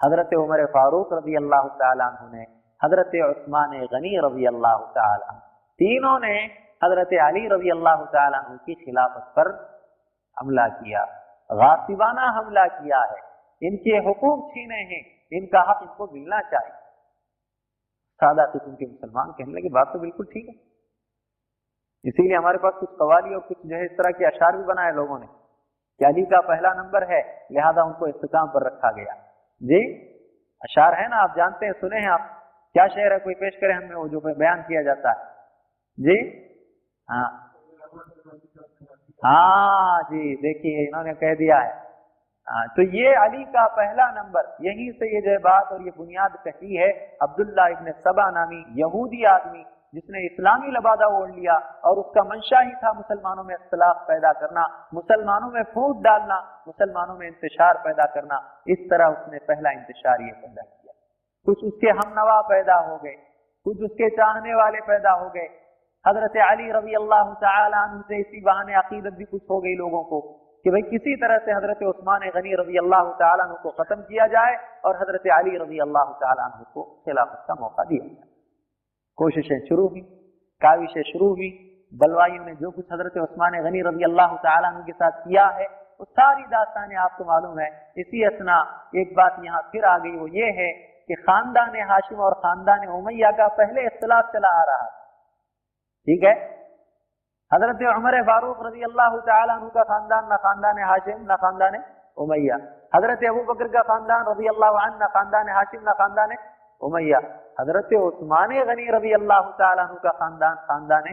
[0.00, 2.44] हज़रत उमर फारूक रज़ी अल्लाह तु
[2.80, 4.76] हज़रत उस्मान गनी रज़ी अल्लाह
[5.80, 6.36] तीनों ने
[6.84, 9.52] हज़रत अली रज़ी अल्लाह तु की खिलाफत पर
[10.38, 11.04] हमला किया।
[11.52, 13.28] गासिबाना हमला किया है।
[13.62, 16.72] इनके हुकूक छीने हैं। इनका हक इनको मिलना चाहिए।
[18.16, 20.54] सादा किस्म के मुसलमान कहने लगे, बात तो बिल्कुल ठीक है।
[22.04, 24.92] इसीलिए हमारे पास कुछ कवाली और कुछ जो है इस तरह के अशार भी बनाए
[24.92, 25.26] लोगों ने।
[25.98, 29.14] कि अली का पहला नंबर है, लिहाजा उनको इस्तेकाम पर रखा गया।
[29.62, 29.94] जी,
[30.62, 32.42] अशार है ना, आप जानते हैं, सुने हैं आप।
[32.72, 35.34] क्या शहर है, कोई पेश करे हमें वो जो बयान किया जाता है।
[36.00, 36.44] जी
[37.10, 37.52] हाँ।
[39.22, 41.72] हाँ जी, देखिए, इन्होंने कह दिया है।
[42.48, 46.36] हाँ तो ये अली का पहला नंबर, यहीं से ये जो बात और ये बुनियाद
[46.44, 46.88] कही है,
[47.22, 49.64] अब्दुल्ला इब्न सबा नामी यहूदी आदमी,
[49.94, 51.54] जिसने इस्लामी लबादा ओढ़ लिया
[51.84, 54.64] और उसका मंशा ही था मुसलमानों में इख्तलाफ पैदा करना,
[54.94, 60.32] मुसलमानों में फूट डालना, मुसलमानों में इंतशार पैदा करना। इस तरह उसने पहला इंतशार ये
[60.32, 60.92] पैदा किया।
[61.46, 63.16] कुछ उसके हम नवा पैदा हो गए,
[63.66, 65.48] कुछ उसके चाहने वाले पैदा हो गए।
[66.04, 67.32] हज़रत अली रबी अल्लाह
[68.08, 70.20] से इसी बहाने अकीदत भी कुछ हो गई लोगों को
[70.64, 74.56] कि भाई किसी तरह से हज़रत उस्मान गनी रज़ी अल्लाह तु को खत्म किया जाए
[74.84, 78.26] और हज़रत अली रज़ी अल्लाह तु को खिलाफत का मौका दिया जाए।
[79.18, 80.00] कोशिशें शुरू हुई,
[80.62, 81.50] काविशें शुरू हुई,
[81.92, 85.66] बलवाइयों ने जो कुछ हज़रत उस्मान गनी रज़ी अल्लाह तु के साथ किया है,
[86.00, 88.58] वो सारी दास्तानें आपको मालूम है। इसी असना,
[88.96, 90.70] एक बात यहाँ फिर आ गई, वो ये है
[91.08, 94.96] कि खानदान हाशिम और खानदान उमैया का पहले इख्तलाफ चला आ रहा था।
[96.08, 96.34] ठीक है?
[97.52, 101.74] हज़रत उमर फारूक रज़ी अल्लाह का खानदान, ना खानदान हाशिम, ना खानदान
[102.18, 102.56] उमैया।
[102.94, 106.36] हज़रत अबू बकर का खानदान रज़ी अल्लाह ना खानदान हाशिम, ना खानदान
[106.80, 107.20] उमैया।
[107.60, 111.06] हज़रत उस्मान गनी रज़ी अल्लाह तु का खानदान खानदान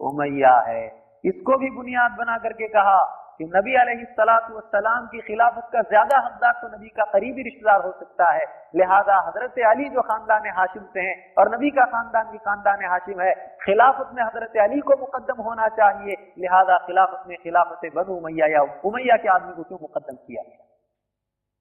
[0.00, 0.82] उमैया है।
[1.24, 2.98] इसको भी बुनियाद बना करके कहा
[3.40, 3.72] कि नबी
[4.12, 8.44] सलाम की खिलाफत का ज़्यादा हकदार तो नबी का करीबी रिश्तेदार हो सकता है।
[8.74, 13.20] लिहाजा हज़रत अली जो खानदान हाशिम से हैं और नबी का खानदान भी खानदान हाशिम
[13.20, 13.32] है,
[13.62, 18.62] खिलाफत में हज़रत अली को मुकदम होना चाहिए। लिहाजा खिलाफत में खिलाफत बन उमैया या
[18.84, 20.64] उमैया के आदमी को क्यों मुकदम किया गया?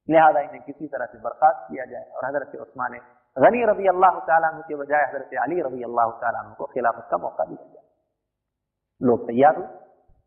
[0.09, 2.97] लिहाजा इन्हें किसी तरह से बर्खास्त किया जाए और हज़रत उस्मान
[3.37, 7.45] गनी रबी अल्लाह तु के बजाय हज़रत अली रबी अल्लाह तु को खिलाफत का मौका
[7.45, 7.83] दिया जाए
[9.01, 9.67] लोग तैयार हुए,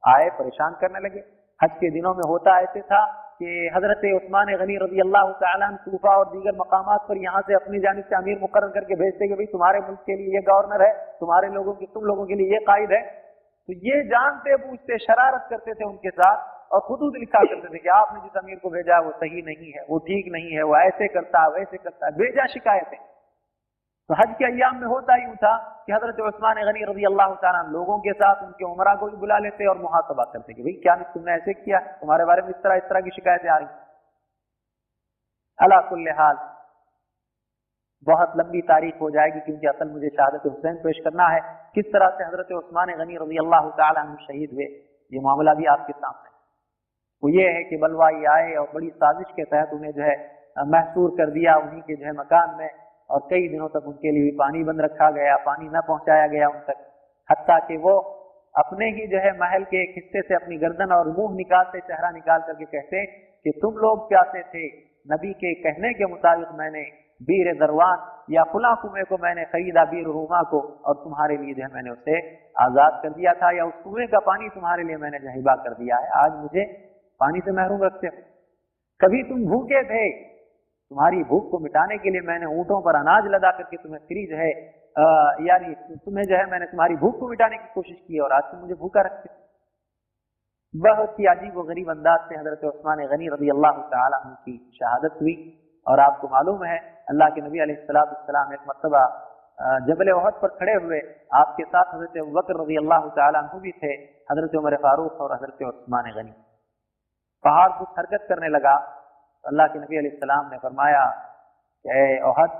[0.02, 1.20] आए, परेशान करने लगे।
[1.60, 3.00] हज के दिनों में होता ऐसे था
[3.38, 8.04] कि हज़रत उस्मान गनी रज़ी अल्लाह तूफा और दीगर मकाम पर यहाँ से अपनी जानब
[8.04, 11.48] से अमीर मुकर करके भेजते कि भाई तुम्हारे मुल्क के लिए ये गवर्नर है, तुम्हारे
[11.48, 13.00] लोगों की, तुम लोगों के लिए ये कायद है।
[13.68, 17.88] तो ये जानते, पूछते, शरारत करते थे उनके साथ और खुद लिखा करते थे कि
[17.88, 21.08] आपने जिस अमीर को भेजा वो सही नहीं है, वो ठीक नहीं है, वो ऐसे
[21.08, 22.98] करता, वैसे करता, भेजा शिकायतें।
[24.10, 25.52] तो हज के अयाम में होता ही था
[25.86, 27.32] कि हज़रत उस्मान गनी रज़ी अल्लाह
[27.72, 30.94] लोगों के साथ उनके उमरा को भी बुला लेते और मुहासबा करते कि भाई क्या
[31.10, 31.80] तुमने ऐसे किया?
[31.98, 33.68] तुम्हारे बारे में इस तरह इस तरह की शिकायतें आ रही।
[35.58, 35.78] अला
[36.16, 36.36] हाल,
[38.06, 41.40] बहुत लंबी तारीख हो जाएगी क्योंकि असल मुझे शहादत हुसैन पेश करना है।
[41.74, 44.64] किस तरह से हज़रत उस्मान गनी रज़ी अल्लाह तुम शहीद हुए,
[45.12, 46.28] ये मामला भी आपके सामने
[47.22, 50.16] वो ये है कि बलवाई आए और बड़ी साजिश के तहत उन्हें जो है,
[50.68, 52.70] महसूर कर दिया उन्हीं के जो है मकान में।
[53.10, 56.48] और कई दिनों तक उनके लिए भी पानी बंद रखा गया, पानी न पहुँचाया गया
[56.48, 56.84] उन तक।
[57.28, 57.96] हत्या कि वो
[58.54, 62.10] अपने ही जो है महल के एक हिस्से से अपनी गर्दन और मुँह निकालते, चेहरा
[62.10, 64.66] निकाल करके कहते कि तुम लोग प्यासे थे।
[65.06, 66.82] नबी के कहने के मुताबिक मैंने
[67.20, 67.98] बीर दरवान
[68.32, 71.90] या फुला कुएँ को मैंने खरीदा बीर रूमा को और तुम्हारे लिए जो है मैंने
[71.90, 72.18] उसे
[72.60, 75.96] आज़ाद कर दिया था या उस कुएँ का पानी तुम्हारे लिए मैंने जहिबा कर दिया
[75.96, 76.64] है। आज मुझे
[77.20, 78.22] पानी से महरूम रखते हो।
[79.00, 80.02] कभी तुम भूखे थे
[80.90, 84.36] तुम्हारी भूख को मिटाने के लिए मैंने ऊँटों पर अनाज लदा करके तुम्हें फ्री जो
[84.36, 84.50] है
[85.46, 88.60] यानी तुम्हें जो है मैंने तुम्हारी भूख को मिटाने की कोशिश की और आज तुम
[88.60, 89.36] मुझे भूखा रखते
[90.74, 93.78] बहुत ही अजीब व गरीब अंदाज से हज़रत उस्मान गनी रज़ी अल्लाह
[94.44, 95.36] की शहादत हुई
[95.86, 96.78] और आपको मालूम है,
[97.10, 99.04] अल्लाह के नबी सलाम एक मरतबा
[99.86, 100.98] जबल वहद पर खड़े हुए
[101.36, 103.92] आपके साथ हज़रत वक्र रज़ी अल्लाह तु भी थे,
[104.30, 106.32] हज़रत उमर फारूक और हज़रत उस्मान गनी।
[107.44, 108.76] पहाड़ कुछ हरकत करने लगा
[109.44, 111.04] तो अल्लाह के नबी सलाम ने फरमाया
[111.84, 112.50] कि ओहद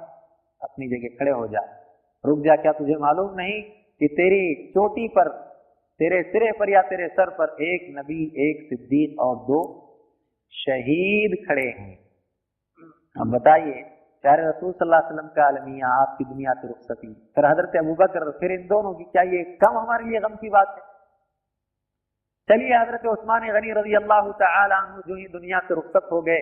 [0.60, 1.60] अपनी जगह खड़े हो जा।
[2.24, 3.60] रुक जा, क्या तुझे मालूम नहीं
[4.00, 5.28] कि तेरी चोटी पर,
[6.00, 9.60] तेरे सिरे पर या तेरे सर पर एक नबी, एक सिद्दीक और दो
[10.54, 11.94] शहीद खड़े हैं?
[13.16, 13.82] अब बताइए,
[14.24, 17.94] प्यारे रसूल सल्लल्लाहु अलैहि वसल्लम का आलमिया, आपकी दुनिया से रुखसती। फिर हज़रत अबू
[18.38, 20.82] फिर इन दोनों की, क्या ये कम हमारे लिए गम की बात है?
[22.48, 26.40] चलिए, हज़रत उस्मान गनी रज़ी अल्लाह तु जो ही दुनिया से रुखसत हो गए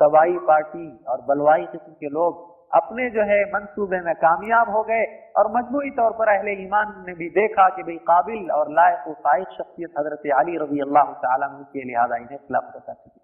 [0.00, 5.06] सवाई पार्टी और बलवाई किस्म के लोग अपने जो है मंसूबे में कामयाब हो गए
[5.38, 9.48] और मजमू तौर पर अहले ईमान ने भी देखा कि भाई काबिल और लायक फाइक
[9.54, 13.20] शख्सियत हज़रत अली रज़ी अल्लाह तु के लिहाजा इन्हें कर चुकी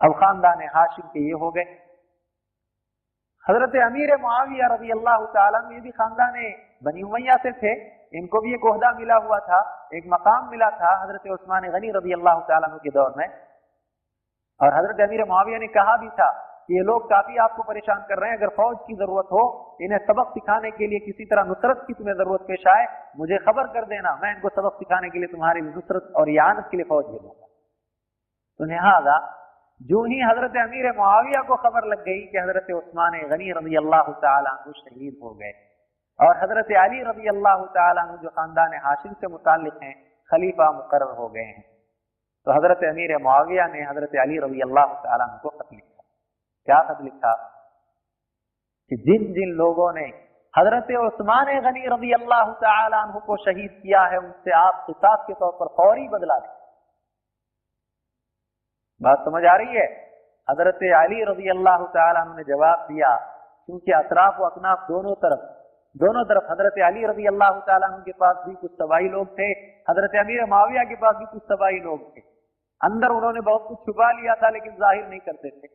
[0.00, 1.64] अब खानदान हाशिम के ये हो गए।
[3.46, 5.16] हज़रत अमीर मुआविया रज़ी अल्लाह
[5.72, 6.34] ये भी खानदान
[6.84, 7.72] बनी उमैया से थे।
[8.14, 9.58] इनको भी एक अहदा मिला हुआ था,
[9.94, 13.26] एक मकाम मिला था हज़रत उस्मान गनी रज़ी अल्लाह के दौर में।
[14.60, 16.28] और हज़रत अमीर माविया ने कहा भी था
[16.62, 19.42] कि ये लोग काफ़ी आपको परेशान कर रहे हैं। अगर फौज की ज़रूरत हो,
[19.82, 22.86] इन्हें सबक सिखाने के लिए किसी तरह नुसरत की तुम्हें ज़रूरत पेश आए,
[23.18, 26.76] मुझे खबर कर देना। मैं इनको सबक सिखाने के लिए तुम्हारी नुसरत और यानत के
[26.76, 27.46] लिए फौज भेजूँगा।
[28.60, 29.16] तो लिहाजा,
[29.80, 34.12] जो ही हज़रत अमीर मुआविया को खबर लग गई कि हज़रत उस्मान गनी रज़ी अल्लाह
[34.12, 35.52] तु शहीद हो गए,
[36.18, 39.94] और हज़रत अली रज़ी अल्लाह तु जो खानदान हाशिम से मुतल हैं,
[40.30, 41.64] खलीफा मुकर हो गए हैं।
[42.46, 44.86] तो हज़रत अमीर मुआविया ने हज़रत अली रज़ी अल्लाह
[45.42, 46.02] को खत लिखा।
[46.68, 47.32] क्या खत लिखा?
[48.90, 50.06] कि जिन जिन लोगों ने
[50.54, 52.52] हज़रत उस्मान गनी रज़ी अल्लाह
[53.12, 56.56] तु को शहीद किया है, उनसे आप किताब के तौर पर फौरी बदला दें
[59.00, 59.86] बात समझ आ रही है?
[60.48, 65.42] हज़रत अली रज़ी अल्लाह तु ने जवाब दिया क्योंकि अतराफ व अकनाफ दोनों तरफ़
[66.00, 69.46] दोनों तरफ़ हज़रत अली रज़ी अल्लाह तु के पास भी कुछ तबाही लोग थे,
[69.86, 72.20] हज़रत अमीर माविया के पास भी कुछ तबाही लोग थे।
[72.80, 75.68] अंदर उन्होंने बहुत कुछ छुपा लिया था, लेकिन ज़ाहिर नहीं करते थे।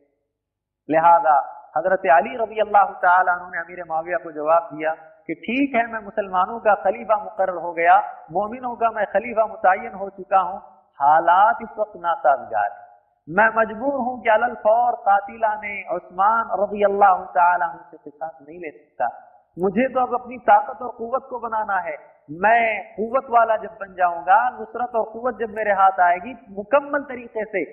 [0.88, 1.34] लिहाजा
[1.76, 4.94] हज़रत अली रबी अल्लाह तु ने अमीर माविया को जवाब दिया
[5.26, 7.98] कि ठीक है, मैं मुसलमानों का खलीफा मुकर हो गया,
[8.32, 10.58] मोमिनों का मैं खलीफा मुतन हो चुका हूँ,
[11.00, 12.82] हालात इस वक्त नासाजगार है।
[13.28, 18.70] मैं मजबूर हूँ कि अल फौर कातिला ने उस्मान रबी अल्लाह तुम से नहीं ले
[18.72, 19.08] सकता।
[19.56, 21.96] मुझे तो अब अपनी ताकत और कुत को बनाना है।
[22.40, 22.62] मैं
[22.94, 27.64] कुत वाला जब बन जाऊँगा नुसरत और कुत जब मेरे हाथ आएगी मुकम्मल तरीके से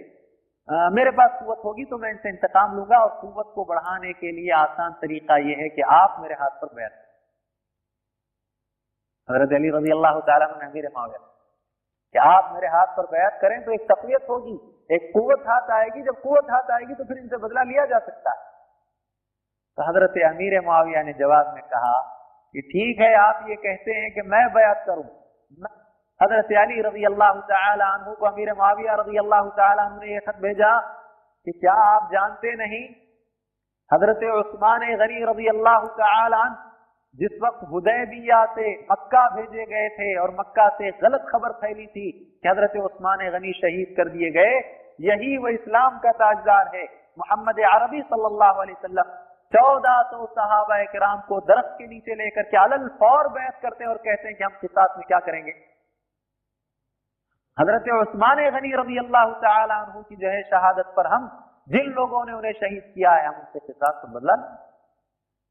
[0.70, 4.32] आ, मेरे पास कुत होगी तो मैं इनसे इंतकाम लूँगा और कुत को बढ़ाने के
[4.32, 6.92] लिए आसान तरीका यह है कि आप मेरे हाथ पर बैठ
[9.30, 10.20] हज़रत अली रज़ी अल्लाह
[12.16, 14.56] कि आप मेरे हाथ पर बैत करें तो एक तकवीत होगी
[14.90, 18.32] एक कुत हाथ आएगी जब कुत हाथ आएगी तो फिर इनसे बदला लिया जा सकता
[18.32, 18.51] है।
[19.78, 21.98] तो हज़रत अमीर माविया ने जवाब में कहा
[22.56, 25.06] कि ठीक है, आप ये कहते हैं कि मैं बयात करूँ।
[26.20, 27.32] हज़रत अली रज़ी अल्लाह
[28.00, 30.74] तु को अमीर माविया रज़ी अल्लाह तु ने यह खत भेजा
[31.48, 32.84] कि क्या आप जानते नहीं?
[33.92, 36.44] हज़रत उस्मान गनी रज़ी अल्लाह तु
[37.20, 42.12] जिस वक्त हुदैबिया से मक्का भेजे गए थे और मक्का से गलत खबर फैली थी
[42.12, 44.54] कि हज़रत उस्मान गनी शहीद कर दिए गए,
[45.02, 46.86] यही वो इस्लाम का ताजदार है,
[47.20, 49.12] मोहम्मद अरबी सल्लल्लाहु अलैहि वसल्लम।
[49.54, 53.92] चौदह सौ सहाबा कराम को दरख्त के नीचे लेकर के अलल फौर बैत करते हैं
[53.92, 55.54] और कहते हैं कि हम किसास में क्या करेंगे।
[57.58, 59.26] हज़रत उस्मान गनी रबी अल्लाह
[59.88, 61.26] तु की जो है शहादत पर हम
[61.70, 64.36] जिन लोगों ने उन्हें शहीद किया है, हम उनसे किसास को बदला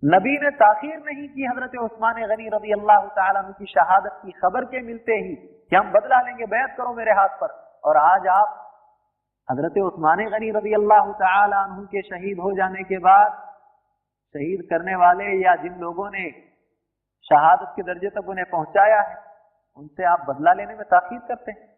[0.03, 3.07] नबी ने ताखिर नहीं की, हज़रत उस्मान गनी रबी अल्लाह
[3.43, 7.13] तु की शहादत की खबर के मिलते ही कि हम बदला लेंगे, बैत करो मेरे
[7.13, 7.55] हाथ पर।
[7.85, 8.57] और आज आप
[9.49, 13.39] हज़रत उस्मान गनी रबी अल्लाह तु के शहीद हो जाने के बाद
[14.31, 16.31] शहीद करने वाले या जिन लोगों ने
[17.23, 19.17] शहादत के दर्जे तक उन्हें पहुँचाया है,
[19.77, 21.77] उनसे आप बदला लेने में ताखिर करते हैं।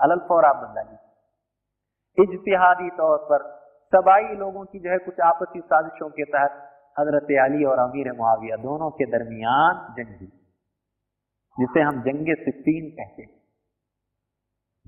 [0.00, 5.60] अलल फौर आप बदला लीजिए। इजतिहादी तौर पर सबाई लोगों की जो है कुछ आपसी
[5.60, 10.28] साजिशों के तहत हज़रत अली और अमीर मुआविया दोनों के दरमियान जंग
[11.58, 13.36] जिसे हम जंग सिप्तीन कहते हैं।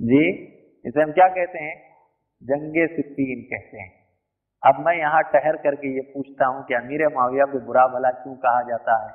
[0.01, 0.33] जी,
[0.85, 1.97] इसे हम क्या कहते हैं?
[2.43, 3.98] जंग सिप्तीन कहते हैं।
[4.63, 8.35] अब मैं यहाँ ठहर करके ये पूछता हूँ कि अमीर माविया को बुरा भला क्यों
[8.37, 9.13] कहा जाता है?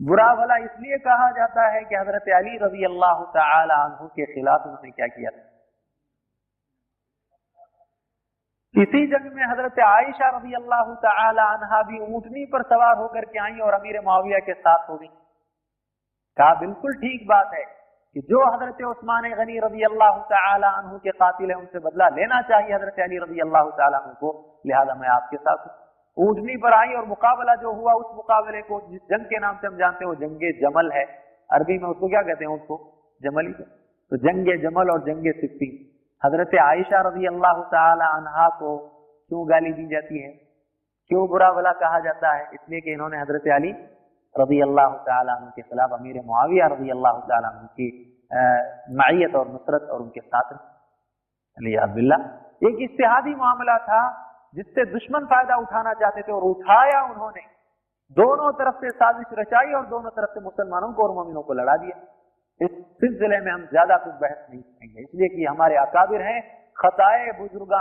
[0.00, 3.20] बुरा भला इसलिए कहा जाता है कि हज़रत अली रज़ी अल्लाह
[3.98, 5.30] तु के खिलाफ उन्होंने क्या किया?
[5.30, 5.44] था
[8.74, 13.58] इसी जंग में हज़रत आयशा रबी अल्लाह तहा भी ऊंटनी पर सवार होकर के आई
[13.58, 15.08] और अमीर माविया के साथ हो गई।
[16.36, 17.64] कहा, बिल्कुल ठीक बात है।
[18.16, 20.18] कि जो हज़रत उस्मान गनी रज़ी अल्लाह
[20.82, 24.30] तु के कातिल है, उनसे बदला लेना चाहिए हज़रत अली रज़ी अल्लाह तु को।
[24.66, 25.66] लिहाजा मैं आपके साथ
[26.16, 29.66] ऊंटनी पर आई और मुकाबला जो हुआ उस मुकाबले को, जिस जंग के नाम से
[29.66, 31.04] हम जानते हैं, वो जंगे जमल है।
[31.50, 32.78] अरबी में उसको क्या कहते हैं उसको?
[33.22, 35.68] जमली। तो जंगे जमल और जंग सिप्पी
[36.22, 38.72] हज़रत आयशा रज़ी अल्लाह तहा को
[39.30, 40.30] क्यों गाली दी जाती है?
[41.10, 42.48] क्यों बुरा भला कहा जाता है?
[42.54, 43.72] इसलिए कि इन्होंने हज़रत अली
[44.38, 47.88] रज़ी अल्लाह तु के खिलाफ, अमीर मुआविया रज़ी अल्लाह तु की
[48.94, 50.52] मैत और नुसरत और उनके साथ
[51.58, 52.20] अल्लाह
[52.62, 54.02] एक इश्तेहादी मामला था
[54.54, 57.40] जिससे दुश्मन फ़ायदा उठाना चाहते थे और उठाया उन्होंने।
[58.16, 61.76] दोनों तरफ़ से साजिश रचाई और दोनों तरफ़ से मुसलमानों को और मोमिनों को लड़ा
[61.76, 61.96] दिया।
[62.60, 66.40] इस सिलसिले में हम ज़्यादा कुछ बहस नहीं करेंगे, इसलिए कि हमारे अकाबिर हैं,
[66.76, 67.80] खताए बुजुर्गा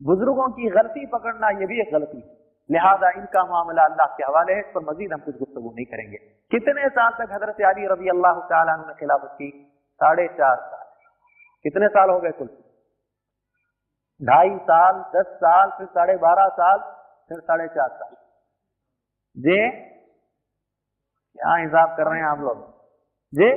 [0.00, 2.28] बुज़ुर्गों की गलती पकड़ना यह भी एक गलती है।
[2.70, 6.18] लिहाजा इनका मामला अल्लाह के हवाले है, इस पर मजीद हम कुछ गुफ्तु नहीं करेंगे।
[6.50, 9.50] कितने साल तक हज़रत अली रबी अल्लाह ने खिलाफत की?
[10.00, 10.84] साढ़े चार साल।
[11.64, 12.48] कितने साल हो गए कुल?
[14.20, 16.78] ढाई साल, दस साल, फिर साढ़े बारह साल,
[17.30, 18.14] फिर साढ़े चार साल।
[19.36, 19.58] जे?
[21.38, 22.62] क्या हिसाब कर रहे हैं आप लोग?
[23.32, 23.50] जी?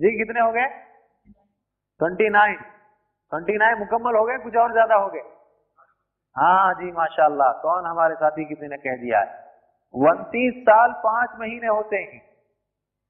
[0.00, 0.66] जी, कितने हो गए?
[2.00, 2.56] ट्वेंटी नाइन
[3.32, 5.22] ट्वेंटी नाइन मुकम्मल हो गए, कुछ और ज़्यादा हो गए।
[6.36, 9.44] हाँ जी माशाल्लाह। कौन हमारे साथी किसी ने कह दिया है?
[9.94, 12.18] उनतीस साल पाँच महीने होते हैं।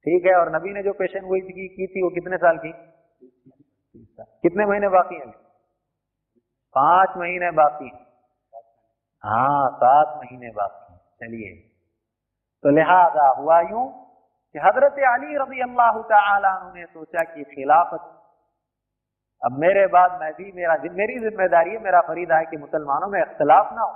[0.06, 2.72] ठीक है और नबी ने जो पेशन गोई की, की थी वो कितने साल की?
[4.42, 5.30] कितने महीने बाकी हैं?
[6.76, 7.90] पाँच महीने बाकी
[9.24, 11.52] हाँ। सात महीने बाकी चलिए।
[12.64, 13.86] तो लिहाजा हुआ यूँ
[14.54, 18.13] कि हज़रत अली रबी अल्लाह ने सोचा कि खिलाफत
[19.44, 23.20] अब मेरे बाद मैं भी, मेरा मेरी ज़िम्मेदारी है, मेरा फरीदा है कि मुसलमानों में
[23.20, 23.92] इख्तलाफ ना हो।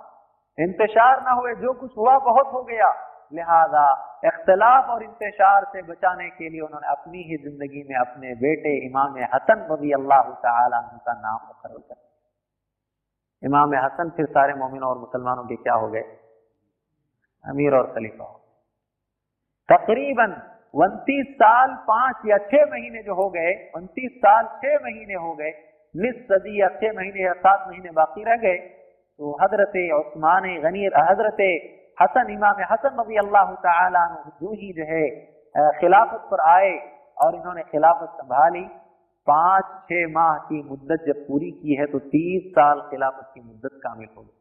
[0.59, 2.91] इंतशार ना हुए जो कुछ हुआ बहुत हो गया।
[3.33, 3.87] लिहाजा
[4.25, 9.17] इख्तलाफ और इंतशार से बचाने के लिए उन्होंने अपनी ही ज़िंदगी में अपने बेटे इमाम
[9.35, 11.97] हसन रज़ी अल्लाह का नाम मुकर कर
[13.43, 16.05] इमाम हसन फिर सारे मोमिनों और मुसलमानों के क्या हो गए?
[17.45, 18.31] अमीर और खलीफा
[19.69, 20.33] तकरीबन
[20.75, 25.53] उनतीस साल पाँच या छह महीने जो हो गए, उनतीस साल छह महीने हो गए
[25.95, 30.85] निस सदी या छह महीने या सात महीने बाकी रह गए तो हज़रत उस्मान गनी,
[30.89, 31.41] हज़रत
[31.99, 33.55] हसन, इमाम हसन नबी अल्लाह
[34.41, 35.07] जो ही जो है
[35.81, 36.75] खिलाफत पर आए
[37.17, 38.65] और इन्होंने खिलाफत संभाली।
[39.27, 43.81] पाँच, छह माह की मुद्दत जब पूरी की है तो तीस साल खिलाफत की मुद्दत
[43.83, 44.37] कामिल हो गई।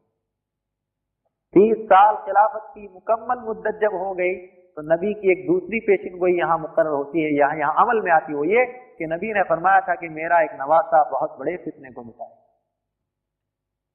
[1.54, 4.34] तीस साल खिलाफत की मुकम्मल मुद्दत जब हो गई
[4.78, 8.10] तो नबी की एक दूसरी पेशिन गोई यहाँ मुकर होती है, यहाँ यहाँ अमल में
[8.12, 8.64] आती हो ये
[8.98, 12.30] कि नबी ने फरमाया था कि मेरा एक नवासा बहुत बड़े फितने को मिटाए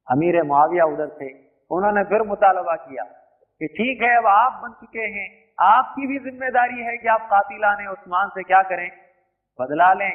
[0.07, 1.29] अमीर मुआविया उधर थे,
[1.71, 5.27] उन्होंने फिर मुतालबा किया कि ठीक है, अब आप बन चुके हैं,
[5.59, 8.89] आपकी भी ज़िम्मेदारी है कि आप कातिलान उस्मान से क्या करें?
[9.59, 10.11] बदला लें।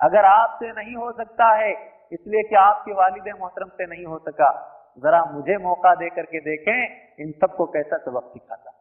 [0.00, 1.70] अगर आपसे नहीं हो सकता है,
[2.12, 4.50] इसलिए कि आपके वालिद मोहतरम से नहीं हो सका।
[4.98, 8.76] जरा मुझे मौका दे करके देखें, इन सबको कैसा सबक सिखाता।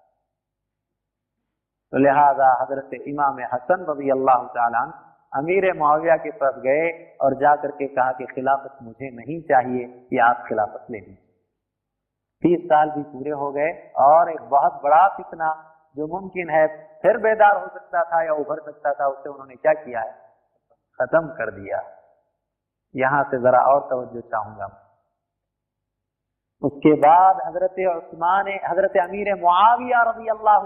[1.94, 4.42] तो लिहाजा हज़रत इमाम हसन रबी अल्लाह
[5.34, 6.86] अमीर मुआविया के पास गए
[7.22, 11.28] और जाकर के कहा कि खिलाफत मुझे नहीं चाहिए कि आप खिलाफत ले लीजिए।
[12.44, 15.50] तीस साल भी पूरे हो गए और एक बहुत बड़ा फितना
[15.98, 16.66] जो मुमकिन है,
[17.02, 20.12] फिर बेदार हो सकता था या उभर सकता था, उसे उन्होंने क्या किया है?
[21.00, 21.82] खत्म कर दिया।
[22.96, 24.68] यहाँ से जरा और तवज्जो चाहूँगा
[26.62, 30.58] उसके बाद हज़रत उस्मान, हज़रत अमीर मुआविया रबी अल्लाह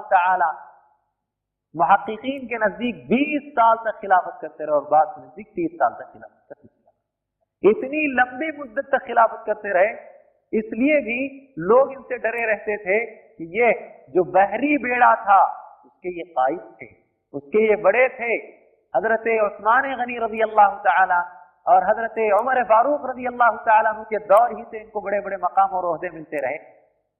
[1.76, 5.94] महकीन के नज़दीक 20 साल तक खिलाफत करते रहे और बाद में नज़दीक 30 साल
[5.94, 6.68] तक खिलाफत करते
[7.64, 9.92] इतनी लंबी मुद्दत तक खिलाफत करते रहे,
[10.54, 11.20] इसलिए भी
[11.62, 13.70] लोग इनसे डरे रहते थे कि ये
[14.16, 15.38] जो बहरी बेड़ा था,
[15.86, 16.88] उसके ये कायद थे,
[17.34, 18.34] उसके ये बड़े थे।
[18.94, 21.16] हज़रत उस्मान गनी रज़ी अल्लाह
[21.66, 25.86] और हज़रत उमर फारूक रज़ी अल्लाह के दौर ही से इनको बड़े बड़े मकाम और
[25.88, 26.58] अहदे मिलते रहे।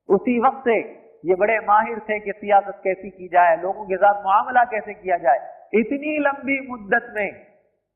[0.10, 0.78] उसी वक्त से
[1.24, 5.18] ये बड़े माहिर थे कि सियासत कैसी की जाए, लोगों के साथ मामला कैसे किया
[5.18, 5.40] जाए।
[5.74, 7.30] इतनी लंबी मुद्दत में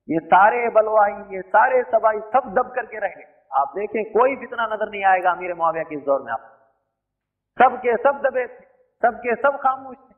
[0.09, 4.89] ये सारे बलवाई ये सारे सबाई सब दब करके रहे आप देखें, कोई फितना नज़र
[4.89, 6.53] नहीं आएगा अमीर मुआविया के इस दौर में आप।
[7.57, 8.65] सबके सब दबे थे,
[9.03, 10.15] सबके सब खामोश थे।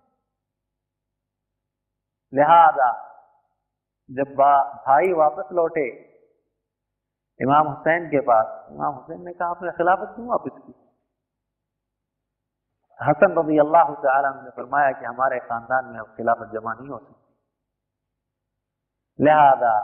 [2.34, 2.90] लिहाजा,
[4.10, 4.34] जब
[4.86, 5.88] भाई वापस लौटे,
[7.40, 10.74] इमाम हुसैन के पास, इमाम हुसैन ने कहा आपने खिलाफत क्यों वापस की?
[13.00, 17.18] हसन रबी अल्लाह ने फरमाया कि हमारे खानदान में अब खिलाफत जमा नहीं हो सकती।
[19.20, 19.76] लिहाजा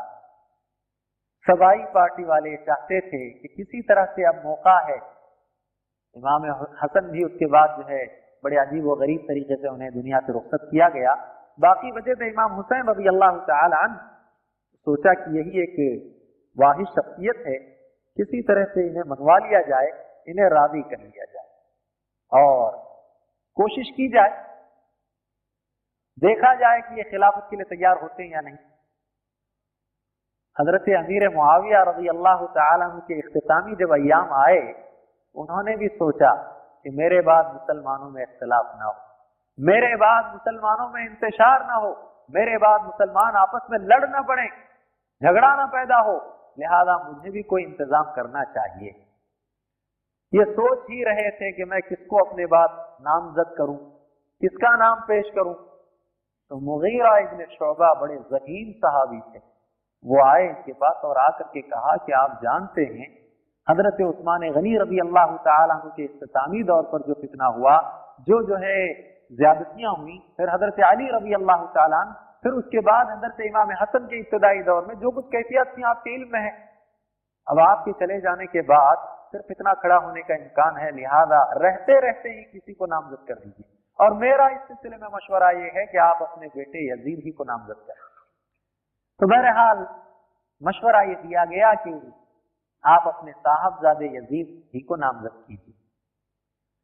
[1.45, 4.97] सबाई पार्टी वाले चाहते थे कि किसी तरह से अब मौका है।
[6.15, 6.45] इमाम
[6.83, 8.05] हसन भी उसके बाद जो है,
[8.43, 11.13] बड़े अजीब व गरीब तरीके से उन्हें दुनिया से रुख्सत किया गया।
[11.59, 13.95] बाकी वजह से इमाम हुसैन रबी अल्लाह तन
[14.87, 15.77] सोचा कि यही एक
[16.57, 17.57] वाहि शख्सियत है।
[18.17, 19.87] किसी तरह से इन्हें मंगवा लिया जाए,
[20.27, 21.47] इन्हें राज़ी कर लिया जाए।
[22.31, 22.84] और
[23.57, 24.31] कोशिश की जाए,
[26.17, 28.57] देखा जाए कि ये खिलाफत के लिए तैयार होते हैं या नहीं।
[30.57, 34.59] हज़रत अमीर मुआविया रज़ी अल्लाह तु के अख्तामी जब अयाम आए,
[35.35, 36.31] उन्होंने भी सोचा
[36.85, 38.93] कि मेरे बाद मुसलमानों में इख्तलाफ ना हो,
[39.57, 41.91] मेरे बाद मुसलमानों में इंतशार ना हो,
[42.33, 44.47] मेरे बाद मुसलमान आपस में लड़ ना पड़े,
[45.21, 46.15] झगड़ा ना पैदा हो,
[46.57, 48.91] लिहाजा मुझे भी कोई इंतज़ाम करना चाहिए।
[50.35, 52.71] ये सोच ही रहे थे कि मैं किसको अपने बाद
[53.01, 53.77] नामजद करूँ,
[54.41, 55.53] किसका नाम पेश करूँ।
[56.51, 59.39] तो मुगीरा इबन शोबा बड़े जहीन सहाबी थे।
[60.05, 63.07] वो आए इनके पास और आकर के कहा कि आप जानते हैं,
[63.67, 67.77] हज़रत उस्मान गनी रबी अल्लाह तु के इख्तामी दौर पर जो फितना हुआ,
[68.21, 68.77] जो जो है
[69.33, 72.13] ज्यादतियाँ हुई, फिर हज़रत अली रबी अल्लाह तन
[72.43, 76.13] फिर उसके बाद हज़रत इमाम हसन के इब्तदाई दौर में जो कुछ कैफियत थी आपके
[76.15, 76.53] इल्म में है।
[77.47, 81.99] अब आपके चले जाने के बाद सिर्फ़ इतना खड़ा होने का इम्कान है, लिहाजा रहते
[81.99, 85.85] रहते ही किसी को नामजद कर दीजिए। और मेरा इस सिलसिले में मशवरा ये है
[85.85, 88.05] कि आप अपने बेटे यजीद ही को नामजद करें।
[89.19, 89.77] तो बहरहाल,
[90.63, 92.13] मशवरा ये दिया गया कि
[92.85, 95.75] आप अपने साहबजादे यजीद ही को नामजद कीजिए।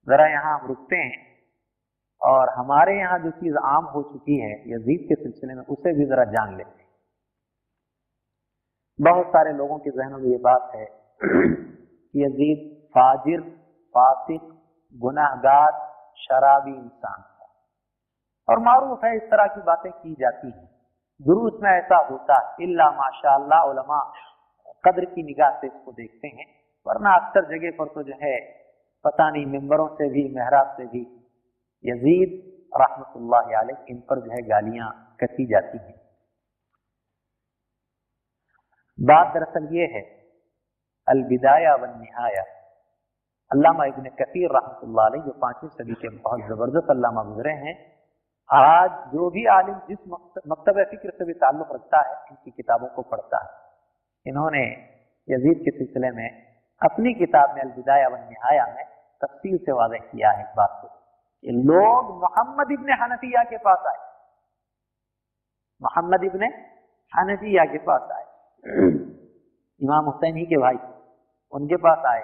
[0.10, 1.38] जरा यहाँ हम रुकते हैं
[2.22, 6.06] और हमारे यहाँ जो चीज़ आम हो चुकी है यजीद के सिलसिले में, उसे भी
[6.06, 6.90] जरा जान लेते हैं।
[9.02, 11.02] बहुत सारे लोगों के जहनों में ये बात है।
[12.15, 13.41] यजीद, फाजिर,
[13.89, 14.41] फासिक,
[14.95, 17.65] गुनाहगार, शराबी इंसान। था
[18.49, 20.71] और मारूफ है इस तरह की बातें की जाती हैं।
[21.21, 24.13] दुरुस्त में ऐसा होता है। इल्ला माशा उलमा,
[24.85, 26.45] कद्र की निगाह से इसको देखते हैं।
[26.88, 28.39] वरना अक्सर जगह पर तो जो है,
[29.03, 31.01] पता नहीं मेम्बरों से भी, मेहराब से भी
[31.85, 32.51] यजीद
[32.81, 36.01] रहमत इन पर जो है गालियाँ कसी जाती हैं।
[39.01, 40.20] बात दरअसल ये है
[41.07, 42.44] अलविदाया व नहाया
[43.52, 47.73] अल्लामा इबन कसीर रहमत जो पांचवी सदी के बहुत ज़बरदस्त अल्लामा गुजरे हैं
[48.49, 49.99] आज जो भी आलिम जिस
[50.48, 54.64] मकतब फ़िक्र से भी ताल्लुक रखता है इनकी किताबों को पढ़ता है इन्होंने
[55.28, 56.28] यजीद के सिलसिले में
[56.82, 58.84] अपनी किताब में अलविदाया व नहाया में
[59.22, 63.88] तफसील से वादे किया है इस बात को कि लोग मोहम्मद इबन हनफिया के पास
[63.88, 64.03] आए
[65.82, 66.45] मोहम्मद इबन
[67.14, 69.19] हनफिया के पास आए
[69.81, 70.77] इमाम हुसैन ही के भाई
[71.53, 72.21] उनके पास आए।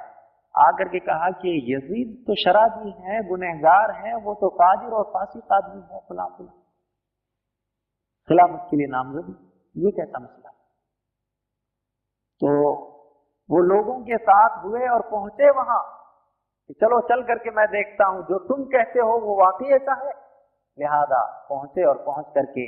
[0.55, 5.41] आकर के कहा कि यजीद तो शराबी है, गुनहगार है, वो तो फाजिर और फांसी
[5.53, 6.51] आदमी है, फुला फुला।
[8.29, 9.35] खिलाफत के लिए नामजद
[9.75, 10.49] ये कैसा मसला।
[12.41, 12.53] तो
[13.49, 15.81] वो लोगों के साथ हुए और पहुँचे वहाँ
[16.69, 20.13] कि चलो चल करके मैं देखता हूँ, जो तुम कहते हो वो वाकई ऐसा है।
[20.77, 22.65] लिहाजा पहुँचे और पहुँच करके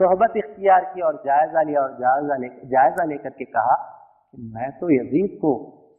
[0.00, 3.74] सोहबत इख्तियार की और जायजा लिया और जायजा ले, जायजा लेकर के कहा
[4.34, 5.52] मैं तो यजीद को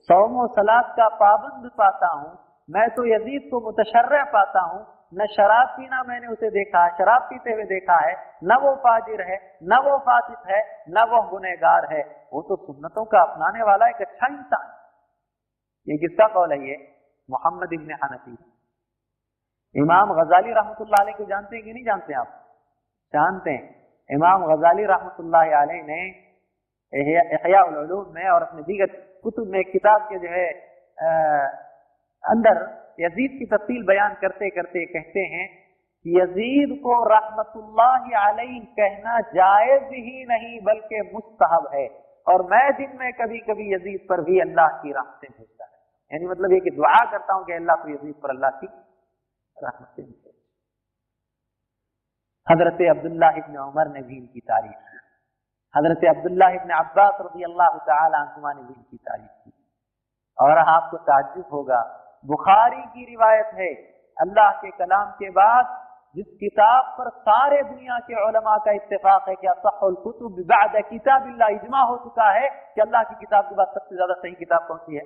[0.09, 2.31] सौम सलाद का पाबंद पाता हूँ,
[2.69, 4.81] मैं तो यजीद को मुतशर्र पाता हूँ,
[5.13, 9.21] न शराब पीना मैंने उसे देखा है, शराब पीते हुए देखा है, न वो फाजिर
[9.21, 12.01] है, न वो फासिक है, न वो गुनेगार है।
[12.33, 14.71] वो तो सुन्नतों का अपनाने वाला एक अच्छा इंसान
[15.87, 16.75] ये किसका कौल है ये?
[17.29, 18.37] मोहम्मद इबन हनफी
[19.75, 20.77] इमाम गजाली रहमत
[21.17, 22.27] को जानते हैं कि नहीं जानते आप?
[23.13, 25.17] जानते हैं। इमाम गजाली रहमत
[25.85, 26.22] ने
[26.93, 30.47] एहयालूम में और अपने दीगर कुतुब में किताब के जो है
[32.23, 32.61] अंदर
[32.99, 35.47] यजीद की तफसील बयान करते करते कहते हैं
[36.05, 38.07] कि यजीद को रहमतुल्लाह
[38.77, 41.87] कहना जायज़ ही नहीं बल्कि मुस्तहब है
[42.27, 45.71] और मैं दिन में कभी कभी यजीद पर भी अल्लाह की राहते भेजता है
[46.11, 48.67] यानी मतलब ये कि दुआ करता हूँ कि अल्लाह को यजीद पर अल्लाह की
[49.57, 50.31] रहमत
[52.47, 54.92] हज़रत अब्दुल्ला इब्न उमर ने भी इनकी तारीफ़
[55.75, 59.51] हज़रत अब्दुल्ला इब्न अब्बास रज़ी अल्लाह तुमा ने भी इनकी तारीफ़ की।
[60.37, 61.81] और आपको ताजुब होगा,
[62.25, 63.71] बुखारी की रिवायत है,
[64.17, 65.79] अल्लाह के कलाम के बाद
[66.15, 70.35] जिस किताब पर सारे दुनिया के उलमा का इत्तेफाक है कि असहुलकुतुब
[70.89, 74.67] किताब इजमा हो चुका है कि अल्लाह की किताब के बाद सबसे ज़्यादा सही किताब
[74.67, 75.05] कौन सी है?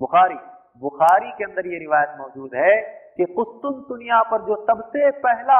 [0.00, 0.38] बुखारी।
[0.82, 2.72] बुखारी के अंदर ये रिवायत मौजूद है
[3.16, 5.58] कि कुस्तुन दुनिया पर जो सबसे पहला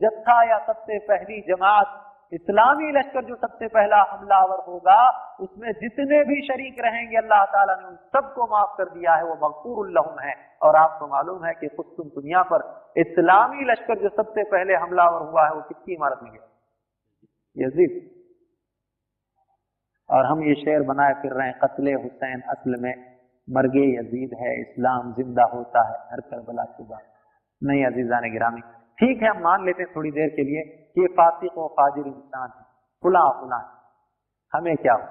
[0.00, 1.92] जत्था या सबसे पहली जमात
[2.32, 7.86] इस्लामी लश्कर जो सबसे पहला हमलावर होगा, उसमें जितने भी शरीक रहेंगे, अल्लाह ताला ने
[7.86, 11.86] उन सबको माफ़ कर दिया है, वो मकफूर है। और आपको मालूम है कि खुद
[12.14, 16.48] दुनिया पर इस्लामी लश्कर जो सबसे पहले हमलावर हुआ है, वो किसकी इमारत में गया?
[17.66, 18.10] यजीद।
[20.10, 22.94] और हम ये शेर बनाए फिर रहे हैं, कत्ल हुसैन असल में
[23.50, 27.02] मरगे यजीद है, इस्लाम ज़िंदा होता है, हर करबला की बात
[27.62, 28.60] नहीं अजीजा ने गिरामी
[28.98, 32.48] ठीक है, हम मान लेते हैं थोड़ी देर के लिए। कि फासिक व फाजिर इंसान
[32.48, 32.64] है।
[33.02, 33.60] फुला खुला
[34.52, 35.10] हमें क्या हो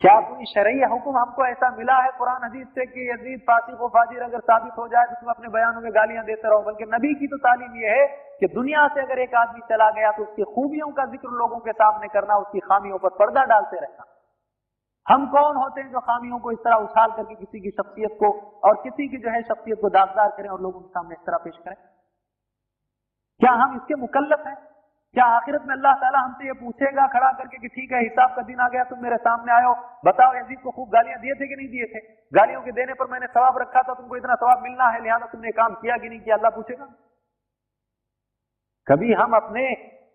[0.00, 3.86] क्या कोई शरय हुक्म हमको ऐसा मिला है कुरान हदीस से कि यजीद फासिक व
[3.90, 6.60] फाजिर अगर साबित हो जाए तो तुम अपने बयानों में गालियाँ देते रहो?
[6.62, 8.06] बल्कि नबी की तो तालीम यह है
[8.40, 11.72] कि दुनिया से अगर एक आदमी चला गया तो उसकी खूबियों का ज़िक्र लोगों के
[11.74, 14.04] सामने करना, उसकी खामियों पर पर्दा डालते रहना।
[15.06, 18.30] हम कौन होते हैं जो खामियों को इस तरह उछाल करके किसी की शख्सियत को
[18.64, 21.44] और किसी की जो है शख्सियत को दागदार करें और लोगों के सामने इस तरह
[21.44, 21.76] पेश करें?
[23.40, 24.56] क्या हम इसके मुकल्लफ हैं?
[25.16, 28.42] क्या आखिरत में अल्लाह ताला हमसे ये पूछेगा, खड़ा करके कि ठीक है, हिसाब का
[28.42, 29.72] दिन आ गया, तुम मेरे सामने आयो।
[30.04, 32.00] बताओ, यजीद को खूब गालियाँ दिए थे कि नहीं दिए थे?
[32.32, 35.52] गालियों के देने पर मैंने सवाब रखा था, तुमको इतना सवाब मिलना है, लिहाजा तुमने
[35.52, 36.88] काम किया कि नहीं किया, अल्लाह पूछेगा।
[38.86, 39.66] कभी हम अपने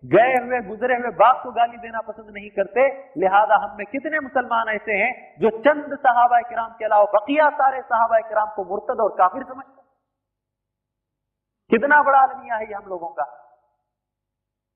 [0.04, 4.20] गए हुए, गुजरे हुए बाप को गाली देना पसंद नहीं करते, लिहाजा हम में कितने
[4.20, 9.00] मुसलमान ऐसे हैं जो चंद सहाबा कराम के अलावा बकिया सारे सहाबा कराम को मुर्तद
[9.00, 9.81] और काफिर समझते
[11.72, 13.38] कितना बड़ा अलमिया है ये हम लोगों का?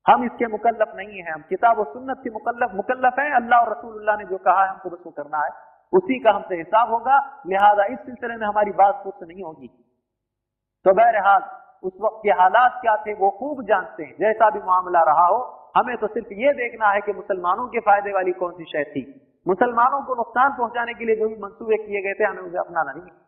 [0.08, 3.70] हम इसके मुकल्लफ नहीं है। हम किताब और सुन्नत के मुकल्लफ मुकल्लफ हैं। अल्लाह और
[3.70, 5.50] रसूलुल्लाह ने जो कहा है हमको बस करना है।
[5.92, 9.68] उसी का हमसे हिसाब होगा। लिहाजा इस सिलसिले में हमारी बात कुछ नहीं होगी।
[10.84, 11.42] तो बहरहाल,
[11.82, 15.70] उस वक्त के हालात क्या थे वो खूब जानते हैं। जैसा भी मामला रहा हो,
[15.76, 19.32] हमें तो सिर्फ़ ये देखना है कि मुसलमानों के फ़ायदे वाली कौन सी शय थी।
[19.48, 22.92] मुसलमानों को नुकसान पहुँचाने के लिए जो भी मंसूबे किए गए थे, हमें उसे अपनाना
[22.92, 23.25] नहीं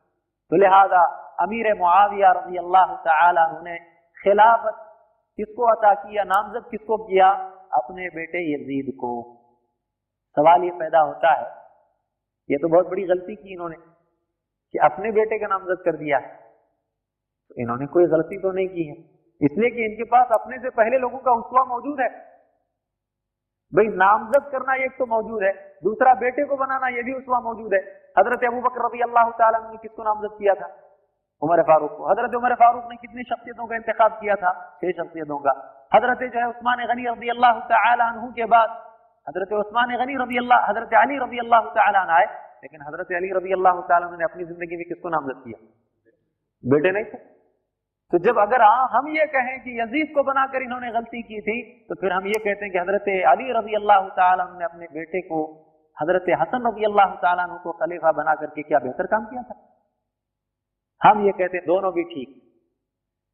[0.53, 1.01] तो लिहाजा
[1.41, 3.77] अमीर मुआविया रज़ी अल्लाह ने
[4.17, 4.77] खिलाफत
[5.39, 7.29] किसको अता किया नामजद किसको किया?
[7.75, 9.11] अपने बेटे यजीद को।
[10.37, 11.45] सवाल ये पैदा होता है,
[12.51, 17.55] ये तो बहुत बड़ी गलती की इन्होंने, कि अपने बेटे का नामजद कर दिया तो
[17.59, 18.97] इन्होंने कोई गलती तो नहीं की है।
[19.41, 22.09] इसलिए कि इनके पास अपने से पहले लोगों का उसवा मौजूद है।
[23.73, 25.53] भाई नामजद करना एक तो मौजूद है,
[25.85, 27.81] दूसरा बेटे को बनाना यह भी उसवा मौजूद है।
[28.19, 30.69] हज़रत अबू बकर रबी अल्लाह तला ने किसको नामजद किया था?
[31.43, 34.53] उमर फारूक को। हज़रत उमर फारूक ने कितनी शख्सियतों का इंतखब किया था?
[34.81, 35.53] छह शख्सियतों का।
[35.95, 38.71] हज़रत जो है उस्मान गनी रबी अल्लाह तु के बाद
[39.27, 41.61] हज़रत उस्मान गनी रबी अल्लाह हज़रत अली रबी अल्लाह
[42.11, 42.27] आए,
[42.63, 45.59] लेकिन हज़रत अली रबी अल्लाह तु ने अपनी ज़िंदगी में किसको नामजद किया?
[46.65, 47.19] बेटे नहीं थे?
[48.13, 51.57] तो जब अगर आ, हम ये कहें कि यजीद को बनाकर इन्होंने गलती की थी
[51.89, 53.99] तो फिर हम ये कहते हैं कि हज़रत अली रबी अल्लाह
[54.53, 55.41] ने अपने बेटे को
[55.97, 57.15] हज़रत हसन रबी अल्लाह
[57.65, 59.57] को खलीफा बना करके क्या बेहतर काम किया था?
[61.01, 62.31] हम ये कहते हैं दोनों भी ठीक।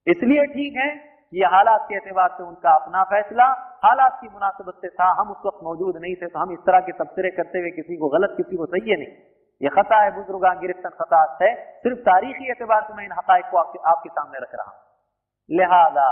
[0.07, 0.89] इसलिए ठीक है
[1.33, 3.47] ये हालात के एतबार से उनका अपना फैसला
[3.85, 6.81] हालात की मुनासिबत से था हम उस वक्त मौजूद नहीं थे तो हम इस तरह
[6.81, 9.15] के तबसरे करते हुए किसी को गलत किसी को सही है नहीं।
[9.61, 11.51] ये खता है बुजुर्गा गिरफ़्तार खता है
[11.83, 14.79] सिर्फ़ तारीखी एतबार से मैं इन हकायक को आपके, आपके सामने रख रहा हूँ।
[15.51, 16.09] लिहाजा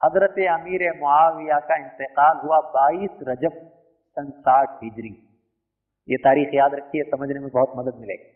[0.00, 3.60] हज़रत अमीर मुआविया का इंतकाल हुआ बाईस रजब
[4.16, 5.14] सन साठ हिजरी।
[6.08, 8.28] ये तारीख याद रखिए समझने में बहुत मदद मिलेगी।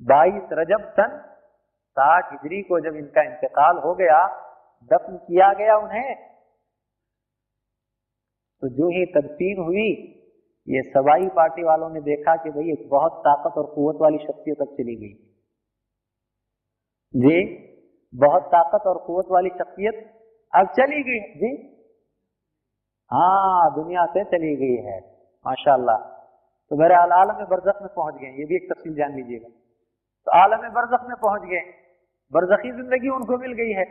[0.00, 1.16] बाईस रजब सन
[1.96, 4.20] साठ हिजरी को जब इनका इंतकाल हो गया
[4.90, 6.14] दफन किया गया उन्हें
[8.62, 9.90] तो जो ही तदफीन हुई
[10.68, 14.60] ये सवाई पार्टी वालों ने देखा कि भाई एक बहुत ताकत और कुत वाली शख्सियत
[14.60, 15.14] अब चली गई।
[17.14, 17.38] जी,
[18.12, 20.04] बहुत ताकत और कुत वाली शख्सियत
[20.52, 21.50] अब चली गई जी?
[23.10, 24.98] हाँ दुनिया से चली गई है,
[25.46, 25.98] माशाल्लाह।
[26.70, 30.68] तो मेरे आलम बरजक में पहुँच गए, ये भी एक तफसील जान लीजिएगा। तो आलम
[30.70, 31.60] बरजख में पहुँच गए,
[32.32, 33.84] बरजखी ज़िंदगी उनको मिल गई है।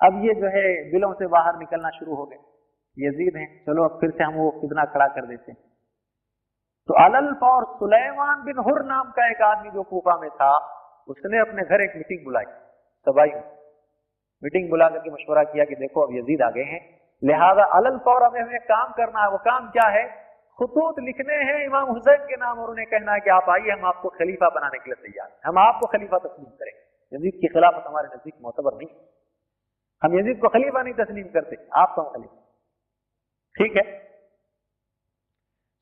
[0.00, 2.38] अब ये जो है, दिलों से बाहर निकलना शुरू हो गए।
[2.98, 5.60] यजीद हैं। चलो अब फिर से हम वो कितना खड़ा कर देते हैं।
[6.88, 10.52] तो अलल और सुलेमान बिन हुर नाम का एक आदमी जो कूफा में था,
[11.08, 12.44] उसने अपने घर एक मीटिंग बुलाई
[13.06, 13.30] सबाई
[14.42, 16.80] मीटिंग बुला करके मशवरा किया कि देखो अब यजीद आ गए हैं।
[17.22, 20.04] लिहाजा अलल फौर हमें हमें काम करना है, वो काम क्या है?
[20.58, 23.84] खतूत लिखने हैं इमाम हुसैन के नाम और उन्हें कहना है कि आप आइए, हम
[23.86, 27.84] आपको खलीफा बनाने के लिए तैयार हैं। हम आपको खलीफा तस्लीम करेंगे। यजीद की खिलाफत
[27.86, 28.88] हमारे नज़दीक मोतबर नहीं
[30.02, 32.44] हम यजीद को खलीफा नहीं तस्लीम करते, आप कौन खलीफा?
[33.58, 33.98] ठीक है?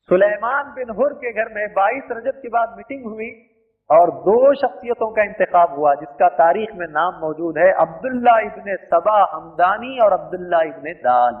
[0.09, 3.49] सुलेमान बिन हुर के घर में 22 रजब के बाद मीटिंग हुई
[3.89, 9.29] और दो शख्सियतों का इंतखब हुआ, जिसका तारीख में नाम मौजूद है अब्दुल्ला इबन सबा
[9.31, 11.33] हमदानी और अब्दुल्ला इबन दाल।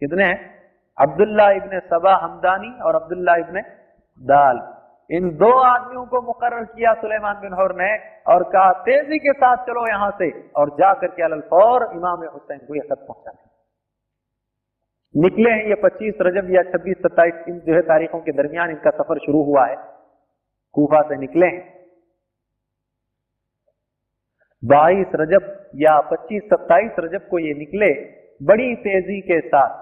[0.00, 0.62] कितने हैं?
[0.98, 3.60] अब्दुल्ला इबन सबा हमदानी और अब्दुल्ला इबन
[4.20, 4.74] दाल।
[5.10, 9.56] इन दो आदमियों को मुकर किया सुलेमान बिन हौर ने और कहा, तेज़ी के साथ
[9.56, 13.51] चलो यहाँ से। और जाकर के अलफौर इमाम हुसैन को यह खत पहुँचाने।
[15.14, 18.90] निकले हैं ये 25 रजब या 26 सत्ताईस, इन जो है तारीखों के दरमियान इनका
[18.90, 19.76] सफ़र शुरू हुआ है।
[20.74, 21.82] कूफा से निकले हैं।
[24.64, 27.92] बाईस रजब या 25 सत्ताईस रजब को ये निकले,
[28.42, 29.80] बड़ी तेज़ी के साथ।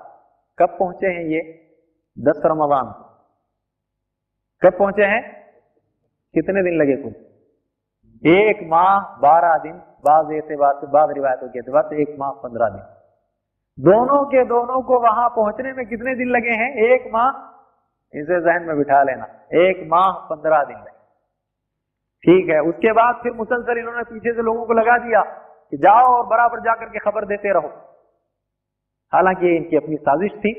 [0.59, 1.41] कब पहुँचे हैं ये?
[2.19, 2.93] दस रमज़ान
[4.63, 5.23] कब पहुँचे हैं?
[6.35, 7.13] कितने दिन लगे कुल?
[8.31, 9.73] एक माह बारह दिन
[10.05, 13.00] बाद एतबार से बाद रिवायतों के एतबार से एक माह पंद्रह दिन।
[13.81, 16.75] दोनों के दोनों को वहाँ पहुँचने में कितने दिन लगे हैं?
[16.75, 17.29] एक माह।
[18.15, 19.25] इसे जहन में बिठा लेना।
[19.55, 21.01] एक माह, पंद्रह दिन लगे।
[22.23, 25.21] ठीक है। उसके बाद फिर मुसलसल इन्होंने पीछे से लोगों को लगा दिया
[25.71, 27.69] कि जाओ और बराबर जाकर के खबर देते रहो।
[29.13, 30.55] हालाँकि इनकी अपनी साजिश थी।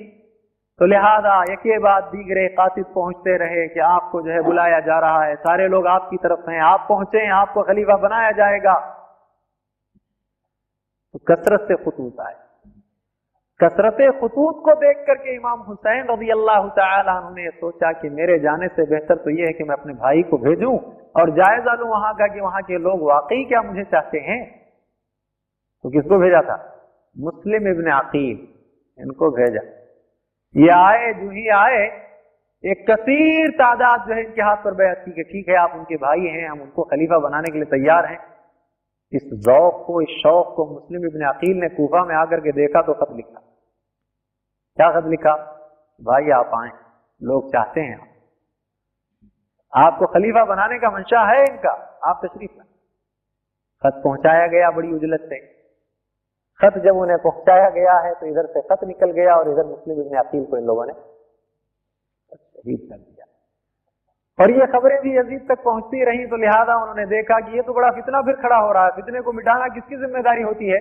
[0.80, 5.23] तो लिहाजा यके बाद दीगरे कासिद पहुँचते रहे कि आपको जो है बुलाया जा रहा
[5.23, 8.73] है। सारे लोग आपकी तरफ़ हैं। आप पहुँचे, आपको खलीफा बनाया जाएगा।
[11.14, 12.40] तो कसरत से खतूत आए।
[13.64, 18.86] कसरत खतूत को देख करके इमाम हुसैन रज़ी अल्लाह ने सोचा कि मेरे जाने से
[18.86, 20.78] बेहतर तो यह है कि मैं अपने भाई को भेजूं
[21.22, 24.40] और जायजा लू वहाँ का कि वहाँ के लोग वाकई क्या मुझे चाहते हैं।
[25.86, 26.58] तो किसको भेजा था?
[27.18, 28.48] मुस्लिम इबन अकील।
[29.00, 29.62] इनको भेजा।
[30.56, 31.84] ये आए, जो ही आए,
[32.64, 36.20] एक कसीर तादाद जो है इनके हाथ पर बैठ की ठीक है, आप उनके भाई
[36.20, 38.20] हैं, हम उनको खलीफा बनाने के लिए तैयार हैं।
[39.14, 42.82] इस जौक को, इस शौक को मुस्लिम इबन अकील ने कूफा में आकर के देखा
[42.82, 43.42] तो खत लिखा।
[44.77, 45.34] क्या खत लिखा?
[46.02, 46.69] भाई आप आए,
[47.22, 47.99] लोग चाहते हैं
[49.73, 51.72] आपको खलीफा बनाने का मंशा है इनका,
[52.03, 52.52] आप तशरीफ़
[53.84, 55.39] खत पहुँचाया गया बड़ी उजलत से।
[56.60, 60.02] खत जब उन्हें पहुँचाया गया है तो इधर से खत निकल गया और इधर मुस्लिम
[60.02, 63.26] इबन अकील को इन लोगों ने शहीद कर दिया।
[64.39, 67.73] और ये खबरें भी अजीब तक पहुँचती रही तो लिहाजा उन्होंने देखा कि ये तो
[67.73, 70.80] बड़ा फितना फिर खड़ा हो रहा है, फितने को मिटाना किसकी ज़िम्मेदारी होती है?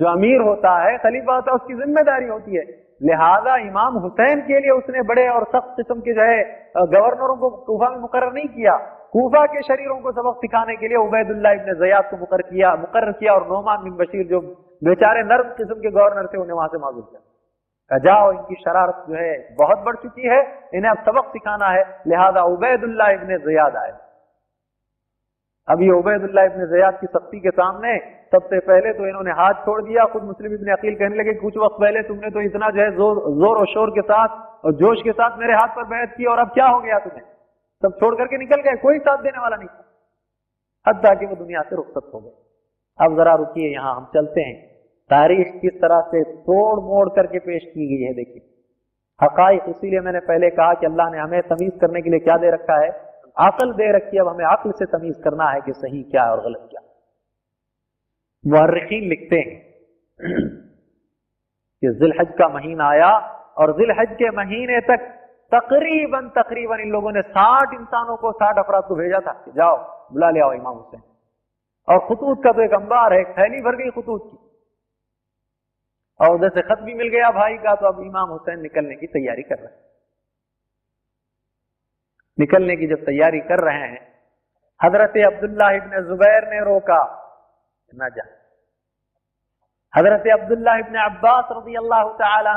[0.00, 2.62] जो अमीर होता है, खलीफा होता है, उसकी ज़िम्मेदारी होती है।
[3.02, 6.42] लिहाजा इमाम हुसैन के लिए उसने बड़े और सख्त किस्म के जो है,
[6.76, 8.76] गवर्नरों को कूफा में मुकर नहीं किया।
[9.12, 13.10] कोफा के शरीरों को सबक सिखाने के लिए उबैदुल्ला इब्न जयाद को मुकर किया मुकर
[13.12, 14.40] किया और नोमान बिन बशीर जो
[14.82, 19.14] बेचारे नर्म किस्म के गवर्नर थे, उन्हें वहाँ से माजूर किया। जाओ, इनकी शरारत जो
[19.14, 20.40] है, बहुत बढ़ चुकी है,
[20.74, 23.92] इन्हें अब सबक सिखाना है। लिहाजा उबैदुल्ला इब्न जयाद आए।
[25.68, 27.92] ये उबैदुल्ला इब्न जयाद की सख्ती के सामने
[28.32, 31.76] सबसे पहले तो इन्होंने हाथ छोड़ दिया। खुद मुस्लिम इब्न अकील कहने लगे, कुछ वक्त
[31.80, 35.12] पहले तुमने तो इतना जो है ज़ोर ज़ोर और शोर के साथ और जोश के
[35.12, 37.22] साथ मेरे हाथ पर बैठ की और अब क्या हो गया तुम्हें?
[37.82, 39.82] सब छोड़ करके निकल गए, कोई साथ देने वाला नहीं था।
[40.86, 42.30] हद कि वो दुनिया से रुखसत हो गए।
[42.98, 44.56] अब जरा रुकिए, यहाँ हम चलते हैं।
[45.10, 48.42] तारीख किस तरह से तोड़ मोड़ करके पेश की गई है, देखिए।
[49.20, 52.50] हकाइक इसीलिए मैंने पहले कहा कि अल्लाह ने हमें तमीज करने के लिए क्या दे
[52.50, 52.90] रखा है?
[53.36, 56.68] अकल दे रखी अब हमें अकल से तमीज करना है कि सही क्या और गलत
[56.70, 56.80] क्या
[58.44, 59.56] मुर्रखीन लिखते हैं
[61.82, 63.10] कि जिलहज का महीना आया
[63.58, 65.10] और जिलहज के महीने तक
[65.52, 69.76] तकरीबन तकरीबन इन लोगों ने साठ इंसानों को, साठ अफराद को भेजा था कि जाओ,
[70.12, 71.02] बुला ले आओ इमाम हुसैन।
[71.88, 74.38] और खतूत का तो एक अंबार है थैली भर गई खतूत की।
[76.20, 79.06] और उधर से खत भी मिल गया भाई का तो अब इमाम हुसैन निकलने की
[79.06, 79.93] तैयारी कर रहे हैं।
[82.38, 84.02] निकलने की जब तैयारी कर रहे हैं।
[84.80, 87.02] हज़रत अब्दुल्ला इब्न जुबैर ने रोका।
[87.92, 88.24] न जा
[89.94, 92.02] हज़रत अब्दुल्ला इब्न अब्बास रज़ी अल्लाह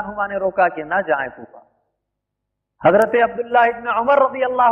[0.02, 1.60] तुमा ने रोका कि ना जाए कूफा
[2.82, 4.70] हज़रत अब्दुल्ला इब्न उमर रज़ी अल्लाह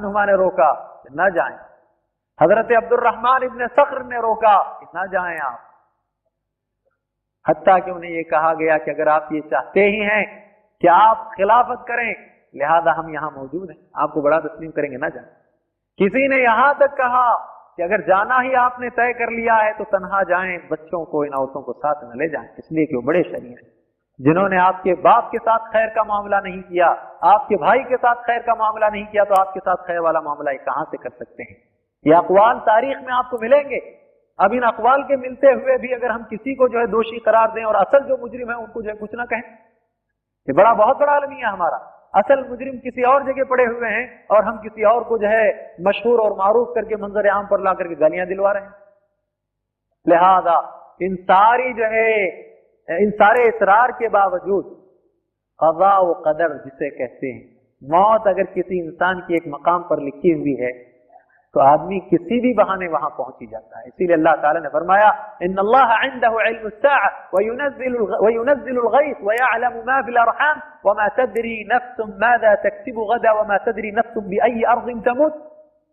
[0.00, 0.70] तुमा ने रोका
[1.12, 1.56] ना जाए।
[2.38, 5.60] हज़रत अब्दुलरहमान इब्न सख्र ने रोका कि ना जाए आप।
[7.46, 10.24] हत्या कि उन्हें यह कहा गया कि अगर आप ये चाहते ही हैं
[10.82, 12.12] कि आप खिलाफत करें
[12.54, 15.24] लिहाजा हम यहाँ मौजूद हैं। आपको बड़ा तस्लीम करेंगे, ना जाए
[15.98, 17.24] किसी ने यहाँ तक कहा
[17.76, 21.34] कि अगर जाना ही आपने तय कर लिया है तो तनहा जाएँ, बच्चों को, इन
[21.34, 23.70] औरतों को साथ न ले जाएँ। इसलिए कि वो बड़े शरीर हैं।
[24.20, 26.86] जिन्होंने आपके बाप के साथ खैर का मामला नहीं किया,
[27.24, 30.52] आपके भाई के साथ खैर का मामला नहीं किया तो आपके साथ खैर वाला मामला
[30.52, 31.56] कहाँ से कर सकते हैं?
[32.06, 33.78] ये अकवाल तारीख में आपको मिलेंगे।
[34.38, 37.50] अब इन अकवाल के मिलते हुए भी अगर हम किसी को जो है दोषी करार
[37.50, 40.96] दें और असल जो मुजरिम है, उनको जो है कुछ ना कहें। ये बड़ा, बहुत
[40.96, 44.84] बड़ा आलमी है हमारा। असल मुजरिम किसी और जगह पड़े हुए हैं और हम किसी
[44.84, 48.52] और को जो है मशहूर और मारूफ करके मंजर आम पर ला करके गालियाँ दिलवा
[48.52, 48.74] रहे हैं।
[50.06, 50.56] लिहाजा,
[51.02, 52.26] इन सारी जो है,
[52.88, 54.78] इन सारे इसरार के बावजूद
[55.60, 57.42] व कदर जिसे कहते हैं,
[57.82, 60.70] मौत अगर किसी इंसान की एक मकाम पर लिखी हुई है
[61.54, 65.08] तो आदमी किसी भी बहाने वहाँ पहुँच ही जाता है इसीलिए अल्लाह ताला ने फरमाया
[65.42, 65.54] इन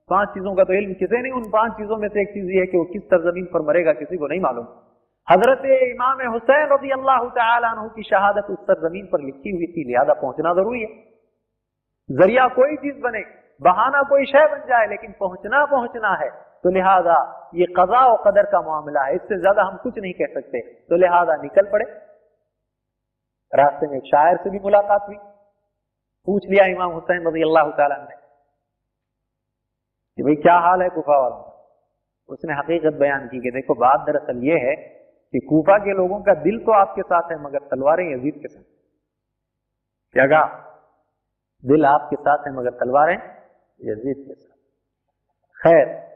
[0.10, 2.60] पाँच चीज़ों का तो इल्म किसे नहीं उन पाँच चीज़ों में से एक चीज़ ये
[2.60, 4.66] है कि वो किस तरजमीन पर मरेगा किसी को नहीं मालूम
[5.28, 10.14] हज़रत इमाम हुसैन रज़ी अल्लाह तु की शहादत उस ज़मीन पर लिखी हुई थी लिहाजा
[10.14, 10.90] पहुँचना ज़रूरी है
[12.10, 13.22] ज़रिया कोई चीज़ बने
[13.62, 16.30] बहाना कोई शय बन जाए, लेकिन पहुँचना पहुँचना है।
[16.64, 17.18] तो लिहाजा
[17.56, 20.96] ये कजा और कदर का मामला है। इससे ज़्यादा हम कुछ नहीं कह सकते। तो
[20.96, 21.86] लिहाजा निकल पड़े।
[23.54, 25.18] रास्ते में एक शायर से भी मुलाकात हुई।
[26.28, 27.68] पूछ लिया इमाम हुसैन रज़ी अल्लाह
[28.00, 28.16] ने।
[30.18, 31.46] कि भाई, क्या हाल है कुफा वालों का?
[32.30, 34.76] उसने हकीकत बयान की कि देखो, बात दरअसल ये है
[35.34, 38.64] कि कूफा के लोगों का दिल तो आपके साथ है, मगर तलवारें यजीद के साथ।
[40.16, 40.44] क्या
[41.64, 43.18] दिल आपके साथ है, मगर तलवारें
[43.86, 44.58] यजीद के साथ।
[45.64, 46.10] खैर,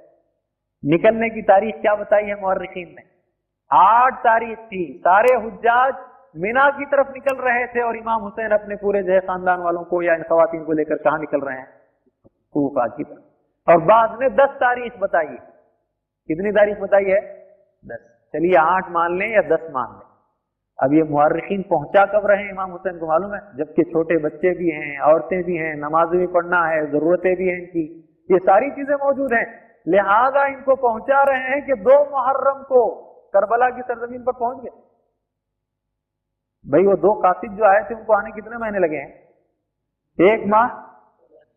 [0.85, 3.03] निकलने की तारीख क्या बताई है मोर्रखीन ने?
[3.71, 5.93] आठ तारीख थी। सारे हुज्जाज
[6.37, 10.01] मीना की तरफ़ निकल रहे थे और इमाम हुसैन अपने पूरे जय खानदान वालों को
[10.01, 11.67] या इन खातन को लेकर कहा निकल रहे हैं?
[12.53, 15.37] कूफा की तरफ़। और बाद में दस तारीख बताइए
[16.27, 17.21] कितनी तारीख बताई है?
[17.87, 20.12] दस। चलिए आठ मान लें या दस मान लें?
[20.83, 23.41] अब ये मुहर्रिखीन पहुँचा कब रहे इमाम हुसैन को मालूम है?
[23.55, 27.57] जबकि छोटे बच्चे भी हैं, औरतें भी हैं, नमाज़ भी पढ़ना है, जरूरतें भी हैं
[27.57, 27.83] इनकी।
[28.31, 32.85] ये सारी चीज़ें मौजूद हैं। लिहाजा इनको पहुँचा रहे हैं कि दो मुहर्रम को
[33.33, 34.69] करबला की सरजमीन पर पहुँच गए।
[36.71, 39.23] भाई, वो दो कासिद जो आए थे, उनको आने कितने महीने लगे हैं?
[40.31, 40.67] एक माह,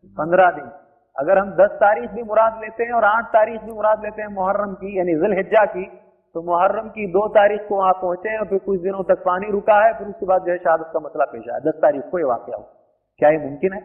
[0.07, 0.70] पंद्रह दिन।
[1.19, 4.28] अगर हम दस तारीख भी मुराद लेते हैं और आठ तारीख भी मुराद लेते हैं
[4.28, 6.01] मुहर्रम की, यानी जिलहिज्जा की
[6.37, 9.77] तो मुहर्रम की दो तारीख को वहाँ पहुँचे और फिर कुछ दिनों तक पानी रुका
[9.85, 12.25] है, फिर उसके बाद जो है शहादत का मसला पेश आया। दस तारीख को ये
[12.25, 12.63] वाक्य हो
[13.21, 13.81] क्या ये मुमकिन है?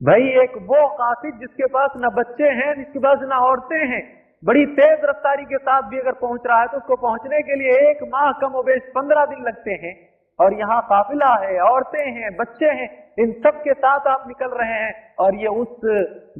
[0.00, 4.02] भाई एक वो कासिद जिसके पास ना बच्चे हैं, जिसके पास ना औरतें हैं,
[4.42, 7.78] बड़ी तेज रफ्तारी के साथ भी अगर पहुँच रहा है तो उसको पहुँचने के लिए
[7.90, 9.94] एक माह कम उबेश पंद्रह दिन लगते हैं।
[10.38, 14.82] और यहाँ काफिला है, औरतें हैं, बच्चे हैं, इन सब के साथ आप निकल रहे
[14.82, 15.80] हैं। और ये उस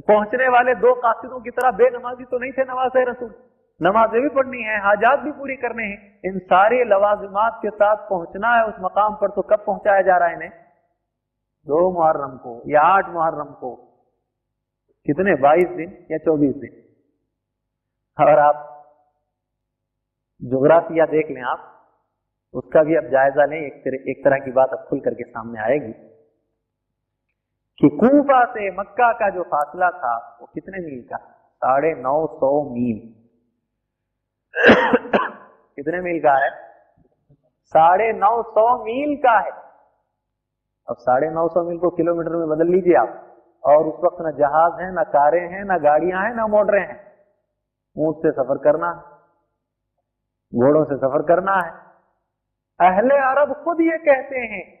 [0.03, 3.33] पहुँचने वाले दो कासिदों की तरह बेनमाजी तो नहीं थे नवाज़ रसूल
[3.81, 8.55] नमाजें भी पढ़नी है, हाजात भी पूरी करने हैं। इन सारे लवाजमात के साथ पहुँचना
[8.55, 10.49] है उस मकाम पर तो कब पहुँचाया जा रहा है इन्हें?
[11.67, 13.75] दो मुहर्रम को या आठ मुहर्रम को।
[15.05, 15.35] कितने?
[15.35, 16.81] बाईस दिन या चौबीस दिन?
[18.25, 18.71] अगर आप
[20.43, 21.71] जोग्राफिया देख लें आप,
[22.53, 25.61] उसका भी अब जायजा लें, एक तरह एक तरह की बात अब खुल करके सामने
[25.61, 25.93] आएगी
[27.79, 31.17] कि कूफा से मक्का का जो फासला था, वो कितने मील का?
[31.55, 33.24] साढ़े नौ सौ मील।
[34.57, 36.49] कितने मील का है?
[37.63, 39.51] साढ़े नौ सौ मील का है।
[40.89, 43.21] अब साढ़े नौ सौ मील को किलोमीटर में बदल लीजिए आप।
[43.65, 47.13] और उस वक्त ना जहाज़ है, ना कारें हैं, ना गाड़ियाँ हैं, ना मोटरें हैं।
[47.97, 49.15] ऊँट से सफ़र करना है।
[50.61, 51.71] घोड़ों से सफ़र करना है।
[52.79, 54.74] अहले अरब खुद ये कहते हैं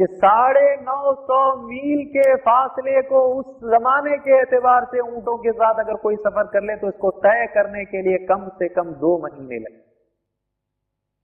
[0.00, 5.52] कि साढ़े नौ सौ मील के फासले को उस जमाने के एतबार से ऊंटों के
[5.52, 8.92] साथ अगर कोई सफ़र कर ले तो इसको तय करने के लिए कम से कम
[9.02, 9.76] दो महीने लगे।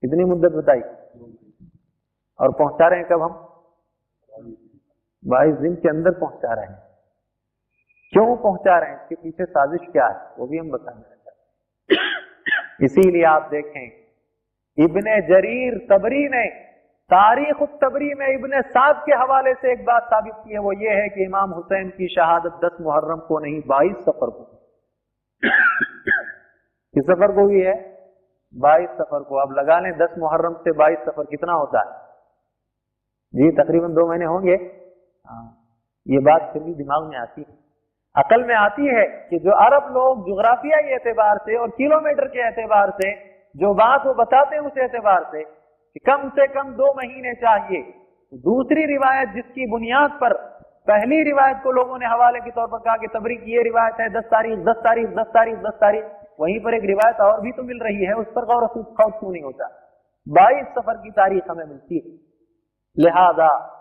[0.03, 0.81] कितनी मुद्दत बताई।
[2.39, 3.33] और पहुँचा रहे हैं कब हम?
[5.23, 6.77] बाईस दिन के अंदर पहुँचा रहे हैं।
[8.13, 9.01] क्यों पहुँचा रहे हैं?
[9.01, 10.21] इसके पीछे साजिश क्या है?
[10.39, 11.15] वो भी हम बताएँगे
[12.85, 13.85] इसीलिए आप देखें,
[14.77, 16.45] इब्ने जरीर तबरी ने
[17.11, 20.89] तारीख तबरी में इब्ने साद के हवाले से एक बात साबित की है, वो ये
[20.91, 24.43] है कि इमाम हुसैन की शहादत दस मुहर्रम को नहीं, बाईस सफ़र को।
[26.95, 27.75] किस सफ़र को हुई है?
[28.55, 31.95] बाईस सफ़र को। अब लगा लें दस मुहर्रम से बाईस सफ़र कितना होता है?
[33.33, 35.45] जी, तकरीबन दो महीने होंगे। हाँ
[36.07, 37.53] ये बात फिर भी दिमाग में आती है।
[38.15, 42.91] अकल में आती है कि जो अरब लोग जोग्राफियाई एतबार से और किलोमीटर के एतबार
[43.01, 43.13] से
[43.55, 45.43] जो बात वो बताते हैं उस एतबार से
[45.97, 50.33] कि कम से कम दो महीने चाहिए। तो दूसरी रिवायत जिसकी बुनियाद पर,
[50.87, 53.99] पहली रिवायत को लोगों ने हवाले के तौर पर कहा कि तबरी की ये रिवायत
[53.99, 56.03] है, दस तारीख दस तारीख दस तारीख दस तारीख।
[56.39, 59.31] वहीं पर एक रिवायत और भी तो मिल रही है, उस पर गौर खौफ क्यों
[59.31, 59.67] नहीं होता?
[60.29, 62.11] बाईस सफ़र की तारीख हमें मिलती है।
[63.03, 63.73] लिहाजा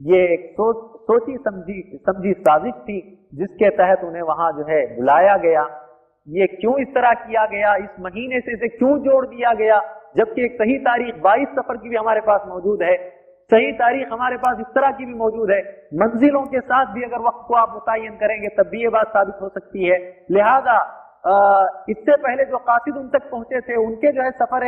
[0.00, 5.36] ये एक सोच, सोची समझी समझी साजिश थी, जिसके तहत उन्हें वहाँ जो है बुलाया
[5.36, 5.62] गया।
[6.28, 7.74] ये क्यों इस तरह किया गया?
[7.76, 9.99] इस महीने से इसे क्यों जोड़ दिया गया?
[10.14, 12.96] जबकि एक सही तारीख 22 सफ़र की भी हमारे पास मौजूद है।
[13.50, 15.60] सही तारीख हमारे पास इस तरह की भी मौजूद है।
[15.94, 19.42] मंजिलों के साथ भी अगर वक्त को आप मुतन करेंगे, तब भी ये बात साबित
[19.42, 19.98] हो सकती है।
[20.30, 20.78] लिहाजा
[21.88, 24.64] इससे पहले जो कासिद उन तक पहुँचे थे, उनके जो है सफ़र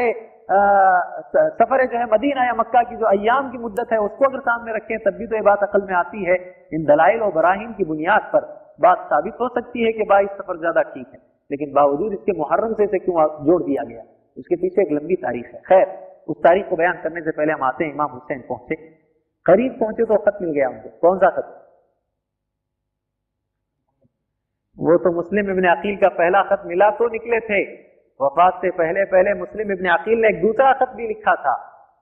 [1.59, 4.73] सफ़र जो है मदीना या मक्का की जो अयाम की मुद्दत है, उसको अगर सामने
[4.73, 6.37] रखें, तब भी तो ये बात अकल में आती है।
[6.75, 8.49] इन दलाइल और बराहिम की बुनियाद पर
[8.81, 11.21] बात साबित हो सकती है कि बाईस सफ़र ज़्यादा ठीक है।
[11.51, 14.03] लेकिन बावजूद इसके मुहर्रम से इसे क्यों जोड़ दिया गया?
[14.37, 15.87] इसके पीछे एक लंबी तारीख है। खैर,
[16.29, 18.75] उस तारीख को बयान करने से पहले हम आते हैं, इमाम हुसैन पहुँचे।
[19.47, 21.59] करीब पहुँचे तो खत मिल गया उनको कौन सा खत
[24.77, 27.61] वो तो मुस्लिम इबन अकील का पहला खत मिला तो निकले थे।
[28.21, 31.55] वफात से पहले पहले मुस्लिम इबन अकील ने एक दूसरा खत भी लिखा था।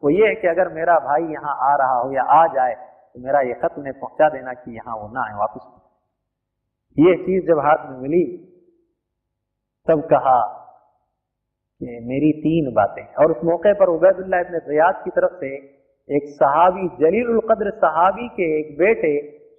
[0.03, 3.21] वो ये है कि अगर मेरा भाई यहाँ आ रहा हो या आ जाए तो
[3.21, 5.67] मेरा ये खत उन्हें पहुँचा देना कि यहाँ वो ना आए वापस।
[6.97, 8.25] ये चीज़ जब हाथ में मिली,
[9.87, 10.39] तब कहा
[11.81, 15.55] मेरी तीन बातें और उस मौके पर उबैदुल्लाह इब्न जयाद की तरफ़ से
[16.09, 19.13] एक सहाबी जलील कद्र सहाबी के एक बेटे,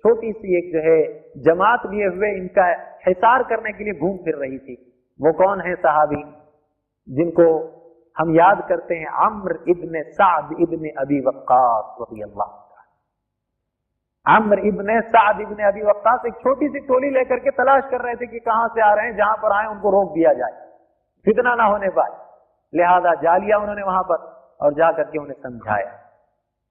[0.04, 1.00] छोटी सी एक जो है,
[1.38, 2.66] जमात लिए हुए इनका
[3.08, 4.76] हिसार करने के लिए घूम फिर रही थी।
[5.20, 6.24] वो कौन है सहाबी?
[7.08, 7.46] जिनको
[8.18, 12.60] हम याद करते हैं, अम्र इब्न साद इब्न अबी वक्कास अल्लाह
[14.26, 18.16] अम्र इब्न साद इब्न अबी वक्कास एक छोटी सी टोली लेकर के तलाश कर रहे
[18.16, 20.61] थे कि कहाँ से आ रहे हैं, जहाँ पर आए, उनको रोक दिया जाए।
[21.26, 22.12] फितना ना होने पाए।
[22.74, 24.20] लिहाजा जा लिया उन्होंने वहाँ पर
[24.62, 25.92] और जा करके उन्हें समझाया।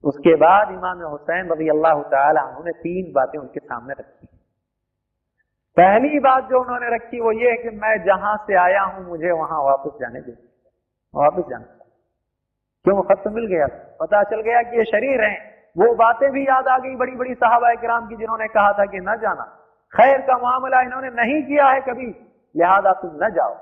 [0.05, 4.27] उसके बाद इमाम हुसैन रज़ी अल्लाह तुमने तीन बातें उनके सामने रखी।
[5.77, 9.31] पहली बात जो उन्होंने रखी वो ये है कि मैं जहाँ से आया हूँ, मुझे
[9.31, 10.33] वहाँ वापस जाने दे।
[11.15, 11.65] वापस जाना
[12.85, 13.03] क्यों?
[13.03, 13.67] खत तो मिल गया।
[14.01, 15.39] पता चल गया कि ये शरीर हैं।
[15.77, 19.01] वो बातें भी याद आ गई बड़ी बड़ी साहबा कराम की जिन्होंने कहा था कि
[19.01, 19.45] न जाना।
[19.93, 22.07] खैर का मामला इन्होंने नहीं किया है कभी।
[22.57, 23.55] लिहाजा तुम न जाओ।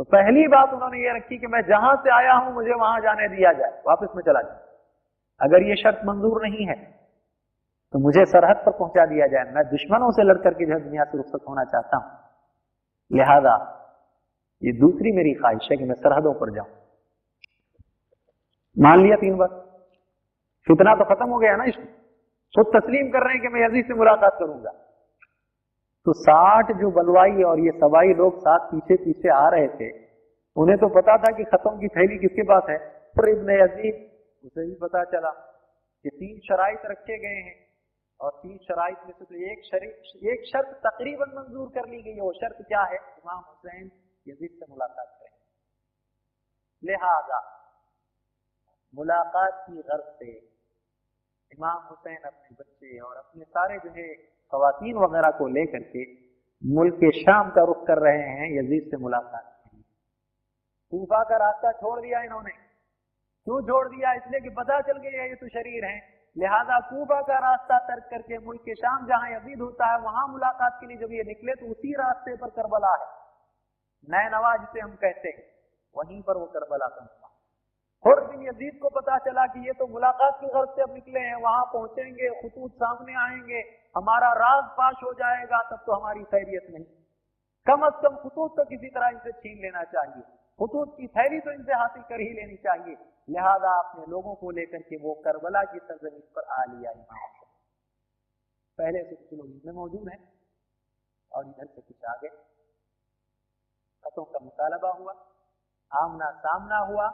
[0.00, 3.26] तो पहली बात उन्होंने ये रखी कि मैं जहाँ से आया हूँ, मुझे वहाँ जाने
[3.28, 4.58] दिया जाए, वापस में चला जाए।
[5.40, 6.76] अगर ये शर्त मंजूर नहीं है
[7.94, 11.18] तो मुझे सरहद पर पहुँचा दिया जाए। मैं दुश्मनों से लड़कर के जो दुनिया से
[11.18, 12.10] रुखसत होना चाहता हूँ।
[13.10, 13.54] लिहाजा,
[14.62, 16.68] ये दूसरी मेरी ख्वाहिश है कि मैं सरहदों पर जाऊँ।
[18.76, 19.48] मान लिया तीन बार।
[20.66, 21.84] फितना तो खत्म हो गया ना इसको।
[22.54, 24.72] खुद तस्लीम कर रहे हैं कि मैं यजीद से मुलाकात करूँगा।
[26.06, 29.88] तो साठ जो बलवाई और ये सवाई लोग साथ पीछे पीछे आ रहे थे,
[30.56, 32.78] उन्हें तो पता था कि खत्म की थैली किसके पास है।
[33.16, 33.98] पर इब्न यजीद,
[34.44, 35.30] उसे भी पता चला
[36.04, 37.58] कि तीन शराइत रखे गए हैं
[38.20, 39.58] और तीन शराइत में से तो एक
[40.32, 42.96] एक शर्त तकरीबन मंजूर कर ली गई है। वो शर्त क्या है?
[42.96, 43.90] इमाम हुसैन
[44.26, 45.36] यजीद से मुलाकात करें।
[46.82, 47.40] लिहाजा,
[48.94, 50.32] मुलाकात की गर्ज से
[51.50, 54.08] इमाम हुसैन अपने बच्चे और अपने सारे जो है
[54.54, 56.12] खातन वगैरह को लेकर के
[56.74, 59.46] मुल्क के शाम का रुख कर रहे हैं यजीद से मुलाकात
[60.90, 62.50] कूफा का रास्ता छोड़ दिया इन्होंने।
[63.44, 64.12] क्यों छोड़ दिया?
[64.12, 66.00] इसलिए कि पता चल गया ये तो शरीर है।
[66.38, 70.76] लिहाजा कूफा का रास्ता तर्क करके मुल्क के शाम जहाँ यजीद होता है, वहाँ मुलाकात
[70.80, 73.20] के लिए जब ये निकले तो उसी रास्ते पर करबला है।
[74.10, 75.42] नए नवाज़ जिसे हम कहते हैं।
[75.96, 77.30] वहीं पर वो करबला पहुँचा।
[78.10, 81.20] और बिन यजीद को पता चला कि ये तो मुलाकात की गर्ज से अब निकले
[81.20, 86.66] हैं। वहाँ पहुँचेंगे, खतूत सामने आएँगे। हमारा राज पाश हो जाएगा, तब तो हमारी खैरियत
[86.70, 86.84] नहीं।
[87.66, 90.22] कम अज कम खतूत तो किसी तरह इनसे छीन लेना चाहिए।
[90.58, 92.96] खतूत की थैली तो इनसे हासिल कर ही लेनी चाहिए।
[93.28, 97.28] लिहाजा अपने लोगों को लेकर के वो करबला की सरजमीन पर आ लिया इमाम।
[98.78, 100.32] पहले से कुछ लोग इसमें मौजूद हैं
[101.32, 102.28] और इधर से कुछ आगे।
[104.04, 105.12] खतों का मुतालबा हुआ,
[105.92, 107.06] आमना सामना हुआ।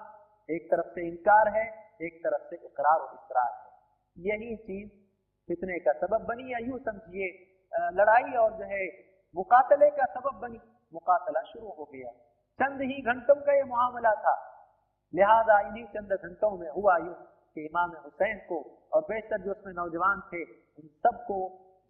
[0.51, 1.65] एक तरफ़ से इनकार है,
[2.03, 3.71] एक तरफ़ से इकरार और इकरार है।
[4.17, 5.06] यही चीज़
[5.49, 7.29] फितने का सबब बनी या यूँ समझिए
[7.95, 8.87] लड़ाई और जो है
[9.35, 10.61] मुकातले का सबब बनी,
[10.93, 12.11] मुकातला शुरू हो गया।
[12.59, 14.35] चंद ही घंटों का ये मामला था,
[15.15, 17.15] लिहाजा इन्हीं चंद घंटों में हुआ यूँ
[17.57, 18.59] कि इमाम हुसैन को
[18.93, 21.39] और बेशतर जो उसमें नौजवान थे, उन सबको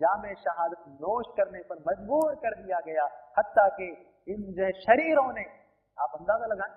[0.01, 3.05] जाम शहादत नोश करने पर मजबूर कर दिया गया
[3.39, 3.89] हती कि
[4.29, 5.45] इन जो शरीरों ने,
[5.99, 6.75] आप अंदाज़ा लगाएँ।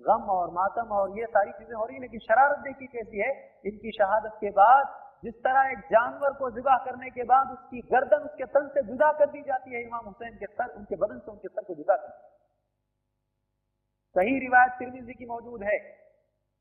[0.00, 3.30] गम और मातम और ये सारी चीज़ें हो रही लेकिन शरारत देखी कैसी है?
[3.64, 8.24] इनकी शहादत के बाद जिस तरह एक जानवर को जुदा करने के बाद उसकी गर्दन
[8.24, 11.30] उसके तन से जुदा कर दी जाती है, इमाम हुसैन के सर, उनके बदन से
[11.30, 12.12] उनके सर को जुदा कर
[14.16, 15.78] सही रिवायत तिरमिजी की मौजूद है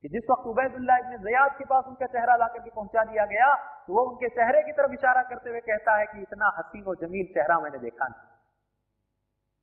[0.03, 3.53] कि जिस वक्त उबैदुल्ला इब्न जयाद के पास उनका चेहरा ला करके पहुँचा दिया गया
[3.88, 6.95] तो वो उनके चेहरे की तरफ़ इशारा करते हुए कहता है कि इतना हसीन और
[7.01, 8.25] जमील चेहरा मैंने देखा नहीं।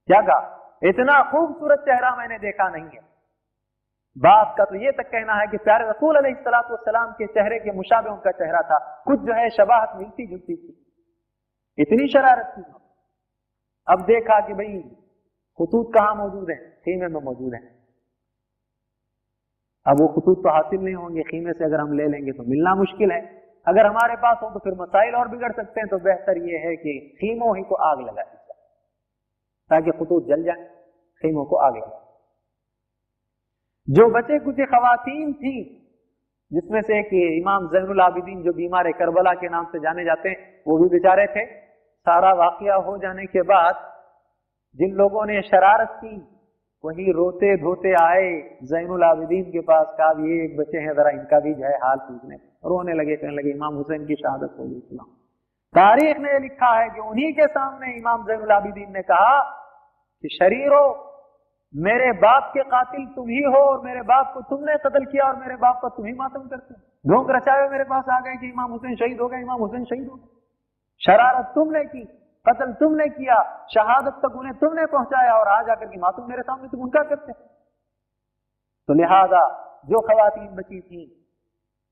[0.09, 0.41] क्या कहा?
[0.83, 3.14] इतना खूबसूरत चेहरा मैंने देखा नहीं है।
[4.17, 6.19] बात का तो ये तक कहना है कि प्यारे रसूल
[6.81, 10.71] सलाम के चेहरे के मुशाबे उनका चेहरा था। कुछ जो है शबाहत मिलती जुलती थी।
[11.79, 12.63] इतनी शरारत थी।
[13.89, 14.79] अब देखा कि भाई,
[15.59, 16.57] खतूत कहाँ मौजूद है?
[16.85, 17.61] खीमे में मौजूद है।
[19.87, 22.75] अब वो खतूत तो हासिल नहीं होंगे। खीमे से अगर हम ले लेंगे तो मिलना
[22.75, 23.21] मुश्किल है।
[23.67, 26.75] अगर हमारे पास हो तो फिर मसाइल और बिगड़ सकते हैं। तो बेहतर ये है
[26.77, 28.59] कि खीमों ही को आग लगा दी जाए,
[29.71, 30.65] ताकि खतूत जल जाए,
[31.23, 32.01] खीमों को आग लगा
[33.91, 35.81] जो बचे कुछ खातन थी,
[36.53, 40.63] जिसमें से एक इमाम जैनुल आबिदीन जो बीमार करबला के नाम से जाने जाते हैं,
[40.67, 41.45] वो भी बेचारे थे।
[42.07, 43.75] सारा वाकया हो जाने के बाद
[44.79, 46.17] जिन लोगों ने शरारत की,
[46.85, 51.41] वही रोते धोते आए जैनुल आबिदीन के पास, कहा ये एक बच्चे हैं, जरा इनका
[51.41, 54.97] भी जो है हाल पूछने। रोने लगे, कहने लगे, इमाम हुसैन की शहादत हो गई
[55.75, 59.41] तारीख ने लिखा है कि उन्हीं के सामने इमाम जैनुल आबिदीन ने कहा
[60.23, 61.14] कि शरीरों
[61.75, 65.37] मेरे बाप के कातिल तुम ही हो और मेरे बाप को तुमने कत्ल किया और
[65.37, 66.75] मेरे बाप का तुम ही मातम करते
[67.05, 70.09] ढोंक रचाए मेरे पास आ गए कि इमाम हुसैन शहीद हो गए, इमाम हुसैन शहीद
[70.09, 70.29] हो गए।
[71.01, 72.03] शरारत तुमने की,
[72.47, 73.39] कत्ल तुमने किया,
[73.75, 77.33] शहादत तक उन्हें तुमने पहुँचाया और आज आकर की मातम मेरे सामने तुम उनका करते
[78.89, 79.43] तो लिहाजा
[79.89, 81.03] जो खातन बची थी,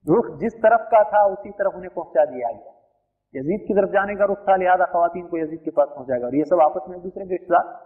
[0.07, 2.73] रुख जिस तरफ़ का था उसी तरफ़ उन्हें पहुँचा दिया गया।
[3.35, 6.37] यजीद की तरफ़ जाने का रुख था, लिहाजा खातन को यजीद के पास पहुंचाएगा। और
[6.37, 7.77] ये सब आपस में एक दूसरे के साथ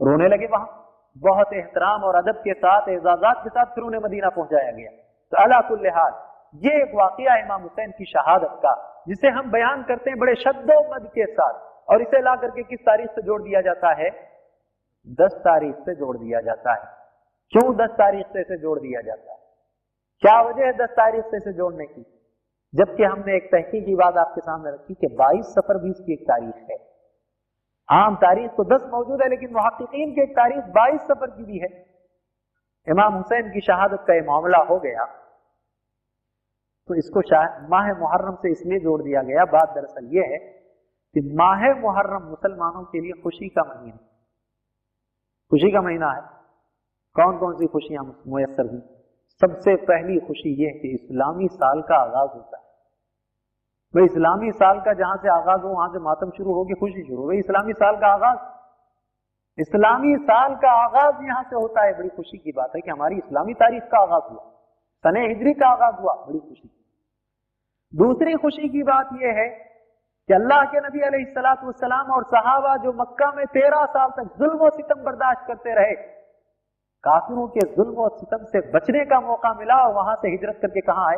[0.00, 0.82] रोने लगे वहाँ।
[1.22, 4.90] बहुत एहतराम और अदब के साथ एजाजात के साथ फिर उन्हें मदीना पहुँचाया गया।
[5.32, 6.12] तो अला लिहाज
[6.64, 10.94] ये एक वाकया इमाम हुसैन की शहादत का, जिसे हम बयान करते हैं बड़े शब्दों
[10.94, 11.54] मद के साथ,
[11.90, 14.10] और इसे ला करके किस तारीख से जोड़ दिया जाता है?
[15.20, 16.96] दस तारीख से जोड़ दिया जाता है।
[17.50, 19.38] क्यों दस तारीख से इसे जोड़ दिया जाता है?
[20.20, 22.22] क्या वजह है दस तारीख से इसे जोड़ने की?
[22.74, 26.54] जबकि हमने एक तहकीक बात आपके सामने रखी कि बाईस सफ़र भी इसकी एक तारीख
[26.70, 26.85] है।
[27.88, 31.58] आम तारीख तो दस मौजूद है, लेकिन मुहक्कीन की एक तारीख बाईस सफ़र की भी
[31.58, 31.68] है।
[32.86, 35.04] इमाम हुसैन की शहादत का यह मामला हो गया
[36.90, 37.20] तो इसको
[37.68, 42.82] माह मुहर्रम से इसलिए जोड़ दिया गया, बात दरअसल यह है कि माह मुहर्रम मुसलमानों
[42.84, 43.96] के लिए खुशी का महीना
[45.52, 46.20] खुशी का महीना है।
[47.16, 48.80] कौन कौन सी खुशियाँ मुयसर हुई?
[49.40, 52.65] सबसे पहली खुशी यह कि इस्लामी साल का आगाज़ होता है।
[53.94, 57.26] भाई, इस्लामी साल का जहाँ से आगाज़ हो, वहाँ से मातम शुरू होगी, खुशी शुरू
[57.26, 58.38] भाई इस्लामी साल का आगाज़।
[59.58, 63.16] इस्लामी साल का आगाज़ यहाँ से होता है, बड़ी खुशी की बात है कि हमारी
[63.16, 64.42] इस्लामी तारीख का आगाज़ हुआ।
[65.04, 66.68] सने हिजरी का आगाज़ हुआ, बड़ी खुशी।
[67.92, 71.24] दूसरी खुशी की बात यह है कि अल्लाह के नबी
[71.74, 75.94] सलाम और सहाबा जो मक्का में तेरह साल तक जुल्म और सितम बर्दाश्त करते रहे,
[77.04, 80.80] काफिरों के जुल्म और सितम से बचने का मौका मिला और वहाँ से हिजरत करके
[80.82, 81.16] कहा आए?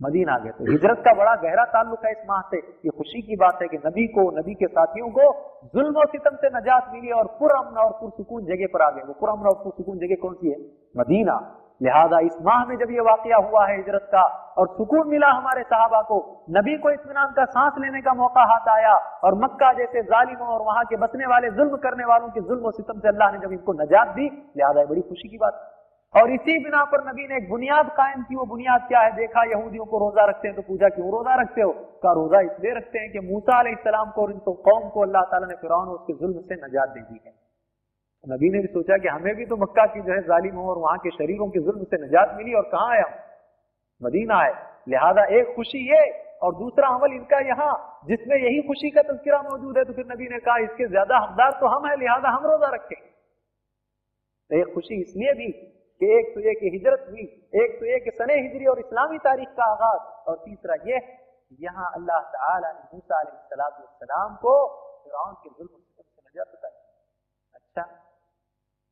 [0.00, 3.22] मदीना आ गए। तो हिजरत का बड़ा गहरा ताल्लुक है इस माह से। ये खुशी
[3.22, 5.28] की बात है कि नबी को, नबी के साथियों को
[5.74, 9.14] जुल्म और सितम से नजात मिली और पुरअमन और पुरसकून जगह पर आ गए। वो
[9.20, 10.58] पुरअमन और पुरसकून जगह कौन सी है?
[10.96, 14.22] मदीना। लिहाजा इस माह में जब ये वाकया हुआ है हिजरत का
[14.58, 18.68] और सुकून मिला हमारे साहबा को, नबी को इतमान का सांस लेने का मौका हाथ
[18.68, 18.94] आया
[19.24, 22.72] और मक्का जैसे जालिमों और वहाँ के बसने वाले, जुल्म करने वालों के जुल्म और
[22.72, 25.75] सितम से अल्लाह ने जब इनको नजात दी, लिहाजा बड़ी खुशी की बात
[26.16, 29.10] और इसी बिना पर नबी ने एक बुनियाद कायम की, वो बुनियाद क्या है?
[29.16, 31.72] देखा, यहूदियों को रोजा रखते हैं तो पूछा, क्यों रोजा रखते हो?
[32.02, 33.56] का रोजा इसलिए रखते हैं कि मूसा
[34.06, 37.00] को और इन तो कौम को अल्लाह ताला ने फिरौन उसके जुल्म से नजात दे
[37.02, 37.34] दी है।
[38.24, 40.98] नबी ने भी सोचा कि हमें भी तो मक्का की जो है जालिम और वहाँ
[40.98, 43.06] के शरीरों के जुल्म से नजात मिली, और कहाँ आया
[44.00, 44.54] मदीना आए।
[44.88, 46.00] लिहाजा एक खुशी ये
[46.42, 47.72] और दूसरा अमल इनका यहाँ,
[48.08, 51.50] जिसमें यही खुशी का तस्करा मौजूद है। तो फिर नबी ने कहा, इसके ज़्यादा हकदार
[51.60, 53.00] तो हम है, लिहाजा हम रोजा रखें।
[54.50, 55.48] तो एक खुशी इसलिए भी
[56.00, 57.22] कि एक तो ये कि हिजरत हुई,
[57.62, 60.98] एक तो ये कि सने हिजरी और इस्लामी तारीख का आगाज़, और तीसरा ये
[61.60, 62.70] यहाँ अल्लाह ताला
[64.42, 64.54] को
[65.42, 66.68] के से
[67.54, 67.82] अच्छा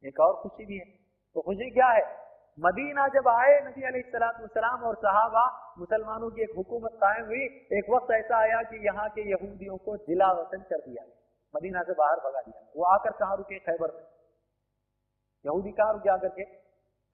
[0.04, 0.84] एक और खुशी भी है।
[1.36, 2.02] तो खुशी क्या है?
[2.58, 5.44] मदीना जब आए नबी सलाम और सहाबा,
[5.78, 7.44] मुसलमानों की एक हुकूमत कायम हुई,
[7.78, 11.04] एक वक्त ऐसा आया कि यहाँ के यहूदियों को जिला वतन कर दिया
[11.54, 13.58] मदीना से बाहर भगा दिया वो आकर कहाँ रुके?
[13.58, 14.04] खैबर में।
[15.44, 16.10] यहूदी कहाँ रुके?
[16.10, 16.44] आकर के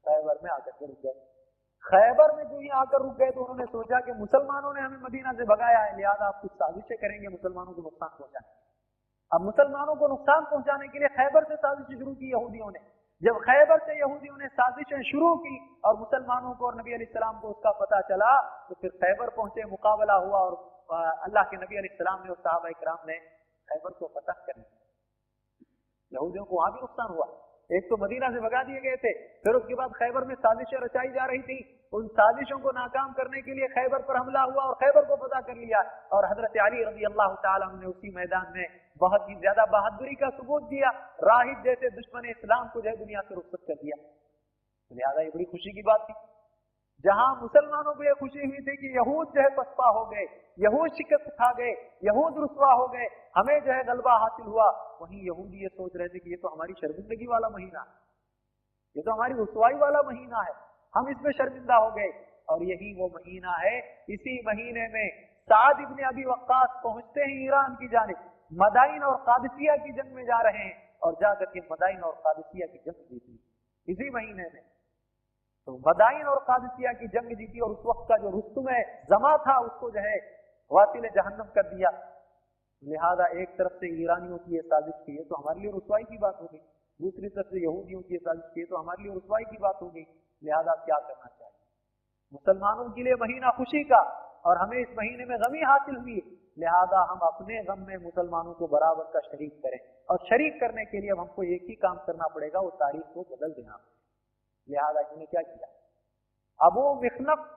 [0.06, 1.18] खैबर में आकर के रुक गए।
[1.84, 3.30] खैबर में जो ही आकर रुक गए?
[3.30, 6.96] तो उन्होंने सोचा कि मुसलमानों ने हमें मदीना से भगाया है, लिहाजा आप कुछ साजिशें
[6.98, 8.58] करेंगे, मुसलमानों को नुकसान पहुँचाने
[9.32, 12.80] अब मुसलमानों को नुकसान पहुँचाने के लिए खैबर से साजिशें शुरू की यहूदियों ने।
[13.22, 15.54] जब खैबर से यहूदियों ने साजिशें शुरू की
[15.84, 18.30] और मुसलमानों को और नबी सलाम को उसका पता चला
[18.68, 20.54] तो फिर खैबर पहुँचे, मुकाबला हुआ और
[21.24, 23.18] अल्लाह के नबी सलाम ने और साहब कराम ने
[23.68, 24.78] खैबर को फतह कर लिया
[26.12, 27.26] यहूदियों को वहाँ भी नुकसान हुआ।
[27.70, 31.08] एक तो मदीना से भगा दिए गए थे, फिर उसके बाद खैबर में साजिशें रचाई
[31.10, 31.58] जा रही थी।
[31.92, 35.40] उन साजिशों को नाकाम करने के लिए खैबर पर हमला हुआ और खैबर को पता
[35.42, 35.80] कर लिया।
[36.12, 38.66] और हज़रत अली रज़ी अल्लाह ने उसी मैदान में
[39.00, 40.90] बहुत ही ज़्यादा बहादुरी का सबूत दिया
[41.24, 43.96] राहिद जैसे दुश्मन इस्लाम को जो है दुनिया से रुखसत कर दिया।
[44.90, 46.14] लिहाजा ये बड़ी खुशी की बात थी।
[47.04, 50.24] जहाँ मुसलमानों को यह खुशी हुई थी कि यहूद जो है पसपा हो गए,
[50.58, 51.70] यहूद शिकस्त खा गए,
[52.04, 53.06] यहूद रुसवा हो गए,
[53.36, 56.48] हमें जो है गलबा हासिल हुआ। वहीं यहूदी ये सोच रहे थे कि ये तो
[56.48, 57.86] हमारी शर्मिंदगी वाला महीना है।
[58.96, 60.52] ये तो हमारी रुसवाई वाला महीना है।
[60.94, 63.78] हम इसमें शर्मिंदा हो गए। और यही वो महीना है।
[64.10, 68.14] इसी महीने में साद इबन अभी वक्कास पहुँचते हैं ईरान की जाने
[68.52, 72.66] मदाइन और कादसिया की जंग में जा रहे हैं। और जाकर के मदाइन और कादसिया
[72.66, 73.56] की जंग जीती।
[73.88, 74.69] इसी महीने में
[75.68, 78.68] तो मदाइन और कादसिया की जंग जीती और उस वक्त का जो रुस्तुम
[79.10, 80.16] जमा था, उसको जो है
[80.70, 81.90] वासिल जहन्नम कर दिया।
[82.82, 86.38] लिहाजा एक तरफ़ से ईरानियों की साजिश की है तो हमारे लिए रसवाई की बात
[86.40, 86.58] हो गई।
[87.00, 89.88] दूसरी तरफ़ से यहूदियों की साजिश की है तो हमारे लिए रसवाई की बात हो
[89.88, 90.04] गई।
[90.42, 91.58] लिहाजा क्या करना चाहिए
[92.32, 94.00] मुसलमानों के लिए महीना खुशी का
[94.46, 96.20] और हमें इस महीने में गमी हासिल हुई।
[96.58, 99.78] लिहाजा हम अपने गम में मुसलमानों को बराबर का शरीक करें।
[100.10, 103.22] और शरीक करने के लिए अब हमको एक ही काम करना पड़ेगा, वो तारीख को
[103.22, 103.78] बदल देना।
[104.70, 105.68] लिहाजा इन्होंने क्या किया?
[106.60, 107.48] अबू मिखनफ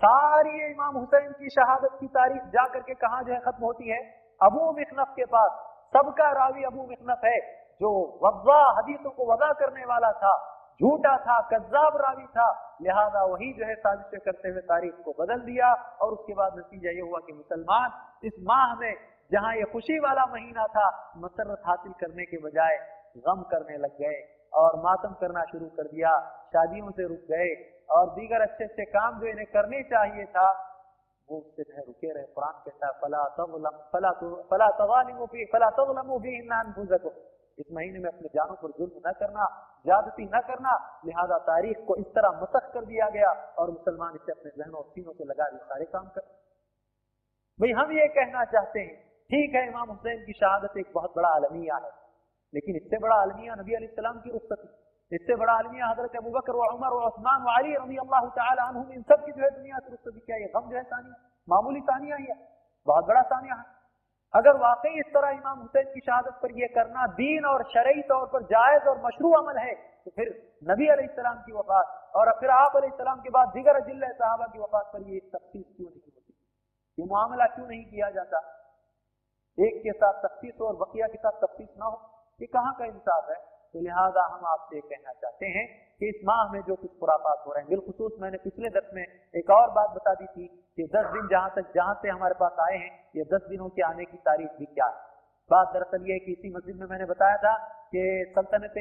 [0.00, 3.98] सारी इमाम हुसैन की शहादत की तारीख जा करके कहा जो है खत्म होती है?
[4.40, 7.38] अबू मिखनफ के पास। सबका रावी अबू मिखनफ है,
[7.80, 7.90] जो
[8.24, 10.32] वजा हदीसों को वदा करने वाला था,
[10.80, 15.40] झूठा था, कज्जाब रावी था। लिहाजा वही जो है साजिश करते हुए तारीख को बदल
[15.40, 15.72] दिया
[16.02, 18.94] और उसके बाद नतीजा ये हुआ कि मुसलमान इस माह में,
[19.32, 22.76] जहाँ ये खुशी वाला महीना था, मसरत हासिल करने के बजाय
[23.26, 26.12] गम करने लग गए। और मातम करना शुरू कर दिया।
[26.48, 27.50] शादियों से रुक गए
[27.90, 30.46] और दीगर अच्छे अच्छे काम जो इन्हें करने चाहिए था,
[31.28, 34.68] वो उससे जो है रुके रहे। कुरान कहता फला तगलम फला तो फला
[35.26, 37.12] फ़ी, फला तगलमु फ़ी अनफुसकुम।
[37.58, 39.46] इस महीने में अपने जानों पर जुल्म न करना,
[39.86, 40.72] ज्यादती न करना,
[41.04, 45.12] लिहाजा तारीख को इस तरह मसख कर दिया गया और मुसलमान इसे अपने जहनों सीनों
[45.12, 46.20] से लगा दिए, सारे काम कर।
[47.58, 48.94] भाई, हम ये कहना चाहते हैं,
[49.30, 51.90] ठीक है, इमाम हुसैन की शहादत एक बहुत बड़ा आलमिया है।
[52.54, 54.68] लेकिन इससे बड़ा आलमिया नबी सलाम की रुखसती
[55.12, 59.24] इससे बड़ा आलमिया हज़रत अबू बकर उमर उस्मान व अली रज़ी अल्लाह अन्हुम। इन सब
[59.24, 61.16] की जो है दुनिया से रुखसती क्या ये गम जो है सानिया,
[61.48, 62.36] मामूली सानिया ही है,
[62.86, 63.64] बहुत बड़ा सानिया है।
[64.34, 68.26] अगर वाकई इस तरह इमाम हुसैन की शहादत पर यह करना दीन और शरई तौर
[68.28, 69.74] पर जायज़ और मशरू अमल है
[70.04, 70.30] तो फिर
[70.64, 74.90] नबी सलाम की वफात और फिर आप सलाम के बाद दिगर अजिल साहबा की वफात
[74.92, 76.32] पर यह तफ्तीश क्यों नहीं होती?
[76.98, 78.38] ये मामला क्यों नहीं किया जाता?
[79.58, 81.98] एक के साथ तफ्तीश हो और बकिया के साथ तफ्तीश ना हो।
[82.40, 83.36] ये कहाँ का इंसाफ है?
[83.72, 87.52] तो लिहाजा हम आपसे कहना चाहते हैं कि इस माह में जो कुछ खुराफात हो
[87.52, 89.06] रहे हैं, बिलखसूस मैंने पिछले दस में
[89.36, 92.52] एक और बात बता दी थी कि दस दिन जहाँ तक, जहाँ से हमारे पास
[92.60, 95.10] आए हैं, ये दस दिनों के आने की तारीख भी क्या है?
[95.50, 98.74] बात दरअसल ये कि इसी मस्जिद में मैंने बताया था कि सल्तनत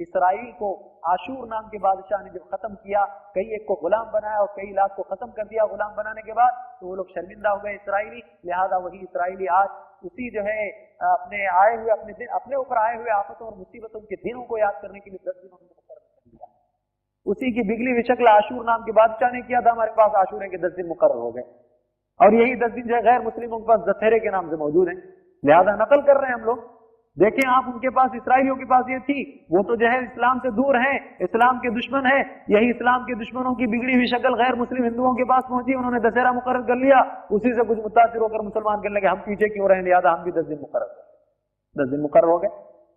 [0.00, 0.68] इसराइल को
[1.08, 4.72] आशूर नाम के बादशाह ने जब खत्म किया, कई एक को गुलाम बनाया और कई
[4.72, 7.74] लाख को खत्म कर दिया गुलाम बनाने के बाद तो वो लोग शर्मिंदा हो गए
[7.74, 9.68] इसराइली। लिहाजा वही इसराइली आज
[10.04, 10.68] उसी जो है,
[11.02, 14.58] अपने आए हुए, अपने दिन, अपने ऊपर आए हुए आफतों और मुसीबतों के दिनों को
[14.58, 16.48] याद करने के लिए दस दिनों में मुकर कर दिया।
[17.26, 20.58] उसी की बिगली विशक्ल आशूर नाम के बादशाह ने किया था, हमारे पास आशूर के
[20.58, 21.42] दस दिन मुकर हो गए।
[22.20, 24.88] और यही दस दिन जो है, गैर मुस्लिमों के पास दशहरे के नाम से मौजूद
[24.88, 24.94] है।
[25.44, 26.75] लिहाजा नकल कर रहे हैं हम लोग।
[27.16, 30.50] देखें आप, उनके पास इसराइलियों के पास ये थी। वो तो जो है इस्लाम से
[30.50, 32.18] दूर है, इस्लाम के दुश्मन है।
[32.50, 36.00] यही इस्लाम के दुश्मनों की बिगड़ी हुई शक्ल गैर मुस्लिम हिंदुओं के पास पहुँची, उन्होंने
[36.00, 39.70] दशहरा मुकर कर लिया। उसी से कुछ मुतासर होकर मुसलमान कहने लगे, हम पीछे क्यों
[39.70, 40.84] रहे लिहाजा हम भी दस दिन मुकर
[41.76, 42.48] दस दिन मुकर हो गए।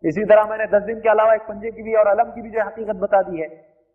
[0.03, 2.49] इसी तरह मैंने दस दिन के अलावा एक पंजे की भी और अलम की भी
[2.49, 3.47] जो हकीकत बता दी है।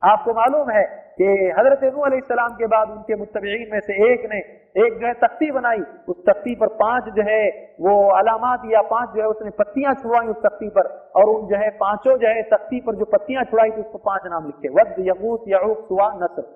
[0.05, 0.83] आपको मालूम है
[1.19, 1.27] कि
[1.59, 4.39] हज़रत नूसलाम के बाद उनके मुतबीन में से एक ने
[4.77, 7.43] एक जो है तख्ती बनाई, उस तख्ती पर पाँच जो है
[7.81, 11.57] वो अलामत या पाँच जो है उसने पत्तियाँ छुड़ाई उस तख्ती पर और उन जो
[11.57, 14.95] है पाँचों जो है तख्ती पर जो पत्तियाँ छुड़ाई थी, उसको पाँच नाम लिखे। वद
[15.09, 16.51] यकूत यऊक सुआ नसर।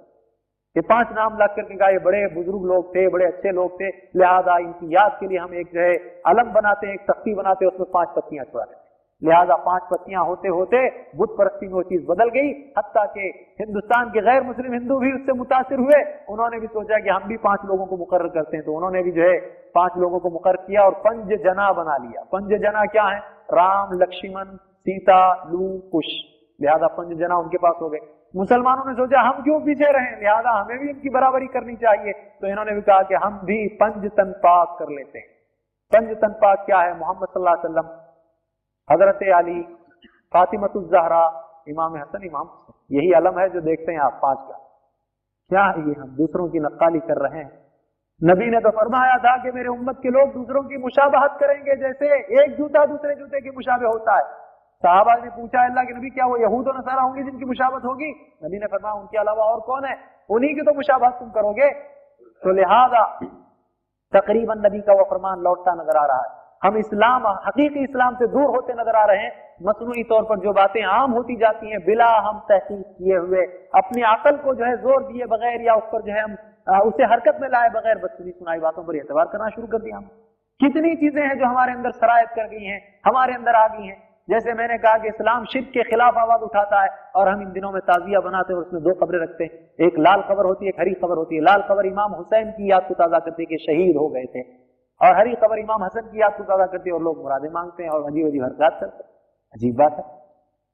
[0.77, 4.59] ये पाँच नाम लग करके ये बड़े बुज़ुर्ग लोग थे, बड़े अच्छे लोग थे। लिहाजा
[4.59, 5.95] इनकी याद के लिए हम एक जो है
[6.27, 8.78] अलम बनाते हैं, एक तख्ती बनाते हैं, उसमें पाँच पत्तियाँ छुड़ाते
[9.23, 10.81] लिहाजा पाँच पत्तियाँ होते होते
[11.17, 13.27] बुद्ध परस्ती में वो चीज़ बदल गई, हत्या के
[13.61, 17.37] हिंदुस्तान के गैर मुस्लिम हिंदू भी उससे मुतासर हुए। उन्होंने भी सोचा कि हम भी
[17.37, 19.39] पाँच लोगों को मुकर करते हैं तो उन्होंने भी जो है
[19.75, 23.19] पाँच लोगों को मुकर किया और पंज जना बना लिया। पंज जना क्या है?
[23.53, 24.45] राम, लक्ष्मण,
[24.87, 25.21] सीता,
[25.51, 26.07] लू, कुश।
[26.61, 27.99] लिहाजा पंज जना उनके पास हो गए।
[28.37, 30.21] मुसलमानों ने सोचा, हम क्यों पीछे रहे?
[30.21, 34.11] लिहाजा हमें भी इनकी बराबरी करनी चाहिए। तो इन्होंने भी कहा कि हम भी पंज
[34.11, 35.27] तन पाक कर लेते हैं।
[35.93, 36.99] पंज तन पाक क्या है?
[36.99, 38.08] मोहम्मद सल्लल्लाहु अलैहि वसल्लम
[38.89, 39.61] हज़रत अली
[40.35, 41.23] फातिमतुजहरा
[41.69, 42.49] इमाम हसन, इमाम
[42.91, 44.57] यही अलम है जो देखते हैं आप पाँच का।
[45.51, 47.51] क्या है ये हम दूसरों की नक्काली कर रहे हैं?
[48.23, 52.07] नबी ने तो फरमाया था कि मेरे उम्मत के लोग दूसरों की मुशाबहत करेंगे, जैसे
[52.43, 54.23] एक जूता दूसरे जूते की मुशाबे होता है।
[54.85, 58.11] साहबा ने पूछा, अल्लाह के नबी, क्या वो यहूद और नसारा होंगे जिनकी मुशाबत होगी?
[58.45, 59.97] नबी ने फरमाया, उनके अलावा और कौन है?
[60.31, 61.71] उन्हीं की तो मुशाबहत तुम करोगे।
[62.43, 63.05] तो लिहाजा,
[64.13, 68.27] तकरीबन नबी का वो फरमान लौटता नज़र आ रहा है। हम इस्लाम, हकीकी इस्लाम से
[68.29, 69.33] दूर होते नज़र आ रहे हैं।
[69.63, 73.43] मसनू तौर पर जो बातें आम होती जाती हैं, बिला हम तहकीक किए हुए,
[73.77, 76.37] अपनी अकल को जो है ज़ोर दिए बगैर या उस पर जो है हम
[76.83, 80.11] उसे हरकत में लाए बगैर बदसूरी सुनाई बातों पर एतबार करना शुरू कर दिया। हम
[80.61, 83.97] कितनी चीज़ें हैं जो हमारे अंदर शरायत कर गई हैं, हमारे अंदर आ गई हैं।
[84.29, 87.71] जैसे मैंने कहा कि इस्लाम शिर के खिलाफ आवाज़ उठाता है और हम इन दिनों
[87.73, 90.69] में ताजिया बनाते हैं और उसमें दो खबरें रखते हैं। एक लाल खबर होती है,
[90.69, 93.59] एक हरी खबर होती है। लाल खबर इमाम हुसैन की याद को ताज़ा करते कि
[93.61, 94.43] शहीद हो गए थे।
[95.01, 97.91] और हरी खबर इमाम हसन की याद ज़्यादा करती है और लोग मुरादे मांगते हैं
[97.91, 99.11] और अजीब अजीब हरकत करते हैं।
[99.55, 100.05] अजीब बात है।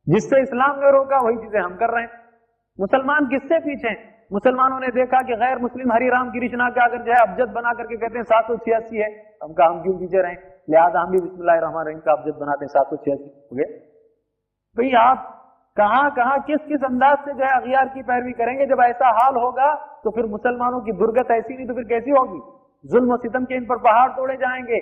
[0.06, 2.10] जिससे इस्लाम ने रोका, वही चीज़ें हम कर रहे हैं।
[2.78, 4.00] मुसलमान किससे पीछे हैं?
[4.32, 7.52] मुसलमानों ने देखा कि गैर मुस्लिम हरी राम की रचना के अगर जो है अबजद
[7.52, 9.08] बना करके कहते हैं सात सौ छियासी है,
[9.42, 10.34] हम कहा हम क्यों पीछे रहे?
[10.70, 13.62] लिहाजा हम भी बिस्मिल्लाह रहमान रहीम का अबजद बनाते हैं, सात सौ छियासी
[14.76, 15.30] भाई आप
[15.76, 18.66] कहाँ कहाँ, किस किस अंदाज से जो है अगियार की पैरवी करेंगे?
[18.66, 19.72] जब ऐसा हाल होगा
[20.04, 22.40] तो फिर मुसलमानों की दुर्गत ऐसी नहीं तो फिर कैसी होगी?
[22.84, 24.78] जुल्म सितम के इन पर पहाड़ तोड़े जाएँगे।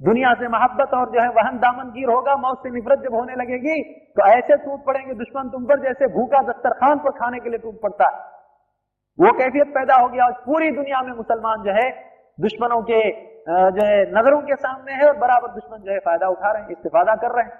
[0.00, 3.34] दुनिया से मोहब्बत और जो है वहन दामन गिर होगा, मौत से निफरत जब होने
[3.34, 3.82] लगेगी
[4.16, 7.80] तो ऐसे टूट पड़ेंगे दुश्मन तुम पर जैसे भूखा दस्तरखान पर खाने के लिए टूट
[7.82, 8.24] पड़ता है।
[9.18, 11.88] वो कैफियत पैदा हो गया पूरी दुनिया में मुसलमान जो है
[12.38, 13.00] दुश्मनों के
[13.48, 16.70] जो है नज़रों के सामने है और बराबर दुश्मन जो है फ़ायदा उठा रहे हैं,
[16.70, 17.52] इस्तेफादा कर रहे हैं।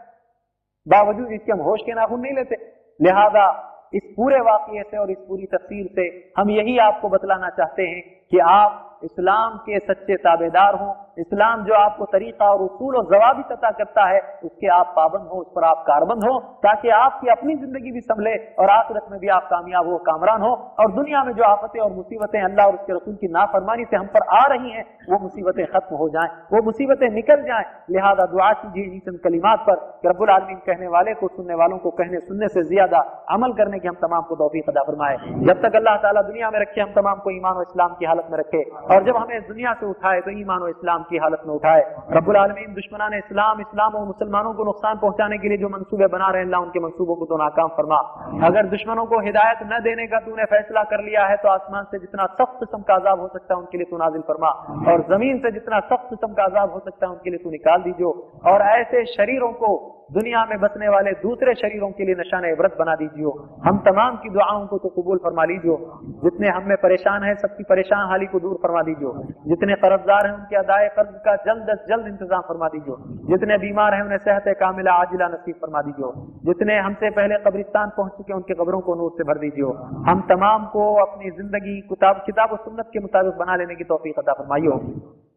[0.87, 2.57] बावजूद इसके हम होश के नाखून नहीं लेते।
[3.01, 3.47] लिहाजा
[3.95, 6.07] इस पूरे वाक्य से और इस पूरी तस्वीर से
[6.39, 11.74] हम यही आपको बतलाना चाहते हैं कि आप इस्लाम के सच्चे ताबेदार हों। इस्लाम जो
[11.74, 15.64] आपको तरीका और उसूल और जवाबी तता करता है, उसके आप पाबंद हो, उस पर
[15.64, 19.89] आप कारबंद हो, ताकि आपकी अपनी ज़िंदगी भी संभले और आखिरत में भी आप कामयाब
[19.89, 20.51] हो, कामरान हो।
[20.81, 24.06] और दुनिया में जो आफतें और मुसीबतें अल्लाह और उसके रसूल की नाफरमानी से हम
[24.09, 28.52] पर आ रही हैं, वो मुसीबतें खत्म हो जाएँ, वो मुसीबतें निकल जाएँ। लिहाजा दुआ
[28.55, 32.62] कीजिए इन कलिमात पर रब्बुल आलमीन कहने वाले को, सुनने वालों को कहने, सुनने से
[32.64, 32.98] ज़्यादा
[33.31, 35.16] अमल करने की हम तमाम को तौफीक अदा फरमाए।
[35.47, 38.28] जब तक अल्लाह ताला दुनिया में रखे, हम तमाम को ईमान और इस्लाम की हालत
[38.31, 41.55] में रखे। और जब हमें दुनिया से उठाए तो ईमान और इस्लाम की हालत में
[41.55, 41.81] उठाए।
[42.13, 46.29] रब्बुल आलमीन दुश्मनान इस्लाम इस्लाम और मुसलमानों को नुकसान पहुँचाने के लिए जो मंसूबे बना
[46.29, 47.99] रहे हैं उनके मंसूबों को तो नाकाम फरमा।
[48.47, 51.99] अगर दुश्मनों को हिदायत न देने का तूने फैसला कर लिया है तो आसमान से
[51.99, 54.51] जितना सख्त किस्म का आजाब हो सकता है, उनके लिए तू नाजिल फरमा।
[54.87, 57.83] और ज़मीन से जितना सख्त किस्म का आजाब हो सकता है, उनके लिए तू निकाल
[57.83, 58.07] दीजिए
[58.47, 59.75] और ऐसे शरीरों को
[60.13, 63.31] दुनिया में बसने वाले दूसरे शरीरों के लिए निशान इबरत बना दीजिए
[63.63, 65.77] हम तमाम की दुआओं को तो कबूल फरमा लीजिए
[66.23, 70.32] जितने हम में परेशान है, सबकी परेशान हाली को दूर फरमा दीजिए जितने कर्जदार हैं,
[70.35, 72.97] उनके अदाय कर्ज का जल्द अज जल्द इंतज़ाम फरमा दीजिए
[73.28, 76.11] जितने बीमार हैं, उन्हें सेहत कामिला आजिला नसीब फरमा दीजिए
[76.47, 79.74] जितने हमसे पहले कब्रिस्तान पहुँच चुके उनके कब्रों को नूर से भर दीजिए
[80.07, 84.32] हम तमाम को अपनी ज़िंदगी, किताब किताब सुन्नत के मुताबिक बना लेने की तोफीक अदा
[84.35, 84.81] फरमाइयो।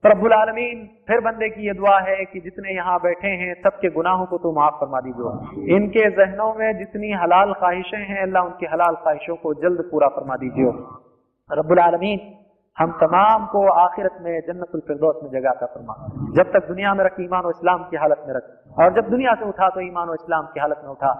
[0.03, 4.25] रब्बुल आलमीन, फिर बंदे की ये दुआ है कि जितने यहाँ बैठे हैं, सबके गुनाहों
[4.25, 8.95] को तो माफ़ फरमा दीजिए इनके जहनों में जितनी हलाल ख्वाहिशें हैं, अल्लाह उनकी हलाल
[8.97, 10.71] ख्वाहिशों को जल्द पूरा फरमा दीजिए
[11.49, 12.19] रब्बुल आलमीन
[12.79, 15.95] हम तमाम को आखिरत में जन्नतुल फिरदौस में जगह का फरमा
[16.35, 18.45] जब तक दुनिया में रख ईमान और इस्लाम की हालत में रख,
[18.75, 21.11] और जब दुनिया से उठा तो ईमान और इस्लाम की हालत में उठा।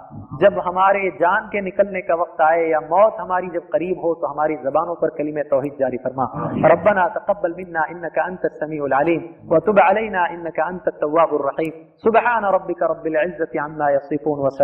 [0.42, 4.28] जब हमारे जान के निकलने का वक्त आए या मौत हमारी जब करीब हो तो
[4.28, 6.26] हमारी जबानों पर कलीम तोहिद जारी फरमा।
[6.68, 12.52] रब्बना तकब्बल मिन्ना इन्नका अंत समीउल अलीम, व तुब अलैना इन्नका अंत तव्वाबुर रहीम। सुबहान
[12.56, 14.56] रब्बिका रब्बिल इज्जति अम्मा यसिफून व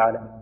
[0.00, 0.41] आलमीन।